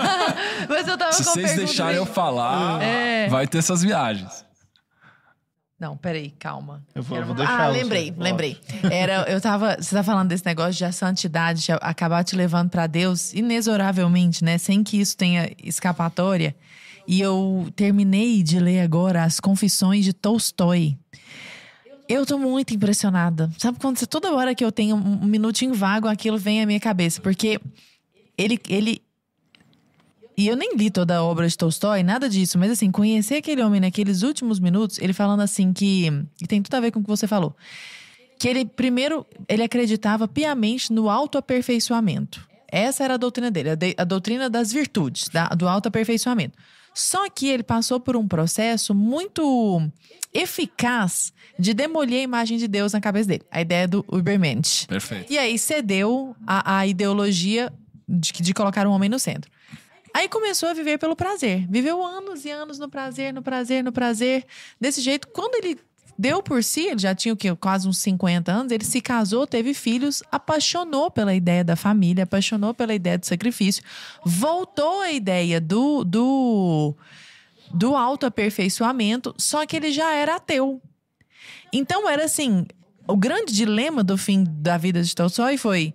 [0.69, 3.29] Mas eu tava Se com uma vocês deixarem eu falar, é.
[3.29, 4.45] vai ter essas viagens.
[5.81, 6.83] Não, peraí, calma.
[6.95, 7.61] Eu vou, eu vou deixar.
[7.61, 8.23] Ah, lembrei, você.
[8.23, 8.61] lembrei.
[8.91, 12.71] Era, eu tava, você tá falando desse negócio de a santidade de acabar te levando
[12.71, 14.57] para Deus inexoravelmente, né?
[14.57, 16.55] Sem que isso tenha escapatória.
[17.07, 20.97] E eu terminei de ler agora as Confissões de Tolstói.
[22.09, 23.51] Eu tô muito impressionada.
[23.59, 27.21] Sabe quando toda hora que eu tenho um minutinho vago, aquilo vem à minha cabeça,
[27.21, 27.59] porque
[28.37, 29.03] ele ele
[30.37, 33.63] e eu nem li toda a obra de Tolstói, nada disso, mas assim, conhecer aquele
[33.63, 36.07] homem naqueles últimos minutos, ele falando assim que
[36.43, 37.55] e tem tudo a ver com o que você falou.
[38.39, 42.47] Que ele primeiro ele acreditava piamente no autoaperfeiçoamento.
[42.69, 46.59] Essa era a doutrina dele, a, de, a doutrina das virtudes, da, do autoaperfeiçoamento.
[46.95, 49.83] Só que ele passou por um processo muito
[50.33, 53.43] eficaz de demolir a imagem de Deus na cabeça dele.
[53.51, 54.87] A ideia do Ubermensch.
[54.87, 55.33] Perfeito.
[55.33, 57.73] E aí cedeu a, a ideologia
[58.09, 59.51] de, de colocar o homem no centro.
[60.15, 61.67] Aí começou a viver pelo prazer.
[61.69, 64.47] Viveu anos e anos no prazer, no prazer, no prazer.
[64.81, 65.77] Desse jeito, quando ele
[66.19, 67.55] deu por si, ele já tinha o quê?
[67.55, 72.73] Quase uns 50 anos, ele se casou, teve filhos, apaixonou pela ideia da família, apaixonou
[72.75, 73.83] pela ideia do sacrifício,
[74.25, 76.95] voltou à ideia do, do
[77.73, 80.81] do autoaperfeiçoamento, só que ele já era ateu.
[81.73, 82.65] Então era assim,
[83.07, 85.95] o grande dilema do fim da vida de Tolstói foi: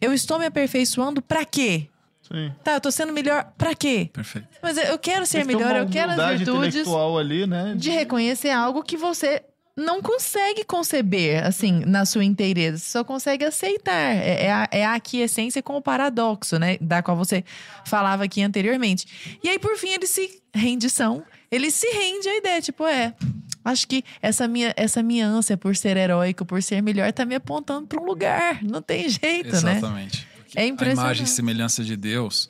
[0.00, 1.88] eu estou me aperfeiçoando para quê?
[2.28, 2.52] Sim.
[2.64, 4.10] Tá, eu tô sendo melhor pra quê?
[4.12, 4.48] Perfeito.
[4.62, 7.74] Mas eu quero ser melhor, uma eu quero as virtudes ali, né?
[7.76, 9.42] de reconhecer algo que você
[9.76, 12.78] não consegue conceber, assim, na sua inteireza.
[12.78, 13.92] Você só consegue aceitar.
[13.92, 16.78] É, é, a, é a aquiescência com o paradoxo, né?
[16.80, 17.44] Da qual você
[17.84, 19.38] falava aqui anteriormente.
[19.44, 21.22] E aí, por fim, ele se rendição.
[21.50, 23.14] Ele se rende à ideia, tipo, é...
[23.62, 27.34] Acho que essa minha, essa minha ânsia por ser heróico, por ser melhor, tá me
[27.34, 28.62] apontando para um lugar.
[28.62, 29.78] Não tem jeito, né?
[29.78, 30.26] Exatamente.
[30.56, 32.48] É A imagem e semelhança de Deus,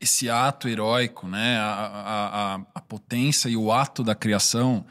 [0.00, 1.58] esse ato heróico, né?
[1.58, 4.84] A, a, a, potência e o ato da criação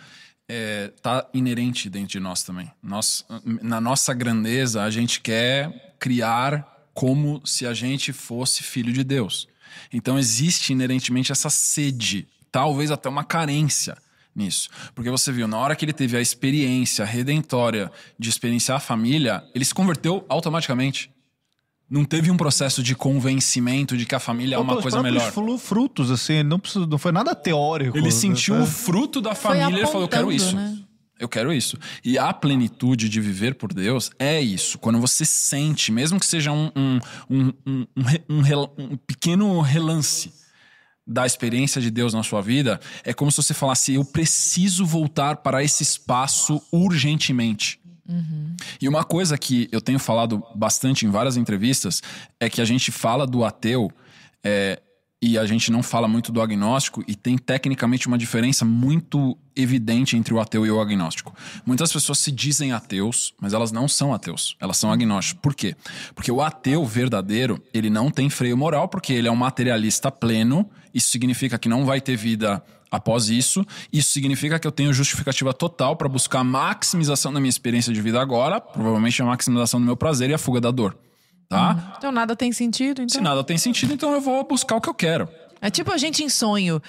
[0.47, 2.71] está inerente dentro de nós também.
[2.81, 3.25] Nós,
[3.61, 9.47] na nossa grandeza, a gente quer criar como se a gente fosse filho de Deus.
[9.91, 13.97] Então existe inerentemente essa sede, talvez até uma carência
[14.35, 14.69] nisso.
[14.93, 19.43] Porque você viu, na hora que ele teve a experiência redentória de experienciar a família,
[19.53, 21.14] ele se converteu automaticamente.
[21.89, 25.31] Não teve um processo de convencimento de que a família é uma coisa melhor.
[25.59, 27.95] frutos, assim, não, precisa, não foi nada teórico.
[27.95, 28.63] Ele sentiu né?
[28.63, 30.55] o fruto da família e falou: Eu quero isso.
[30.55, 30.79] né?
[31.17, 31.77] Eu quero isso.
[32.03, 34.77] E a plenitude de viver por Deus é isso.
[34.79, 36.99] Quando você sente, mesmo que seja um, um,
[37.29, 37.85] um, um,
[38.29, 40.33] um um um pequeno relance
[41.07, 45.37] da experiência de Deus na sua vida, é como se você falasse: Eu preciso voltar
[45.37, 47.79] para esse espaço urgentemente.
[48.79, 52.01] E uma coisa que eu tenho falado bastante em várias entrevistas
[52.39, 53.91] é que a gente fala do ateu
[54.43, 54.81] é,
[55.21, 60.15] e a gente não fala muito do agnóstico e tem tecnicamente uma diferença muito evidente
[60.15, 61.33] entre o ateu e o agnóstico.
[61.65, 65.41] Muitas pessoas se dizem ateus, mas elas não são ateus, elas são agnósticos.
[65.41, 65.75] Por quê?
[66.13, 70.69] Porque o ateu verdadeiro, ele não tem freio moral porque ele é um materialista pleno,
[70.93, 72.63] isso significa que não vai ter vida
[72.95, 73.65] após isso.
[73.91, 78.01] Isso significa que eu tenho justificativa total para buscar a maximização da minha experiência de
[78.01, 80.97] vida agora, provavelmente a maximização do meu prazer e a fuga da dor.
[81.47, 81.95] Tá?
[81.97, 83.09] Então nada tem sentido, então.
[83.09, 85.29] Se nada tem sentido, então eu vou buscar o que eu quero.
[85.65, 86.79] É tipo a gente em sonho.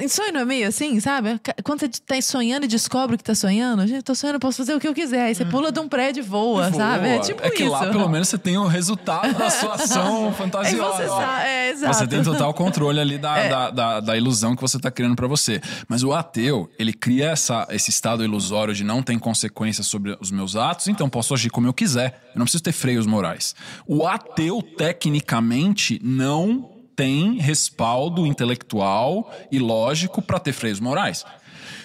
[0.00, 1.38] Em sonho não é meio assim, sabe?
[1.62, 4.80] Quando você tá sonhando e descobre que tá sonhando, gente, tô sonhando, posso fazer o
[4.80, 5.26] que eu quiser.
[5.26, 7.08] Aí você pula de um prédio e voa, sabe?
[7.08, 7.70] É tipo é que isso.
[7.70, 10.96] lá, pelo menos, você tem o resultado da sua ação fantasiosa.
[10.96, 11.94] você sabe, é, exato.
[11.94, 13.48] Você tem total controle ali da, É.
[13.50, 15.60] da, da, da ilusão que você está criando para você.
[15.86, 20.30] Mas o ateu, ele cria essa, esse estado ilusório de não ter consequências sobre os
[20.30, 22.18] meus atos, então posso agir como eu quiser.
[22.34, 23.54] Eu não preciso ter freios morais.
[23.86, 31.24] O ateu, tecnicamente, não tem respaldo intelectual e lógico para ter freios morais.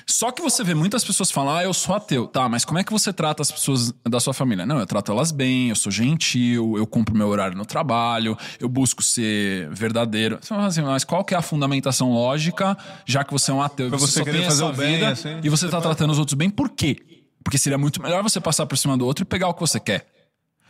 [0.09, 2.27] Só que você vê muitas pessoas falar, ah, eu sou ateu.
[2.27, 4.65] Tá, mas como é que você trata as pessoas da sua família?
[4.65, 8.69] Não, eu trato elas bem, eu sou gentil, eu cumpro meu horário no trabalho, eu
[8.69, 10.37] busco ser verdadeiro.
[10.41, 13.61] Você fala assim, mas qual que é a fundamentação lógica, já que você é um
[13.61, 13.89] ateu?
[13.89, 15.89] Pra você querer tem fazer essa o bem, vida assim, e você você tá vai-
[15.89, 16.95] tratando os outros bem, por quê?
[17.43, 19.79] Porque seria muito melhor você passar por cima do outro e pegar o que você
[19.79, 20.07] quer.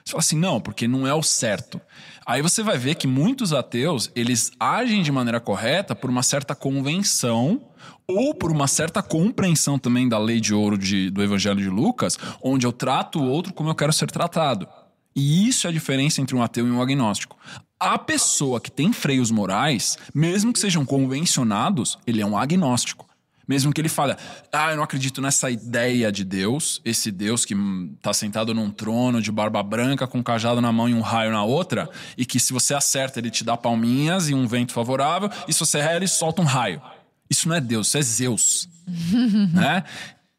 [0.08, 1.82] Você fala assim, não, porque não é o certo.
[2.26, 6.56] Aí você vai ver que muitos ateus, eles agem de maneira correta por uma certa
[6.56, 7.62] convenção
[8.08, 12.18] ou por uma certa compreensão também da lei de ouro de- do Evangelho de Lucas,
[12.42, 14.66] onde eu trato o outro como eu quero ser tratado.
[15.14, 17.36] E isso é a diferença entre um ateu e um agnóstico.
[17.78, 23.07] A pessoa que tem freios morais, mesmo que sejam convencionados, ele é um agnóstico.
[23.48, 24.16] Mesmo que ele fale,
[24.52, 28.70] ah, eu não acredito nessa ideia de Deus, esse Deus que hum, tá sentado num
[28.70, 32.26] trono de barba branca, com um cajado na mão e um raio na outra, e
[32.26, 35.78] que se você acerta, ele te dá palminhas e um vento favorável, e se você
[35.78, 36.82] erra, ele solta um raio.
[37.30, 38.70] Isso não é Deus, isso é Zeus.
[39.54, 39.84] né?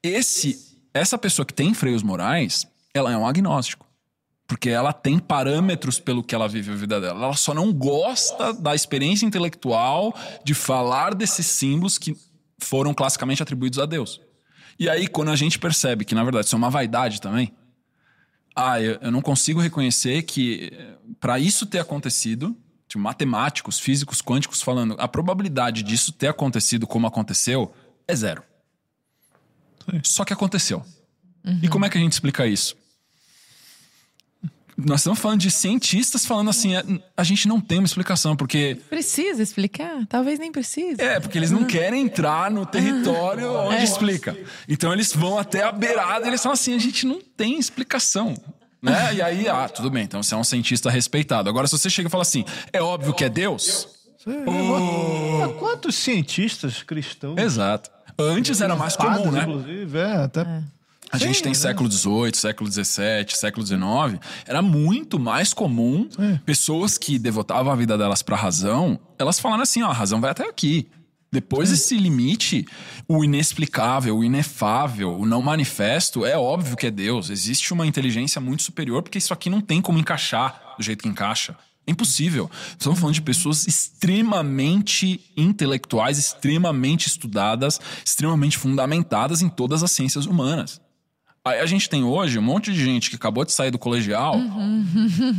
[0.02, 3.86] Esse, essa pessoa que tem freios morais, ela é um agnóstico.
[4.46, 7.22] Porque ela tem parâmetros pelo que ela vive a vida dela.
[7.22, 12.16] Ela só não gosta da experiência intelectual de falar desses símbolos que
[12.58, 14.20] foram classicamente atribuídos a Deus.
[14.78, 17.52] E aí, quando a gente percebe que, na verdade, isso é uma vaidade também,
[18.54, 20.72] ah, eu, eu não consigo reconhecer que,
[21.20, 22.56] para isso ter acontecido,
[22.86, 27.72] tipo, matemáticos, físicos quânticos falando, a probabilidade disso ter acontecido como aconteceu
[28.06, 28.42] é zero.
[30.02, 30.84] Só que aconteceu.
[31.62, 32.76] E como é que a gente explica isso?
[34.86, 36.84] Nós estamos falando de cientistas falando assim, a,
[37.16, 40.06] a gente não tem uma explicação, porque Precisa explicar?
[40.08, 41.00] Talvez nem precise.
[41.02, 44.36] é, porque eles não querem entrar no território onde explica.
[44.68, 48.34] Então eles vão até a beirada e eles falam assim: a gente não tem explicação.
[48.80, 48.92] Né?
[49.14, 51.48] E aí, ah, tudo bem, então você é um cientista respeitado.
[51.48, 53.88] Agora, se você chega e fala assim, é óbvio que é Deus.
[54.24, 57.36] Mas Quantos cientistas cristãos?
[57.36, 57.90] Exato.
[58.16, 59.42] Antes era mais padres, comum, né?
[59.42, 60.62] Inclusive, é, até.
[61.10, 63.80] A gente tem século XVIII, século XVII, século XIX.
[64.46, 66.08] Era muito mais comum
[66.44, 70.30] pessoas que devotavam a vida delas pra razão, elas falaram assim: ó, a razão vai
[70.30, 70.88] até aqui.
[71.30, 72.66] Depois desse limite,
[73.06, 77.28] o inexplicável, o inefável, o não manifesto, é óbvio que é Deus.
[77.28, 81.08] Existe uma inteligência muito superior, porque isso aqui não tem como encaixar do jeito que
[81.08, 81.54] encaixa.
[81.86, 82.50] É impossível.
[82.78, 90.80] Estamos falando de pessoas extremamente intelectuais, extremamente estudadas, extremamente fundamentadas em todas as ciências humanas.
[91.48, 94.36] Aí a gente tem hoje um monte de gente que acabou de sair do colegial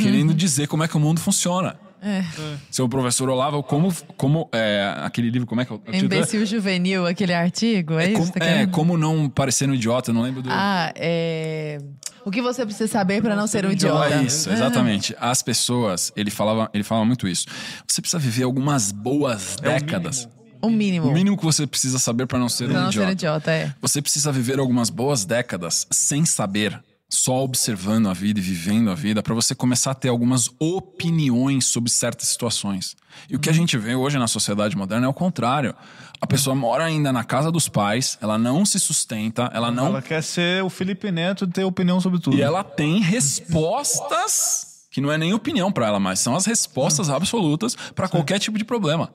[0.01, 1.75] querendo dizer como é que o mundo funciona.
[2.01, 2.23] É.
[2.71, 6.05] Seu professor Olavo, como, como é, aquele livro, como é que é o título?
[6.05, 8.21] Imbecil juvenil, aquele artigo, é, É isso?
[8.21, 10.49] como, Tá é, como não parecer um idiota, eu não lembro do.
[10.49, 11.77] Ah, é.
[12.25, 14.15] O que você precisa saber para não ser um idiota?
[14.15, 15.15] É isso, exatamente.
[15.19, 17.45] As pessoas, ele falava, ele falava muito isso.
[17.87, 20.27] Você precisa viver algumas boas décadas.
[20.61, 21.07] O mínimo.
[21.07, 23.11] O mínimo que você precisa saber para não ser Pra um não ser um idiota.
[23.13, 23.73] idiota, é.
[23.81, 28.95] Você precisa viver algumas boas décadas sem saber, só observando a vida e vivendo a
[28.95, 32.95] vida, para você começar a ter algumas opiniões sobre certas situações.
[33.29, 35.73] E o que a gente vê hoje na sociedade moderna é o contrário.
[36.21, 40.01] A pessoa mora ainda na casa dos pais, ela não se sustenta, ela não Ela
[40.01, 42.35] quer ser o Felipe Neto e ter opinião sobre tudo.
[42.37, 47.09] e ela tem respostas que não é nem opinião pra ela, mas são as respostas
[47.09, 49.09] absolutas pra qualquer tipo de problema.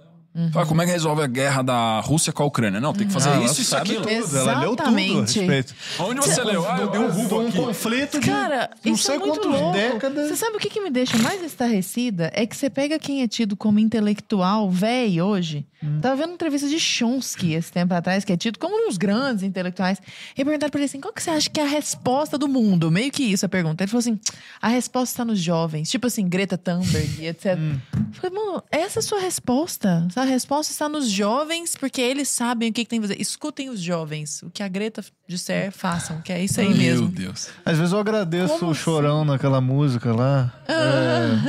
[0.52, 2.81] Fala, como é que resolve a guerra da Rússia com a Ucrânia?
[2.81, 4.05] Não, tem que fazer Ah, isso, isso, sabe aquilo.
[4.05, 5.39] tudo, Ela leu tudo a Exatamente.
[5.39, 5.74] respeito.
[6.01, 6.69] Onde você leu?
[6.69, 7.56] Ah, eu dei um Google um aqui.
[7.59, 9.77] conflito de Cara, não isso sei é muito quantas louco.
[9.77, 10.28] décadas.
[10.28, 12.32] Você sabe o que, que me deixa mais estarrecida?
[12.35, 15.65] É que você pega quem é tido como intelectual, velho, hoje.
[15.82, 16.01] Hum.
[16.01, 18.97] Tava vendo uma entrevista de Chomsky esse tempo atrás, que é tido como um dos
[18.97, 19.98] grandes intelectuais.
[20.36, 22.90] E perguntaram pra ele assim: qual que você acha que é a resposta do mundo?
[22.90, 23.85] Meio que isso a pergunta.
[23.85, 24.19] Ele falou assim:
[24.61, 25.90] a resposta está nos jovens.
[25.90, 27.56] Tipo assim, Greta Thunberg e etc.
[27.59, 27.78] Hum.
[27.93, 30.06] Eu falei, mano, essa é a sua resposta.
[30.24, 33.20] A resposta está nos jovens, porque eles sabem o que, que tem que fazer.
[33.20, 34.42] Escutem os jovens.
[34.42, 36.22] O que a Greta disser, façam.
[36.22, 37.09] Que é isso aí Meu mesmo.
[37.09, 37.48] Deus.
[37.64, 40.51] Às vezes eu agradeço Como o chorão naquela música lá.
[40.66, 40.72] Ah.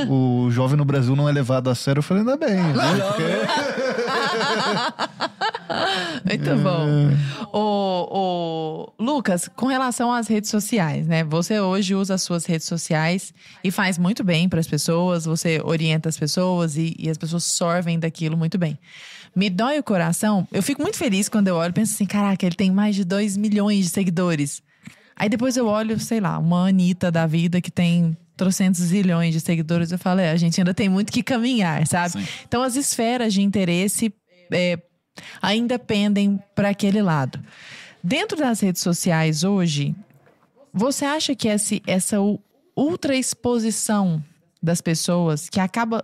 [0.01, 1.99] É, o jovem no Brasil não é levado a sério.
[1.99, 2.57] Eu falei, ainda bem.
[2.63, 3.05] viu?
[3.07, 3.23] Porque-
[6.25, 7.11] Muito bom.
[7.53, 11.23] O, o Lucas, com relação às redes sociais, né?
[11.23, 13.33] Você hoje usa as suas redes sociais
[13.63, 17.43] e faz muito bem para as pessoas, você orienta as pessoas e, e as pessoas
[17.43, 18.64] sorvem daquilo muito bem.
[19.35, 20.47] Me dói o coração.
[20.51, 23.03] Eu fico muito feliz quando eu olho e penso assim: caraca, ele tem mais de
[23.03, 24.63] 2 milhões de seguidores.
[25.15, 29.39] Aí depois eu olho, sei lá, uma Anitta da vida que tem trocentos zilhões de
[29.39, 29.91] seguidores.
[29.91, 32.13] Eu falo, é, a gente ainda tem muito que caminhar, sabe?
[32.13, 32.27] Sim.
[32.47, 34.13] Então as esferas de interesse
[34.51, 34.77] é,
[35.41, 37.39] ainda pendem para aquele lado.
[38.03, 39.95] Dentro das redes sociais hoje,
[40.73, 42.17] você acha que esse, essa
[42.75, 44.21] ultra exposição
[44.61, 46.03] das pessoas que acaba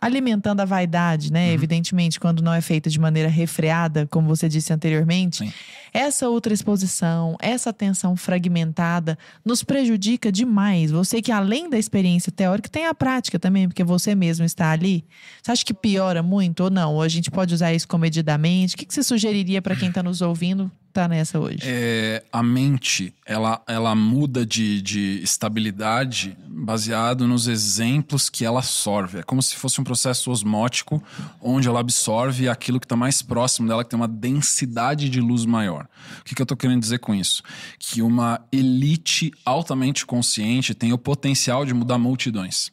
[0.00, 1.52] alimentando a vaidade, né?
[1.52, 5.52] Evidentemente, quando não é feita de maneira refreada, como você disse anteriormente, Sim.
[5.92, 10.90] essa outra exposição, essa atenção fragmentada nos prejudica demais.
[10.90, 15.04] Você que além da experiência teórica tem a prática também, porque você mesmo está ali.
[15.42, 16.94] Você acha que piora muito ou não?
[16.94, 18.74] Ou a gente pode usar isso comedidamente?
[18.74, 21.58] O que que você sugeriria para quem está nos ouvindo tá nessa hoje?
[21.62, 29.18] É, a mente, ela, ela muda de, de estabilidade baseado nos exemplos que ela absorve.
[29.18, 31.02] É como se fosse um processo osmótico,
[31.40, 35.44] onde ela absorve aquilo que está mais próximo dela, que tem uma densidade de luz
[35.44, 35.88] maior.
[36.20, 37.42] O que, que eu estou querendo dizer com isso?
[37.78, 42.70] Que uma elite altamente consciente tem o potencial de mudar multidões.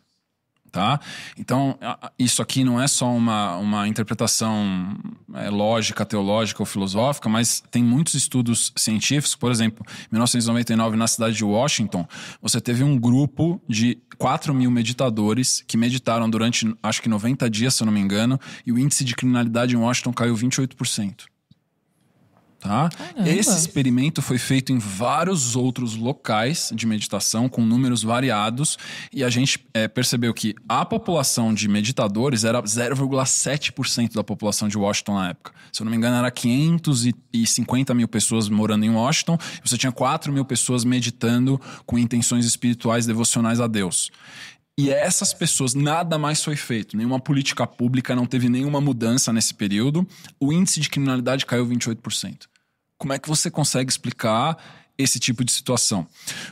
[0.72, 1.00] Tá?
[1.38, 1.78] Então,
[2.20, 4.96] isso aqui não é só uma, uma interpretação
[5.34, 9.36] é, lógica, teológica ou filosófica, mas tem muitos estudos científicos.
[9.36, 12.08] Por exemplo, em 1999, na cidade de Washington,
[12.42, 17.76] você teve um grupo de 4 mil meditadores que meditaram durante, acho que 90 dias,
[17.76, 21.26] se eu não me engano, e o índice de criminalidade em Washington caiu 28%.
[22.60, 22.90] Tá?
[22.90, 23.30] Caramba.
[23.30, 28.78] Esse experimento foi feito em vários outros locais de meditação com números variados
[29.14, 34.78] e a gente eh, percebeu que a população de meditadores era 0,7% da população de
[34.78, 35.54] Washington na época.
[35.72, 39.92] Se eu não me engano, era 550 mil pessoas morando em Washington e você tinha
[39.92, 44.10] 4 mil pessoas meditando com intenções espirituais devocionais a Deus.
[44.80, 46.96] E essas pessoas, nada mais foi feito.
[46.96, 50.08] Nenhuma política pública, não teve nenhuma mudança nesse período.
[50.40, 52.48] O índice de criminalidade caiu 28%.
[52.96, 54.56] Como é que você consegue explicar
[54.96, 56.08] esse tipo de situação?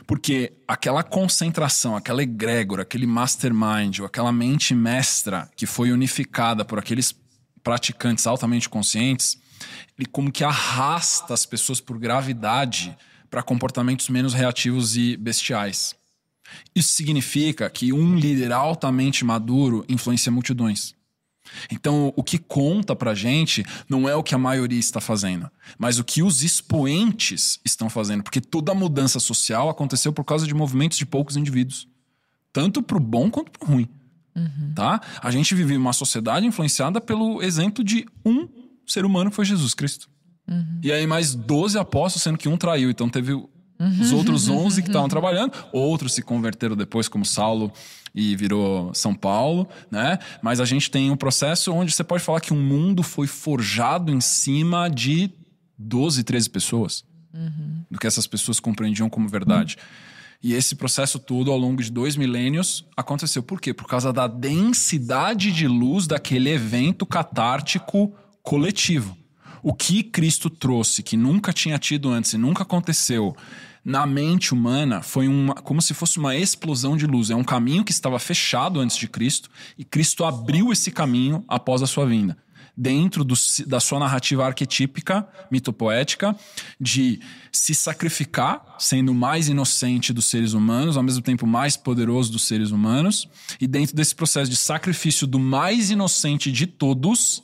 [0.08, 6.80] Porque aquela concentração, aquela egrégora, aquele mastermind, ou aquela mente mestra que foi unificada por
[6.80, 7.14] aqueles
[7.62, 9.38] praticantes altamente conscientes,
[9.96, 12.96] ele como que arrasta as pessoas por gravidade
[13.30, 15.94] para comportamentos menos reativos e bestiais.
[16.74, 20.94] Isso significa que um líder altamente maduro influencia multidões.
[21.70, 25.48] Então, o que conta pra gente não é o que a maioria está fazendo,
[25.78, 30.46] mas o que os expoentes estão fazendo, porque toda a mudança social aconteceu por causa
[30.46, 31.86] de movimentos de poucos indivíduos,
[32.52, 33.88] tanto pro bom quanto pro ruim.
[34.74, 35.00] Tá?
[35.22, 38.48] A gente vive uma sociedade influenciada pelo exemplo de um
[38.86, 40.10] ser humano foi Jesus Cristo.
[40.82, 42.90] E aí mais 12 apóstolos, sendo que um traiu.
[42.90, 43.32] Então teve
[43.78, 45.52] os outros 11 que estavam trabalhando.
[45.72, 47.72] Outros se converteram depois, como Saulo
[48.14, 50.18] e virou São Paulo, né?
[50.42, 54.10] Mas a gente tem um processo onde você pode falar que um mundo foi forjado
[54.10, 55.30] em cima de
[55.78, 57.04] 12, 13 pessoas.
[57.90, 59.76] Do que essas pessoas compreendiam como verdade.
[60.42, 63.42] E esse processo todo, ao longo de dois milênios, aconteceu.
[63.42, 63.74] Por quê?
[63.74, 69.16] Por causa da densidade de luz daquele evento catártico coletivo.
[69.62, 73.36] O que Cristo trouxe, que nunca tinha tido antes e nunca aconteceu
[73.86, 77.30] na mente humana, foi uma, como se fosse uma explosão de luz.
[77.30, 79.48] É um caminho que estava fechado antes de Cristo
[79.78, 82.36] e Cristo abriu esse caminho após a sua vinda
[82.76, 83.34] dentro do,
[83.66, 86.36] da sua narrativa arquetípica, mitopoética,
[86.78, 92.42] de se sacrificar, sendo mais inocente dos seres humanos, ao mesmo tempo mais poderoso dos
[92.42, 93.26] seres humanos,
[93.58, 97.42] e dentro desse processo de sacrifício do mais inocente de todos,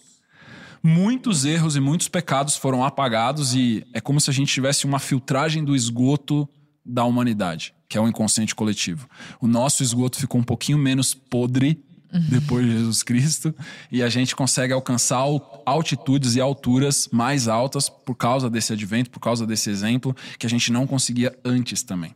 [0.83, 4.99] muitos erros e muitos pecados foram apagados, e é como se a gente tivesse uma
[4.99, 6.49] filtragem do esgoto
[6.85, 9.09] da humanidade, que é o inconsciente coletivo.
[9.41, 11.83] O nosso esgoto ficou um pouquinho menos podre
[12.29, 13.55] depois de Jesus Cristo,
[13.91, 15.25] e a gente consegue alcançar
[15.65, 20.51] altitudes e alturas mais altas por causa desse advento, por causa desse exemplo, que a
[20.51, 22.15] gente não conseguia antes também.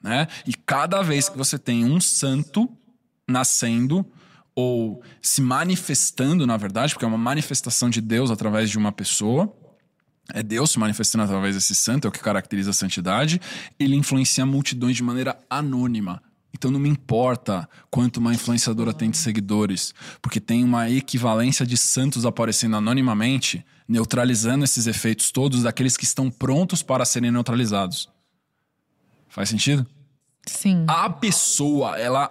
[0.00, 0.28] Né?
[0.46, 2.70] E cada vez que você tem um santo
[3.26, 4.06] nascendo
[4.54, 9.54] ou se manifestando, na verdade, porque é uma manifestação de Deus através de uma pessoa,
[10.32, 13.40] é Deus se manifestando através desse santo, é o que caracteriza a santidade,
[13.78, 16.22] ele influencia multidões de maneira anônima,
[16.54, 21.76] então não me importa quanto uma influenciadora tem de seguidores, porque tem uma equivalência de
[21.76, 28.08] santos aparecendo anonimamente, neutralizando esses efeitos todos daqueles que estão prontos para serem neutralizados.
[29.28, 29.84] Faz sentido?
[30.46, 30.84] Sim.
[30.86, 32.30] A pessoa, ela,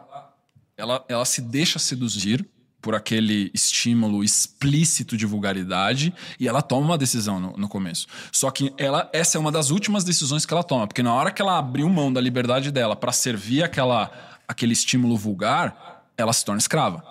[0.77, 2.47] ela, ela se deixa seduzir
[2.81, 8.07] por aquele estímulo explícito de vulgaridade e ela toma uma decisão no, no, começo.
[8.29, 11.31] Só que ela, essa é uma das últimas decisões que ela toma, porque na hora
[11.31, 14.11] que ela abriu mão da liberdade dela para servir aquela,
[14.45, 17.01] aquele estímulo vulgar, ela se torna escrava.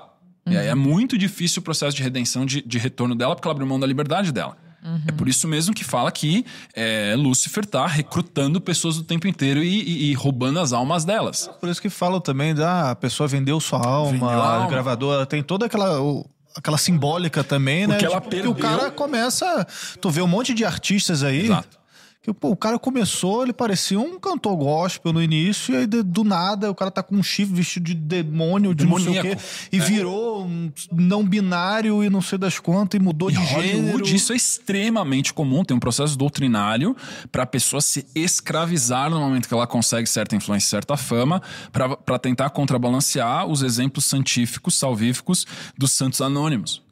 [0.45, 0.53] Uhum.
[0.53, 3.53] E aí é muito difícil o processo de redenção, de, de retorno dela, porque ela
[3.53, 4.59] abriu mão da liberdade dela.
[4.85, 5.01] Uhum.
[5.07, 6.45] É por isso mesmo que fala que
[6.75, 11.49] é, Lúcifer tá recrutando pessoas o tempo inteiro e, e, e, roubando as almas delas.
[11.61, 14.69] Por isso que falam também da ah, pessoa vendeu sua alma, vendeu a alma.
[14.69, 16.01] gravadora, tem toda aquela.
[16.01, 18.11] O, aquela simbólica também, Porque né?
[18.11, 18.51] Ela tipo, perdeu...
[18.51, 19.67] o cara começa.
[20.01, 21.45] Tu vê um monte de artistas aí.
[21.45, 21.82] Exato
[22.23, 26.23] que, pô, o cara começou, ele parecia um cantor gospel no início, e aí do
[26.23, 29.15] nada o cara tá com um chifre vestido de demônio, de Demoníaco.
[29.15, 29.43] não sei o quê,
[29.73, 29.85] e é.
[29.85, 34.07] virou um não binário e não sei das quantas, e mudou e de Hollywood, gênero.
[34.07, 36.97] Isso é extremamente comum, tem um processo doutrinário
[37.33, 41.43] para a pessoa se escravizar no momento que ela consegue certa influência, certa fama,
[41.73, 45.45] para tentar contrabalancear os exemplos santíficos, salvíficos
[45.77, 46.83] dos santos anônimos.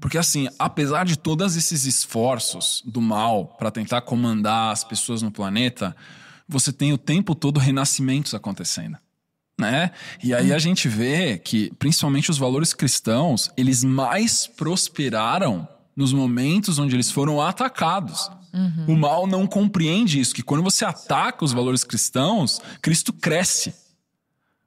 [0.00, 5.30] Porque, assim, apesar de todos esses esforços do mal para tentar comandar as pessoas no
[5.30, 5.94] planeta,
[6.48, 8.96] você tem o tempo todo renascimentos acontecendo.
[9.58, 9.90] Né?
[10.22, 15.66] E aí a gente vê que, principalmente os valores cristãos, eles mais prosperaram
[15.96, 18.30] nos momentos onde eles foram atacados.
[18.52, 18.94] Uhum.
[18.94, 23.74] O mal não compreende isso, que quando você ataca os valores cristãos, Cristo cresce.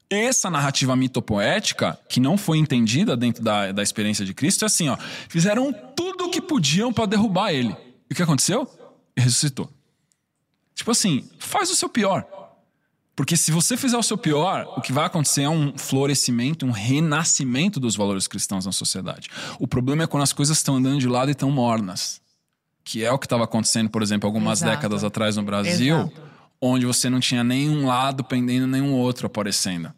[0.10, 4.90] Essa narrativa mitopoética, que não foi entendida dentro da, da experiência de Cristo, é assim:
[4.90, 7.76] ó, fizeram tudo o que podiam para derrubar ele.
[8.10, 8.68] E o que aconteceu?
[9.16, 9.70] Ele ressuscitou.
[10.74, 12.26] Tipo assim, faz o seu pior.
[13.20, 16.72] Porque se você fizer o seu pior, o que vai acontecer é um florescimento, um
[16.72, 19.28] renascimento dos valores cristãos na sociedade.
[19.60, 22.22] O problema é quando as coisas estão andando de lado e estão mornas.
[22.82, 24.72] Que é o que estava acontecendo, por exemplo, algumas Exato.
[24.72, 26.22] décadas atrás no Brasil, Exato.
[26.62, 29.94] onde você não tinha nenhum lado pendendo, nenhum outro aparecendo.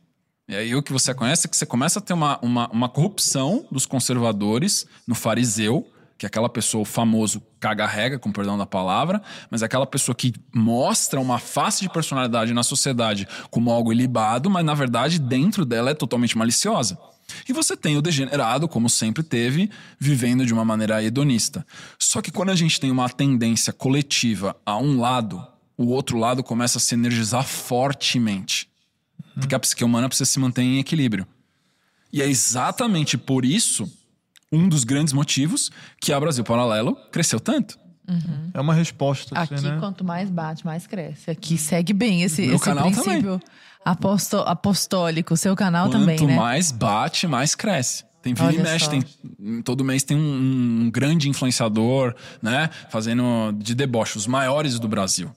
[0.48, 2.90] E aí o que você conhece é que você começa a ter uma, uma, uma
[2.90, 5.88] corrupção dos conservadores no fariseu,
[6.18, 10.34] que é aquela pessoa, famoso caga-rega, com perdão da palavra, mas é aquela pessoa que
[10.54, 15.92] mostra uma face de personalidade na sociedade como algo ilibado, mas na verdade dentro dela
[15.92, 16.98] é totalmente maliciosa.
[17.48, 19.70] E você tem o degenerado, como sempre teve,
[20.00, 21.66] vivendo de uma maneira hedonista.
[21.98, 25.46] Só que quando a gente tem uma tendência coletiva a um lado,
[25.78, 28.71] o outro lado começa a se energizar fortemente.
[29.40, 31.26] Porque a psique humana precisa se manter em equilíbrio.
[32.12, 33.90] E é exatamente por isso
[34.52, 37.80] um dos grandes motivos que a Brasil Paralelo cresceu tanto.
[38.54, 39.34] É uma resposta.
[39.40, 39.78] Aqui, assim, né?
[39.80, 41.32] quanto mais bate, mais cresce.
[41.32, 43.40] Aqui segue bem esse, Meu esse canal princípio
[43.86, 45.38] aposto- apostólico.
[45.38, 46.36] Seu canal Quanto também, né?
[46.36, 48.04] mais bate, mais cresce.
[48.22, 48.92] Tem vira e Olha mexe, só.
[48.92, 52.70] tem, todo mês tem um, um grande influenciador, né?
[52.90, 55.32] Fazendo de deboche, os maiores do Brasil.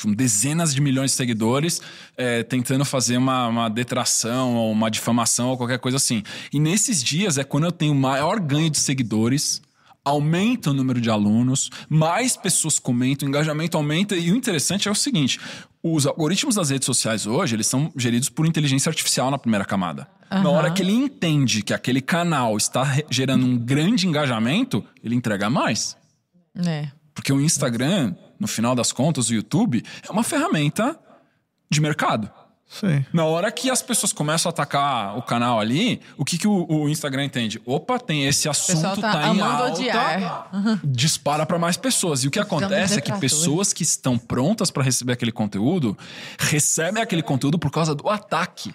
[0.00, 1.80] Com dezenas de milhões de seguidores,
[2.16, 6.22] é, tentando fazer uma, uma detração ou uma difamação ou qualquer coisa assim.
[6.52, 9.60] E nesses dias é quando eu tenho o maior ganho de seguidores,
[10.04, 14.16] aumenta o número de alunos, mais pessoas comentam, o engajamento aumenta.
[14.16, 15.38] E o interessante é o seguinte:
[15.82, 20.08] os algoritmos das redes sociais hoje, eles são geridos por inteligência artificial na primeira camada.
[20.30, 25.50] Na hora que ele entende que aquele canal está gerando um grande engajamento, ele entrega
[25.50, 25.94] mais.
[26.56, 26.88] É.
[27.14, 30.98] Porque o Instagram, no final das contas, o YouTube, é uma ferramenta
[31.70, 32.28] de mercado.
[32.68, 33.04] Sim.
[33.12, 36.66] Na hora que as pessoas começam a atacar o canal ali, o que, que o,
[36.68, 37.62] o Instagram entende?
[37.64, 40.50] Opa, tem esse assunto, tá tá, em alta, odiar.
[40.82, 42.24] dispara para mais pessoas.
[42.24, 45.96] E o que acontece é que pessoas que estão prontas para receber aquele conteúdo,
[46.38, 48.74] recebem aquele conteúdo por causa do ataque.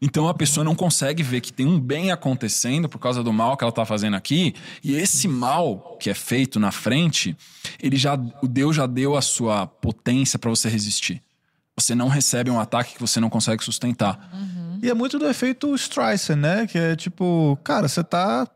[0.00, 3.56] Então a pessoa não consegue ver que tem um bem acontecendo por causa do mal
[3.56, 7.36] que ela tá fazendo aqui, e esse mal que é feito na frente,
[7.82, 11.22] ele já o Deus já deu a sua potência para você resistir.
[11.76, 14.30] Você não recebe um ataque que você não consegue sustentar.
[14.80, 16.66] E é muito do efeito Streisand, né?
[16.66, 18.46] Que é tipo, cara, você tá.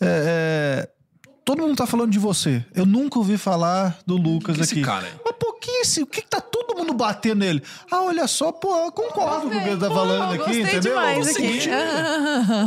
[0.00, 0.88] é, é,
[1.56, 2.64] todo mundo tá falando de você.
[2.74, 4.82] Eu nunca ouvi falar do Lucas que esse aqui.
[4.82, 5.12] cara aí?
[5.24, 6.06] Mas pouquíssimo.
[6.06, 7.62] O que, que tá todo mundo batendo nele?
[7.90, 10.60] Ah, olha só, pô, eu concordo com o que ele tá Pô, falando aqui, gostei
[10.62, 10.80] entendeu?
[10.80, 11.52] demais Eu aqui.
[11.60, 11.68] senti.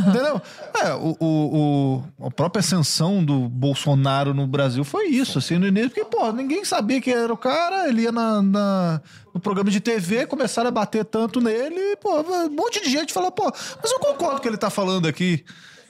[0.08, 0.42] Entendeu?
[0.82, 5.66] É, o, o, o- a própria ascensão do Bolsonaro no Brasil foi isso, assim, no
[5.66, 9.00] início, porque, pô, ninguém sabia que era o cara, ele ia na, na-
[9.32, 13.12] no programa de TV, começaram a bater tanto nele, e, pô, um monte de gente
[13.12, 13.44] falou, pô,
[13.82, 15.44] mas eu concordo com o que ele tá falando aqui.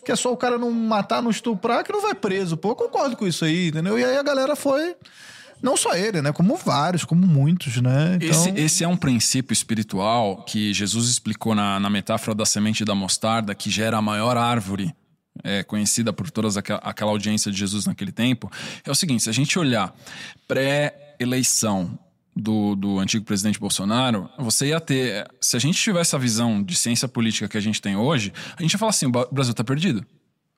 [0.05, 2.57] Que é só o cara não matar, não estuprar, que não vai preso.
[2.57, 3.99] Pô, eu concordo com isso aí, entendeu?
[3.99, 4.95] E aí a galera foi.
[5.63, 6.31] Não só ele, né?
[6.31, 8.17] Como vários, como muitos, né?
[8.17, 12.85] Então, Esse, esse é um princípio espiritual que Jesus explicou na, na metáfora da semente
[12.85, 14.95] da mostarda, que gera a maior árvore
[15.43, 16.49] é, conhecida por toda
[16.83, 18.51] aquela audiência de Jesus naquele tempo.
[18.85, 19.95] É o seguinte: se a gente olhar
[20.47, 21.99] pré-eleição
[22.35, 25.27] do, do antigo presidente Bolsonaro, você ia ter.
[25.41, 28.63] Se a gente tivesse a visão de ciência política que a gente tem hoje, a
[28.63, 30.05] gente ia falar assim: o Brasil tá perdido.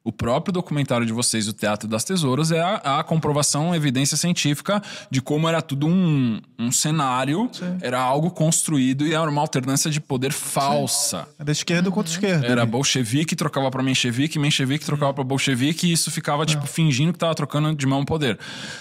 [0.06, 4.16] O próprio documentário de vocês, O Teatro das Tesouras, é a, a comprovação, a evidência
[4.16, 4.80] científica
[5.10, 7.50] de como era tudo um, um cenário,
[7.80, 11.26] era algo construído e era uma alternância de poder falsa.
[11.40, 12.46] é da esquerda contra a esquerda.
[12.46, 17.18] Era bolchevique, trocava pra menchevique, menchevique trocava pra bolchevique, e isso ficava, tipo, fingindo que
[17.18, 18.38] tava trocando de mão o poder.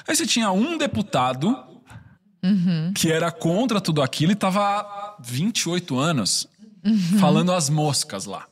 [0.07, 1.57] Aí você tinha um deputado
[2.93, 6.47] que era contra tudo aquilo e tava há 28 anos
[7.19, 8.47] falando as moscas lá.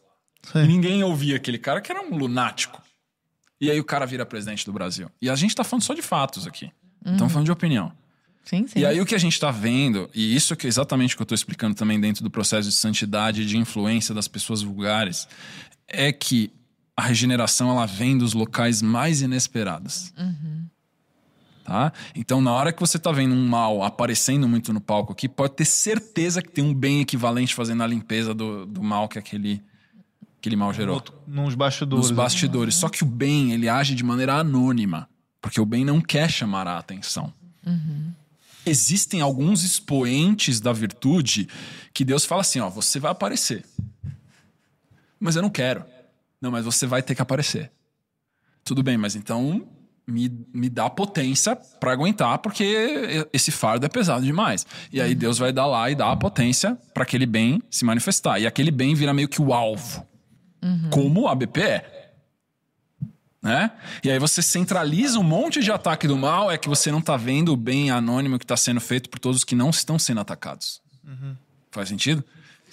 [0.52, 0.68] Sim.
[0.68, 2.82] Ninguém ouvia aquele cara que era um lunático.
[3.61, 5.10] E aí o cara vira presidente do Brasil.
[5.22, 6.72] E a gente tá falando só de fatos aqui.
[7.06, 7.94] Estamos falando de opinião.
[8.44, 8.80] Sim, sim.
[8.80, 11.22] E aí o que a gente está vendo, e isso que é exatamente o que
[11.22, 15.28] eu estou explicando também dentro do processo de santidade e de influência das pessoas vulgares,
[15.88, 16.52] é que
[16.95, 20.14] a regeneração ela vem dos locais mais inesperados.
[21.64, 21.94] Tá?
[22.14, 25.53] Então, na hora que você está vendo um mal aparecendo muito no palco aqui, pode
[25.53, 29.64] ter certeza que tem um bem equivalente fazendo a limpeza do, do mal que aquele,
[30.40, 32.07] aquele mal gerou Outro- Nos bastidores.
[32.10, 32.76] nos bastidores.
[32.76, 35.10] Só que o bem, ele age de maneira anônima.
[35.41, 37.34] Porque o bem não quer chamar a atenção.
[38.65, 41.48] Existem alguns expoentes da virtude
[41.94, 43.65] que Deus fala assim: ó, você vai aparecer.
[45.19, 45.84] Mas eu não quero.
[46.41, 47.72] Não, mas você vai ter que aparecer.
[48.64, 49.65] Tudo bem, mas então
[50.08, 54.66] me, me dá potência pra aguentar, porque esse fardo é pesado demais.
[54.92, 58.40] E aí Deus vai dar lá e dar a potência pra aquele bem se manifestar.
[58.40, 60.06] E aquele bem vira meio que o alvo
[60.90, 62.14] como a BP é.
[63.42, 63.72] Né?
[64.04, 67.18] E aí você centraliza um monte de ataque do mal, é que você não tá
[67.18, 70.82] vendo o bem anônimo que está sendo feito por todos que não estão sendo atacados.
[71.70, 72.24] Faz sentido?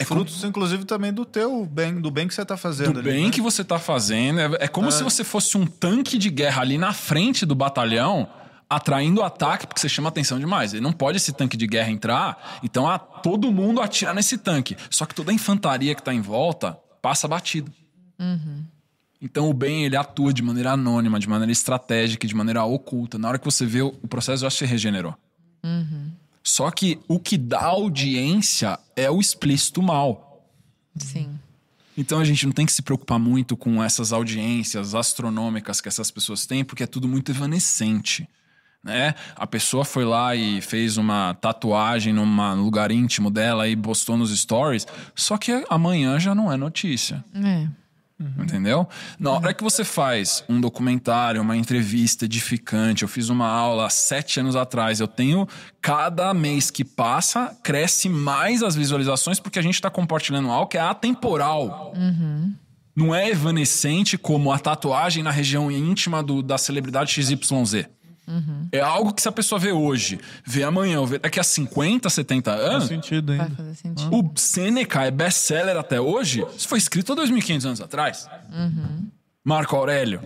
[0.01, 2.95] É como- Frutos, inclusive, também do teu bem, do bem que você tá fazendo.
[2.95, 3.31] do ali, bem né?
[3.31, 4.41] que você tá fazendo.
[4.41, 8.27] É, é como se você fosse um tanque de guerra ali na frente do batalhão,
[8.69, 10.73] atraindo ataque, porque você chama atenção demais.
[10.73, 14.77] E não pode esse tanque de guerra entrar, então ah, todo mundo atira nesse tanque.
[14.89, 17.71] Só que toda a infantaria que tá em volta passa batido.
[19.21, 23.19] Então o bem ele atua de maneira anônima, de maneira estratégica, de maneira oculta.
[23.19, 25.15] Na hora que você vê o o processo já se regenerou.
[26.43, 30.49] Só que o que dá audiência é o explícito mal.
[30.97, 31.39] Sim.
[31.97, 36.11] Então a gente não tem que se preocupar muito com essas audiências astronômicas que essas
[36.11, 38.29] pessoas têm, porque é tudo muito evanescente.
[38.83, 39.15] Né?
[39.37, 44.37] A pessoa foi lá e fez uma tatuagem num lugar íntimo dela e postou nos
[44.37, 47.23] stories, só que amanhã já não é notícia.
[47.35, 47.69] É.
[48.39, 48.87] Entendeu?
[49.19, 53.91] Na hora que você faz um documentário, uma entrevista edificante, eu fiz uma aula há
[53.91, 55.49] sete anos atrás, eu tenho.
[55.81, 60.77] Cada mês que passa, cresce mais as visualizações, porque a gente está compartilhando algo que
[60.77, 61.95] é atemporal.
[62.95, 67.87] Não é evanescente como a tatuagem na região íntima do- da celebridade XYZ.
[68.71, 72.09] É algo que se a pessoa vê hoje, vê amanhã, ou vê daqui a 50,
[72.09, 74.15] 70 Faz anos, sentido Vai fazer sentido.
[74.15, 76.47] o Sêneca é best-seller até hoje.
[76.57, 78.29] Isso foi escrito há 2.500 anos atrás.
[79.45, 80.23] Marco Aurélio.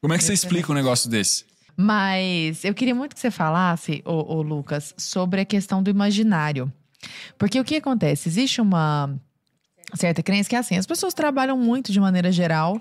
[0.00, 1.44] Como é que você explica um negócio desse?
[1.76, 6.72] Mas eu queria muito que você falasse, ô, ô Lucas, sobre a questão do imaginário.
[7.36, 8.28] Porque o que acontece?
[8.28, 9.14] Existe uma
[9.94, 12.80] certa crença que é assim: as pessoas trabalham muito de maneira geral,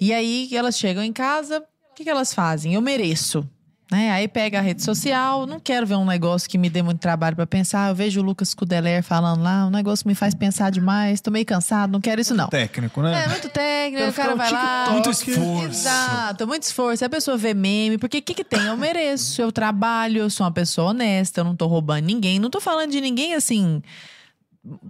[0.00, 2.74] e aí elas chegam em casa, o que, que elas fazem?
[2.74, 3.48] Eu mereço.
[3.90, 4.10] Né?
[4.10, 7.36] Aí pega a rede social, não quero ver um negócio que me dê muito trabalho
[7.36, 7.90] para pensar.
[7.90, 11.30] Eu vejo o Lucas Kudeler falando lá, um negócio que me faz pensar demais, tô
[11.30, 12.48] meio cansado, não quero isso não.
[12.48, 13.24] Técnico, né?
[13.24, 14.86] É muito técnico, o cara vai lá.
[14.90, 15.66] Muito esforço.
[15.66, 17.04] Exato, muito esforço.
[17.04, 18.64] A pessoa vê meme, porque o que, que tem?
[18.64, 22.38] Eu mereço, eu trabalho, eu sou uma pessoa honesta, eu não tô roubando ninguém.
[22.38, 23.82] Não tô falando de ninguém assim.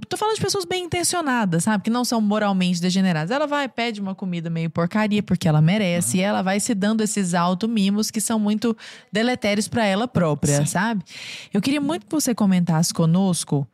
[0.09, 1.83] Tô falando de pessoas bem intencionadas, sabe?
[1.83, 3.33] Que não são moralmente degeneradas.
[3.33, 7.01] Ela vai, pede uma comida meio porcaria porque ela merece, e ela vai se dando
[7.01, 8.77] esses auto-mimos que são muito
[9.11, 11.03] deletérios para ela própria, sabe?
[11.53, 13.67] Eu queria muito que você comentasse conosco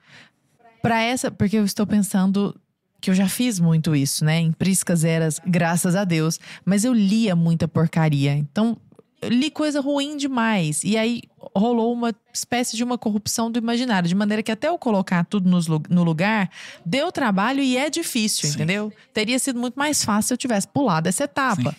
[0.83, 2.59] para essa, porque eu estou pensando
[3.01, 4.39] que eu já fiz muito isso, né?
[4.41, 8.35] Em priscas eras, graças a Deus, mas eu lia muita porcaria.
[8.35, 8.77] Então,
[9.23, 10.83] li coisa ruim demais.
[10.85, 11.23] E aí
[11.55, 15.51] rolou uma espécie de uma corrupção do imaginário, de maneira que até eu colocar tudo
[15.89, 16.51] no lugar,
[16.85, 18.55] deu trabalho e é difícil, Sim.
[18.55, 18.93] entendeu?
[19.13, 21.75] Teria sido muito mais fácil se eu tivesse pulado essa etapa.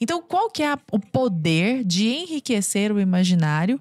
[0.00, 3.80] Então, qual que é o poder de enriquecer o imaginário,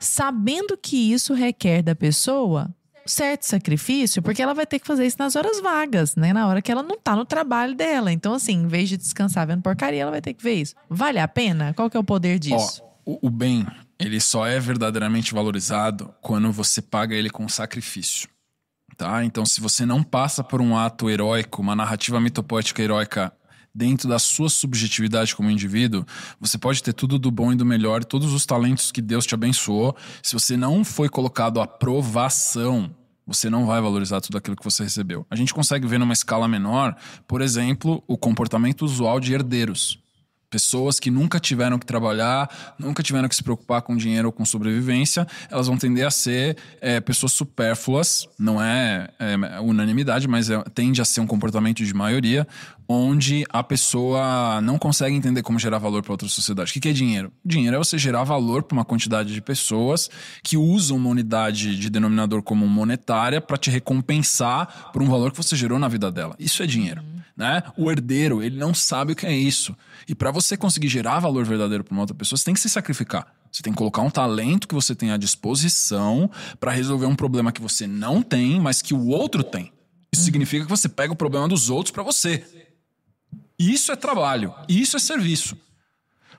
[0.00, 2.74] sabendo que isso requer da pessoa
[3.10, 6.32] certo sacrifício, porque ela vai ter que fazer isso nas horas vagas, né?
[6.32, 8.12] Na hora que ela não tá no trabalho dela.
[8.12, 10.74] Então, assim, em vez de descansar vendo porcaria, ela vai ter que ver isso.
[10.88, 11.74] Vale a pena?
[11.74, 12.82] Qual que é o poder disso?
[13.04, 13.66] Ó, o, o bem,
[13.98, 18.28] ele só é verdadeiramente valorizado quando você paga ele com sacrifício.
[18.96, 19.24] Tá?
[19.24, 23.32] Então, se você não passa por um ato heróico, uma narrativa mitopoética heróica
[23.74, 26.04] dentro da sua subjetividade como indivíduo,
[26.40, 29.34] você pode ter tudo do bom e do melhor, todos os talentos que Deus te
[29.34, 29.96] abençoou.
[30.22, 32.94] Se você não foi colocado à provação,
[33.30, 35.24] você não vai valorizar tudo aquilo que você recebeu.
[35.30, 36.96] A gente consegue ver numa escala menor,
[37.28, 39.99] por exemplo, o comportamento usual de herdeiros.
[40.50, 44.44] Pessoas que nunca tiveram que trabalhar, nunca tiveram que se preocupar com dinheiro ou com
[44.44, 50.60] sobrevivência, elas vão tender a ser é, pessoas supérfluas, não é, é, unanimidade, mas é-
[50.74, 52.48] tende a ser um comportamento de maioria,
[52.88, 56.70] onde a pessoa não consegue entender como gerar valor para outra sociedade.
[56.70, 57.32] O que que é dinheiro?
[57.44, 60.10] Dinheiro é você gerar valor para uma quantidade de pessoas
[60.42, 65.36] que usam uma unidade de denominador comum monetária para te recompensar por um valor que
[65.36, 66.34] você gerou na vida dela.
[66.40, 67.00] Isso é dinheiro.
[67.40, 67.62] Né?
[67.74, 69.74] O herdeiro, ele não sabe o que é isso.
[70.06, 72.68] E para você conseguir gerar valor verdadeiro para uma outra pessoa, você tem que se
[72.68, 73.34] sacrificar.
[73.50, 76.30] Você tem que colocar um talento que você tem à disposição
[76.60, 79.72] para resolver um problema que você não tem, mas que o outro tem.
[80.12, 82.44] Isso significa que você pega o problema dos outros para você.
[83.58, 85.56] Isso é trabalho, isso é serviço.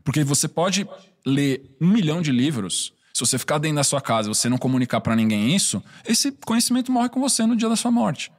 [0.04, 0.88] Porque você pode
[1.26, 4.60] ler um milhão de livros, se você ficar dentro da sua casa e você não
[4.60, 8.32] comunicar para ninguém isso, esse conhecimento morre com você no dia da sua morte.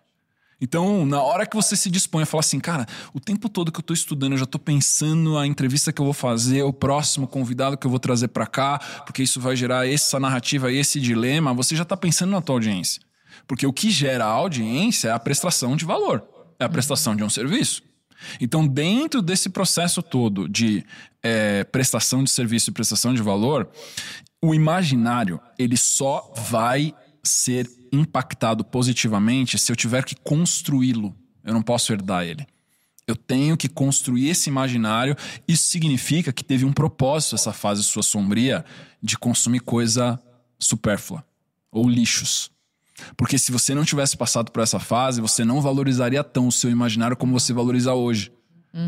[0.62, 3.80] Então, na hora que você se dispõe a falar assim, cara, o tempo todo que
[3.80, 7.26] eu tô estudando, eu já tô pensando a entrevista que eu vou fazer, o próximo
[7.26, 11.52] convidado que eu vou trazer para cá, porque isso vai gerar essa narrativa, esse dilema,
[11.52, 13.02] você já tá pensando na tua audiência.
[13.44, 16.22] Porque o que gera a audiência é a prestação de valor,
[16.60, 17.82] é a prestação de um serviço.
[18.40, 20.86] Então, dentro desse processo todo de
[21.24, 23.68] é, prestação de serviço e prestação de valor,
[24.40, 31.14] o imaginário ele só vai ser impactado positivamente se eu tiver que construí-lo.
[31.44, 32.46] Eu não posso herdar ele.
[33.06, 35.16] Eu tenho que construir esse imaginário.
[35.46, 38.64] Isso significa que teve um propósito essa fase sua sombria
[39.02, 40.20] de consumir coisa
[40.58, 41.24] supérflua
[41.70, 42.50] ou lixos.
[43.16, 46.70] Porque se você não tivesse passado por essa fase, você não valorizaria tão o seu
[46.70, 48.32] imaginário como você valoriza hoje.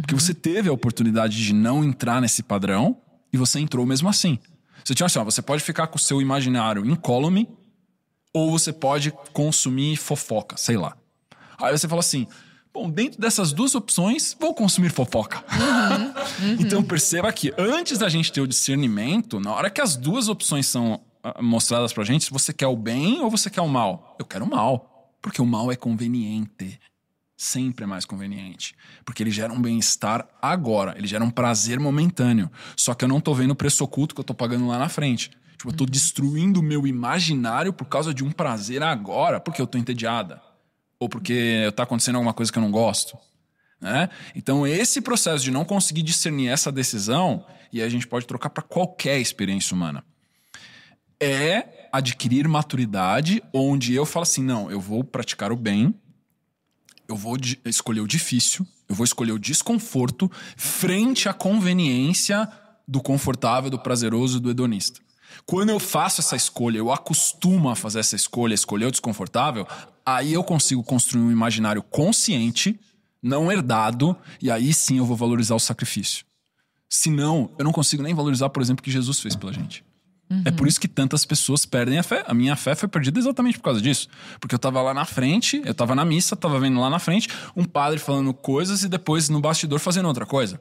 [0.00, 2.96] Porque você teve a oportunidade de não entrar nesse padrão
[3.32, 4.38] e você entrou mesmo assim.
[4.84, 7.48] Você tinha assim, ó, você pode ficar com o seu imaginário incólume
[8.34, 10.96] ou você pode consumir fofoca, sei lá.
[11.58, 12.26] Aí você fala assim:
[12.72, 15.42] bom, dentro dessas duas opções, vou consumir fofoca.
[16.58, 20.66] então perceba que antes da gente ter o discernimento, na hora que as duas opções
[20.66, 24.16] são ah, mostradas pra gente, se você quer o bem ou você quer o mal.
[24.18, 26.78] Eu quero o mal, porque o mal é conveniente.
[27.36, 28.76] Sempre é mais conveniente.
[29.04, 30.94] Porque ele gera um bem-estar agora.
[30.96, 32.50] Ele gera um prazer momentâneo.
[32.76, 34.88] Só que eu não tô vendo o preço oculto que eu tô pagando lá na
[34.88, 35.30] frente.
[35.64, 39.66] Tipo, eu tô destruindo o meu imaginário por causa de um prazer agora, porque eu
[39.66, 40.42] tô entediada.
[41.00, 43.16] Ou porque tá acontecendo alguma coisa que eu não gosto.
[43.80, 44.10] Né?
[44.34, 48.62] Então, esse processo de não conseguir discernir essa decisão, e a gente pode trocar para
[48.62, 50.04] qualquer experiência humana,
[51.18, 55.94] é adquirir maturidade onde eu falo assim: não, eu vou praticar o bem,
[57.08, 62.46] eu vou escolher o difícil, eu vou escolher o desconforto frente à conveniência
[62.86, 65.03] do confortável, do prazeroso, do hedonista.
[65.46, 69.66] Quando eu faço essa escolha, eu acostumo a fazer essa escolha, escolher o desconfortável,
[70.04, 72.78] aí eu consigo construir um imaginário consciente,
[73.22, 76.24] não herdado, e aí sim eu vou valorizar o sacrifício.
[76.88, 79.84] Senão, eu não consigo nem valorizar, por exemplo, o que Jesus fez pela gente.
[80.44, 82.24] É por isso que tantas pessoas perdem a fé.
[82.26, 84.08] A minha fé foi perdida exatamente por causa disso.
[84.40, 87.28] Porque eu tava lá na frente, eu tava na missa, tava vendo lá na frente
[87.54, 90.60] um padre falando coisas e depois no bastidor fazendo outra coisa.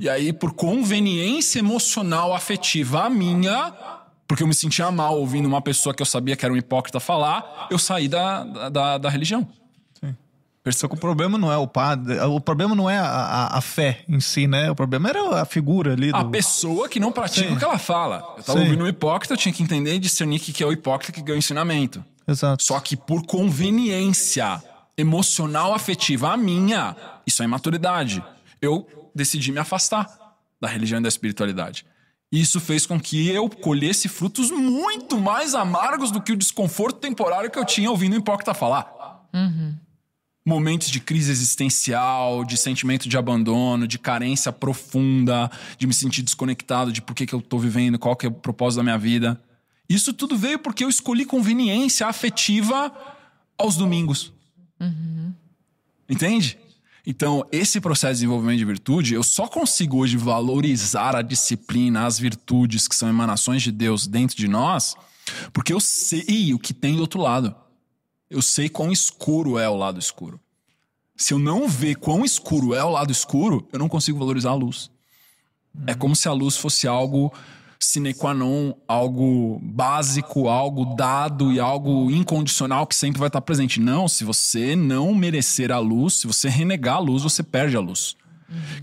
[0.00, 3.72] E aí, por conveniência emocional, afetiva a minha,
[4.26, 6.98] porque eu me sentia mal ouvindo uma pessoa que eu sabia que era um hipócrita
[6.98, 9.46] falar, eu saí da, da, da, religião.
[10.72, 13.60] Só que o problema não é o padre, o problema não é a, a, a
[13.60, 14.70] fé em si, né?
[14.70, 16.16] O problema era a figura ali do...
[16.16, 17.54] A pessoa que não pratica Sim.
[17.54, 18.16] o que ela fala.
[18.36, 18.64] Eu tava Sim.
[18.66, 21.22] ouvindo um hipócrita, eu tinha que entender e discernir que que é o hipócrita que
[21.22, 22.04] ganha o ensinamento.
[22.28, 22.62] Exato.
[22.62, 24.62] Só que por conveniência
[24.96, 26.94] emocional, afetiva a minha,
[27.26, 28.22] isso é imaturidade.
[28.60, 30.08] Eu decidi me afastar
[30.60, 31.84] da religião e da espiritualidade.
[32.32, 37.50] Isso fez com que eu colhesse frutos muito mais amargos do que o desconforto temporário
[37.50, 39.26] que eu tinha ouvindo o hipócrita falar.
[40.46, 46.92] Momentos de crise existencial, de sentimento de abandono, de carência profunda, de me sentir desconectado
[46.92, 49.40] de por que, que eu tô vivendo, qual que é o propósito da minha vida.
[49.88, 52.92] Isso tudo veio porque eu escolhi conveniência afetiva
[53.58, 54.32] aos domingos.
[56.08, 56.56] Entende?
[57.06, 62.18] Então, esse processo de desenvolvimento de virtude, eu só consigo hoje valorizar a disciplina, as
[62.18, 64.94] virtudes que são emanações de Deus dentro de nós,
[65.52, 67.54] porque eu sei o que tem do outro lado.
[68.28, 70.38] Eu sei quão escuro é o lado escuro.
[71.16, 74.54] Se eu não ver quão escuro é o lado escuro, eu não consigo valorizar a
[74.54, 74.90] luz.
[75.86, 77.32] É como se a luz fosse algo
[77.82, 83.80] sine qua non, algo básico, algo dado e algo incondicional que sempre vai estar presente.
[83.80, 87.80] Não, se você não merecer a luz, se você renegar a luz, você perde a
[87.80, 88.16] luz.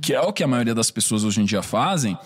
[0.02, 2.18] Que é o que a maioria das pessoas hoje em dia fazem.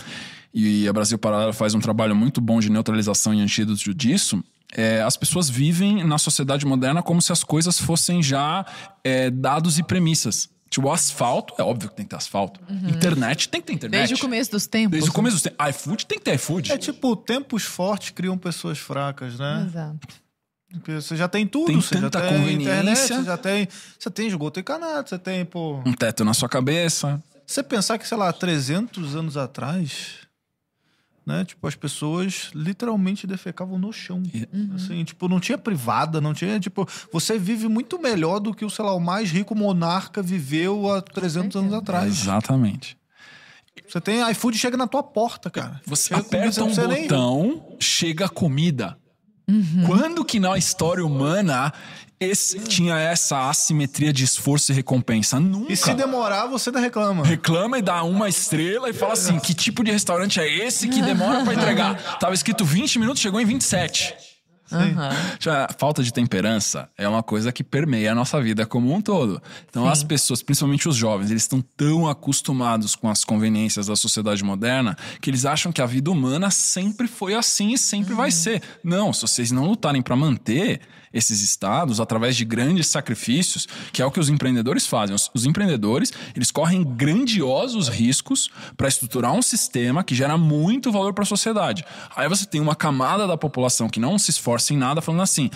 [0.54, 4.42] E a Brasil Paralelo faz um trabalho muito bom de neutralização e antídoto disso.
[4.74, 8.66] É, as pessoas vivem na sociedade moderna como se as coisas fossem já
[9.04, 10.50] é, dados e premissas.
[10.72, 12.62] Tipo, o asfalto, é óbvio que tem que ter asfalto.
[12.88, 14.00] Internet tem que ter internet.
[14.00, 14.92] Desde o começo dos tempos.
[14.92, 15.68] Desde o começo dos tempos.
[15.70, 16.72] iFood tem que ter iFood.
[16.72, 19.66] É tipo, tempos fortes criam pessoas fracas, né?
[19.68, 20.08] Exato.
[20.72, 22.62] Porque você já tem tudo, Tem você já tem conveniência.
[22.62, 23.68] internet, você já tem,
[24.00, 25.84] você tem esgoto encanado, você tem, pô...
[25.86, 27.22] Um teto na sua cabeça.
[27.46, 30.20] Você pensar que, sei lá, 300 anos atrás,
[31.32, 31.46] né?
[31.46, 34.22] Tipo, as pessoas literalmente defecavam no chão.
[34.34, 38.66] E- Assim, tipo, não tinha privada, não tinha, tipo, você vive muito melhor do que
[38.66, 42.22] o, sei lá, o mais rico monarca viveu há 300 anos atrás.
[42.22, 42.98] Exatamente.
[43.88, 45.82] Você tem iFood chega na tua porta, cara.
[45.86, 48.98] Você Chega comida, aperta não um precisa nem- botão, chega a comida.
[49.86, 51.74] Quando que na história humana
[52.22, 55.40] esse- tinha essa assimetria de esforço e recompensa?
[55.40, 55.74] Nunca.
[55.74, 57.26] E se demorar, você ainda reclama.
[57.26, 61.02] Reclama e dá uma estrela e fala assim: que tipo de restaurante é esse que
[61.02, 62.18] demora pra entregar?
[62.20, 64.14] Tava escrito 20 minutos, chegou em 27.
[65.38, 69.02] Já, a falta de temperança é uma coisa que permeia a nossa vida como um
[69.02, 69.42] todo.
[69.70, 74.42] Então, as pessoas, principalmente os jovens, eles estão tão acostumados com as conveniências da sociedade
[74.46, 78.62] moderna que eles acham que a vida humana sempre foi assim e sempre vai ser.
[78.82, 80.80] Não, se vocês não lutarem para manter
[81.14, 85.16] esses estados através de grandes sacrifícios, que é o que os empreendedores fazem.
[85.16, 91.14] Os, os empreendedores, eles correm grandiosos riscos para estruturar um sistema que gera muito valor
[91.14, 91.86] para a sociedade.
[92.16, 95.50] Aí você tem uma camada da população que não se esforça em nada falando assim: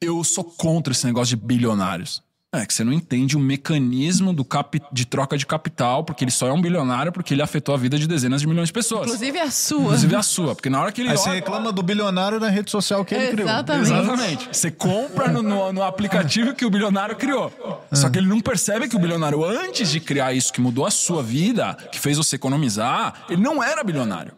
[0.00, 2.22] "Eu sou contra esse negócio de bilionários".
[2.52, 6.32] É que você não entende o mecanismo do capi- de troca de capital, porque ele
[6.32, 9.06] só é um bilionário porque ele afetou a vida de dezenas de milhões de pessoas.
[9.06, 9.80] Inclusive a sua.
[9.82, 12.48] Inclusive a sua, porque na hora que ele Aí você olha- reclama do bilionário na
[12.48, 13.48] rede social que ele criou.
[13.48, 13.92] Exatamente.
[13.92, 14.48] Exatamente.
[14.52, 17.52] Você compra no, no- no aplicativo que o bilionário criou.
[17.92, 20.90] Só que ele não percebe que o bilionário, antes de criar isso que mudou a
[20.90, 24.32] sua vida, que fez você economizar, ele não era bilionário.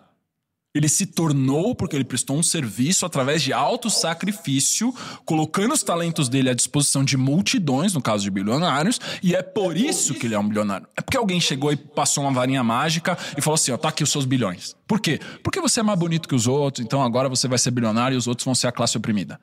[0.75, 4.95] Ele se tornou porque ele prestou um serviço através de alto sacrifício,
[5.25, 9.77] colocando os talentos dele à disposição de multidões, no caso de bilionários, e é por
[9.77, 10.87] isso que ele é um bilionário.
[10.97, 14.03] É porque alguém chegou e passou uma varinha mágica e falou assim: ó, tá aqui
[14.03, 14.75] os seus bilhões.
[14.87, 15.21] Por quê?
[15.43, 18.19] Porque você é mais bonito que os outros, então agora você vai ser bilionário e
[18.19, 19.39] os outros vão ser a classe oprimida.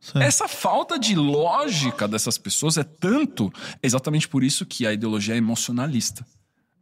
[0.00, 0.20] Sim.
[0.20, 3.52] Essa falta de lógica dessas pessoas é tanto,
[3.82, 6.24] é exatamente por isso que a ideologia é emocionalista.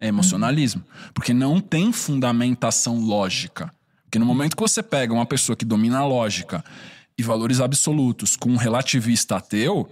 [0.01, 0.82] É emocionalismo.
[1.14, 3.73] Porque não tem fundamentação lógica.
[4.05, 6.64] Porque no momento que você pega uma pessoa que domina a lógica
[7.18, 9.89] e valores absolutos com um relativista ateu,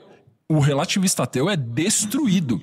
[0.48, 2.60] o relativista ateu é destruído.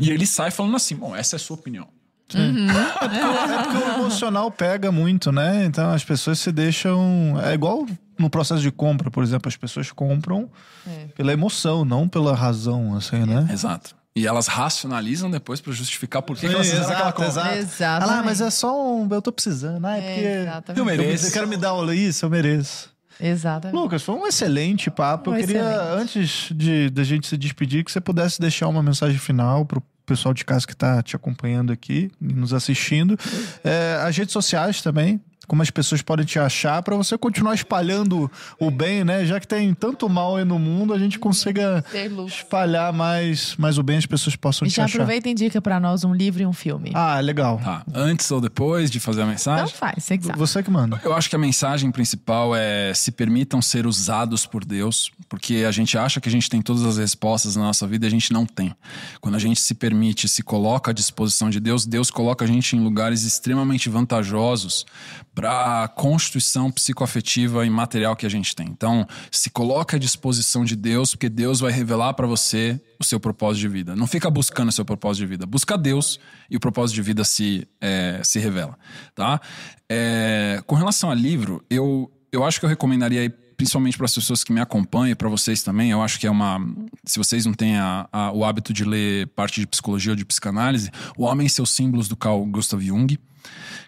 [0.00, 1.88] E ele sai falando assim: bom, essa é a sua opinião.
[2.34, 5.64] É porque o emocional pega muito, né?
[5.66, 7.38] Então as pessoas se deixam.
[7.42, 7.86] É igual
[8.18, 10.48] no processo de compra, por exemplo, as pessoas compram
[10.86, 11.06] É.
[11.14, 13.46] pela emoção, não pela razão, assim, né?
[13.52, 13.94] Exato.
[14.16, 17.28] E elas racionalizam depois pra justificar por que, que Sim, elas fizeram aquela compra.
[17.28, 17.56] exato.
[17.56, 18.10] Exatamente.
[18.10, 19.08] Ah, lá, mas é só um.
[19.10, 19.84] Eu tô precisando.
[19.84, 20.26] Ah, é porque.
[20.26, 20.78] Exatamente.
[20.78, 21.26] Eu mereço.
[21.26, 22.94] Eu quero me dar isso, eu mereço.
[23.20, 23.76] Exatamente.
[23.76, 25.30] Lucas, foi um excelente papo.
[25.30, 26.00] Um eu queria, excelente.
[26.00, 30.34] antes de da gente se despedir, que você pudesse deixar uma mensagem final pro pessoal
[30.34, 33.18] de casa que está te acompanhando aqui nos assistindo.
[33.64, 38.30] É, as redes sociais também, como as pessoas podem te achar para você continuar espalhando
[38.58, 39.24] o bem, né?
[39.24, 41.84] Já que tem tanto mal aí no mundo, a gente consiga
[42.26, 44.98] espalhar mais, mais o bem, as pessoas possam E te já achar.
[44.98, 46.90] aproveita e indica pra nós um livro e um filme.
[46.94, 47.58] Ah, legal.
[47.62, 47.84] Tá.
[47.94, 49.74] Antes ou depois de fazer a mensagem?
[49.74, 50.38] faz, você que sabe.
[50.38, 51.00] Você que manda.
[51.04, 55.70] Eu acho que a mensagem principal é se permitam ser usados por Deus, porque a
[55.70, 58.32] gente acha que a gente tem todas as respostas na nossa vida e a gente
[58.32, 58.74] não tem.
[59.20, 62.76] Quando a gente se permite, se coloca à disposição de Deus, Deus coloca a gente
[62.76, 64.86] em lugares extremamente vantajosos
[65.34, 68.68] para a constituição psicoafetiva e material que a gente tem.
[68.68, 73.18] Então, se coloca à disposição de Deus, porque Deus vai revelar para você o seu
[73.18, 73.96] propósito de vida.
[73.96, 75.44] Não fica buscando o seu propósito de vida.
[75.46, 78.78] Busca Deus e o propósito de vida se, é, se revela.
[79.14, 79.40] Tá?
[79.88, 84.14] É, com relação a livro, eu, eu acho que eu recomendaria aí, principalmente para as
[84.14, 85.90] pessoas que me acompanham e para vocês também.
[85.90, 86.58] Eu acho que é uma.
[87.04, 90.24] Se vocês não têm a- a- o hábito de ler parte de psicologia ou de
[90.24, 93.18] psicanálise, O Homem e seus Símbolos do Carl Gustav Jung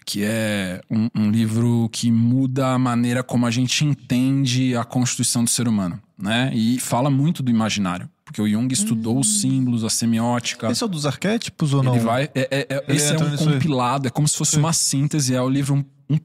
[0.07, 5.43] que é um, um livro que muda a maneira como a gente entende a constituição
[5.43, 6.53] do ser humano, né?
[6.55, 10.71] E fala muito do imaginário, porque o Jung estudou os símbolos, a semiótica.
[10.71, 11.97] Esse é o dos arquétipos ou não?
[11.97, 12.25] Ele vai.
[12.25, 15.43] é- é- é- Ele esse é um compilado, é como se fosse uma síntese, é
[15.43, 15.75] o livro.
[15.75, 15.85] um-
[16.15, 16.21] um-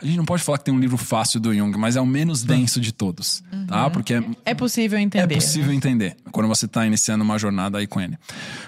[0.00, 2.06] a gente não pode falar que tem um livro fácil do Jung, mas é o
[2.06, 3.90] menos denso de todos, tá?
[3.90, 5.34] Porque é, É possível entender.
[5.34, 8.16] é possível entender quando você está iniciando uma jornada aí com ele.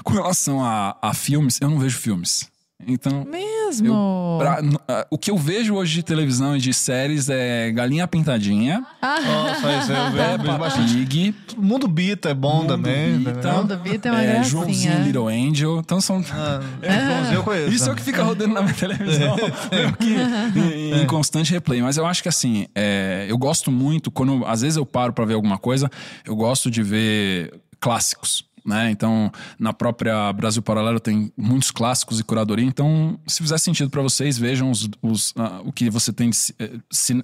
[0.04, 2.46] Com relação a, a filmes, eu não vejo filmes.
[2.86, 3.86] Então, Mesmo.
[3.88, 8.06] eu- pra- ah, o que eu vejo hoje de televisão e de séries é Galinha
[8.08, 10.92] Pintadinha, Nossa, isso eu vejo Peppa bastante.
[10.94, 13.18] Pig, Mundo Bita é bom Mundo também.
[13.18, 13.32] Bita.
[13.52, 13.52] né?
[13.58, 14.44] Mundo Bita é uma é, gracinha.
[14.44, 15.78] Joãozinho Little Angel.
[15.78, 16.20] Então são.
[16.82, 17.68] É, Joãozinho eu conheço.
[17.72, 19.36] Isso é o que fica rodando na minha televisão.
[19.70, 21.82] meio que em, em constante replay.
[21.82, 25.24] Mas eu acho que assim, é, eu gosto muito, quando às vezes eu paro pra
[25.24, 25.90] ver alguma coisa,
[26.24, 28.44] eu gosto de ver clássicos.
[28.64, 28.90] Né?
[28.90, 32.64] Então, na própria Brasil Paralelo tem muitos clássicos e curadoria.
[32.64, 36.36] Então, se fizer sentido pra vocês, vejam os, os, ah, o que você tem de,
[36.58, 36.70] eh,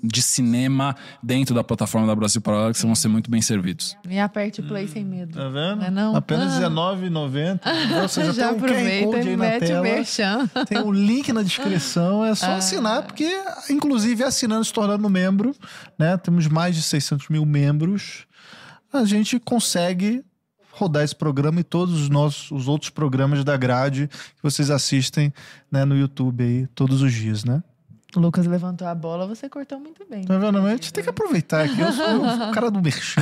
[0.02, 3.96] de cinema dentro da plataforma da Brasil Paralelo, que vocês vão ser muito bem servidos.
[4.08, 5.36] E aperte o play sem medo.
[5.36, 5.84] Tá vendo?
[5.84, 6.16] É não?
[6.16, 6.68] Apenas Ah.
[6.68, 7.60] R$19,90.
[8.02, 9.82] Ou seja, Já tem um aproveita Code e mete o tela.
[9.82, 10.46] merchan.
[10.66, 13.28] Tem um link na descrição, é só assinar, porque,
[13.70, 15.54] inclusive, assinando, se tornando membro,
[15.98, 16.16] né?
[16.16, 18.26] Temos mais de 600 mil membros.
[18.92, 20.24] A gente consegue
[20.76, 25.32] rodar esse programa e todos os nossos os outros programas da grade que vocês assistem
[25.72, 27.62] né, no YouTube aí todos os dias, né?
[28.16, 30.24] O Lucas levantou a bola, você cortou muito bem.
[30.24, 30.58] Tá vendo?
[30.58, 31.78] A gente tem que aproveitar aqui.
[31.78, 32.06] Eu sou
[32.48, 33.20] o cara do merchan.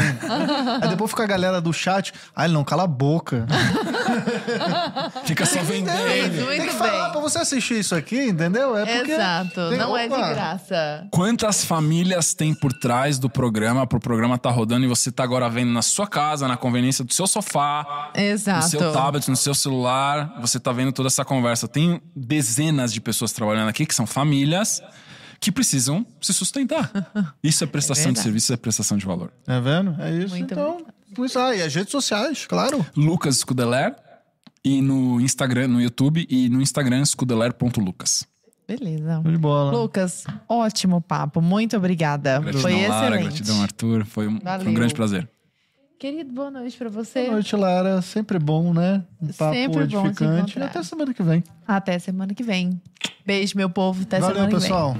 [0.81, 2.12] Aí depois fica a galera do chat.
[2.35, 3.45] Ah, ele não, cala a boca.
[5.25, 5.97] Fica só vendendo.
[5.97, 6.77] Muito tem que bem.
[6.77, 8.77] falar pra você assistir isso aqui, entendeu?
[8.77, 9.69] É porque Exato.
[9.69, 10.29] tem- Não é de Opa!
[10.33, 11.07] graça.
[11.11, 15.49] Quantas famílias tem por trás do programa, pro programa tá rodando e você tá agora
[15.49, 18.69] vendo na sua casa, na conveniência do seu sofá, no Exato.
[18.69, 21.66] seu tablet, no seu celular, você tá vendo toda essa conversa.
[21.66, 24.83] Tem dezenas de pessoas trabalhando aqui que são famílias
[25.45, 26.91] que precisam se sustentar.
[27.45, 28.23] Isso é prestação de verdade.
[28.23, 29.31] serviço, isso é prestação de valor.
[29.45, 29.95] Tá vendo?
[30.01, 30.35] É isso.
[30.35, 30.79] Muito então,
[31.23, 31.61] isso aí.
[31.61, 32.85] As redes sociais, claro.
[32.97, 33.95] Lucas Scudeler
[34.65, 38.27] e no Instagram, no YouTube e no Instagram scudeler.lucas.
[38.66, 39.21] Beleza.
[39.23, 39.71] De bola.
[39.73, 41.43] Lucas, ótimo papo.
[41.43, 42.39] Muito obrigada.
[42.41, 43.25] Gratidão, Foi Lara, excelente.
[43.25, 44.07] gratidão, Arthur.
[44.07, 45.29] Foi um, foi um grande prazer.
[45.99, 47.23] Querido, boa noite pra você.
[47.23, 48.03] Boa noite, Lara.
[48.03, 49.03] Sempre bom, né?
[49.23, 50.43] Um papo Sempre bom te edificante.
[50.53, 50.66] encontrar.
[50.66, 51.45] Até semana que vem.
[51.66, 52.81] Até semana que vem.
[53.25, 54.03] Beijo, meu povo.
[54.03, 54.62] Até Valeu, semana que vem.
[54.69, 54.97] pessoal.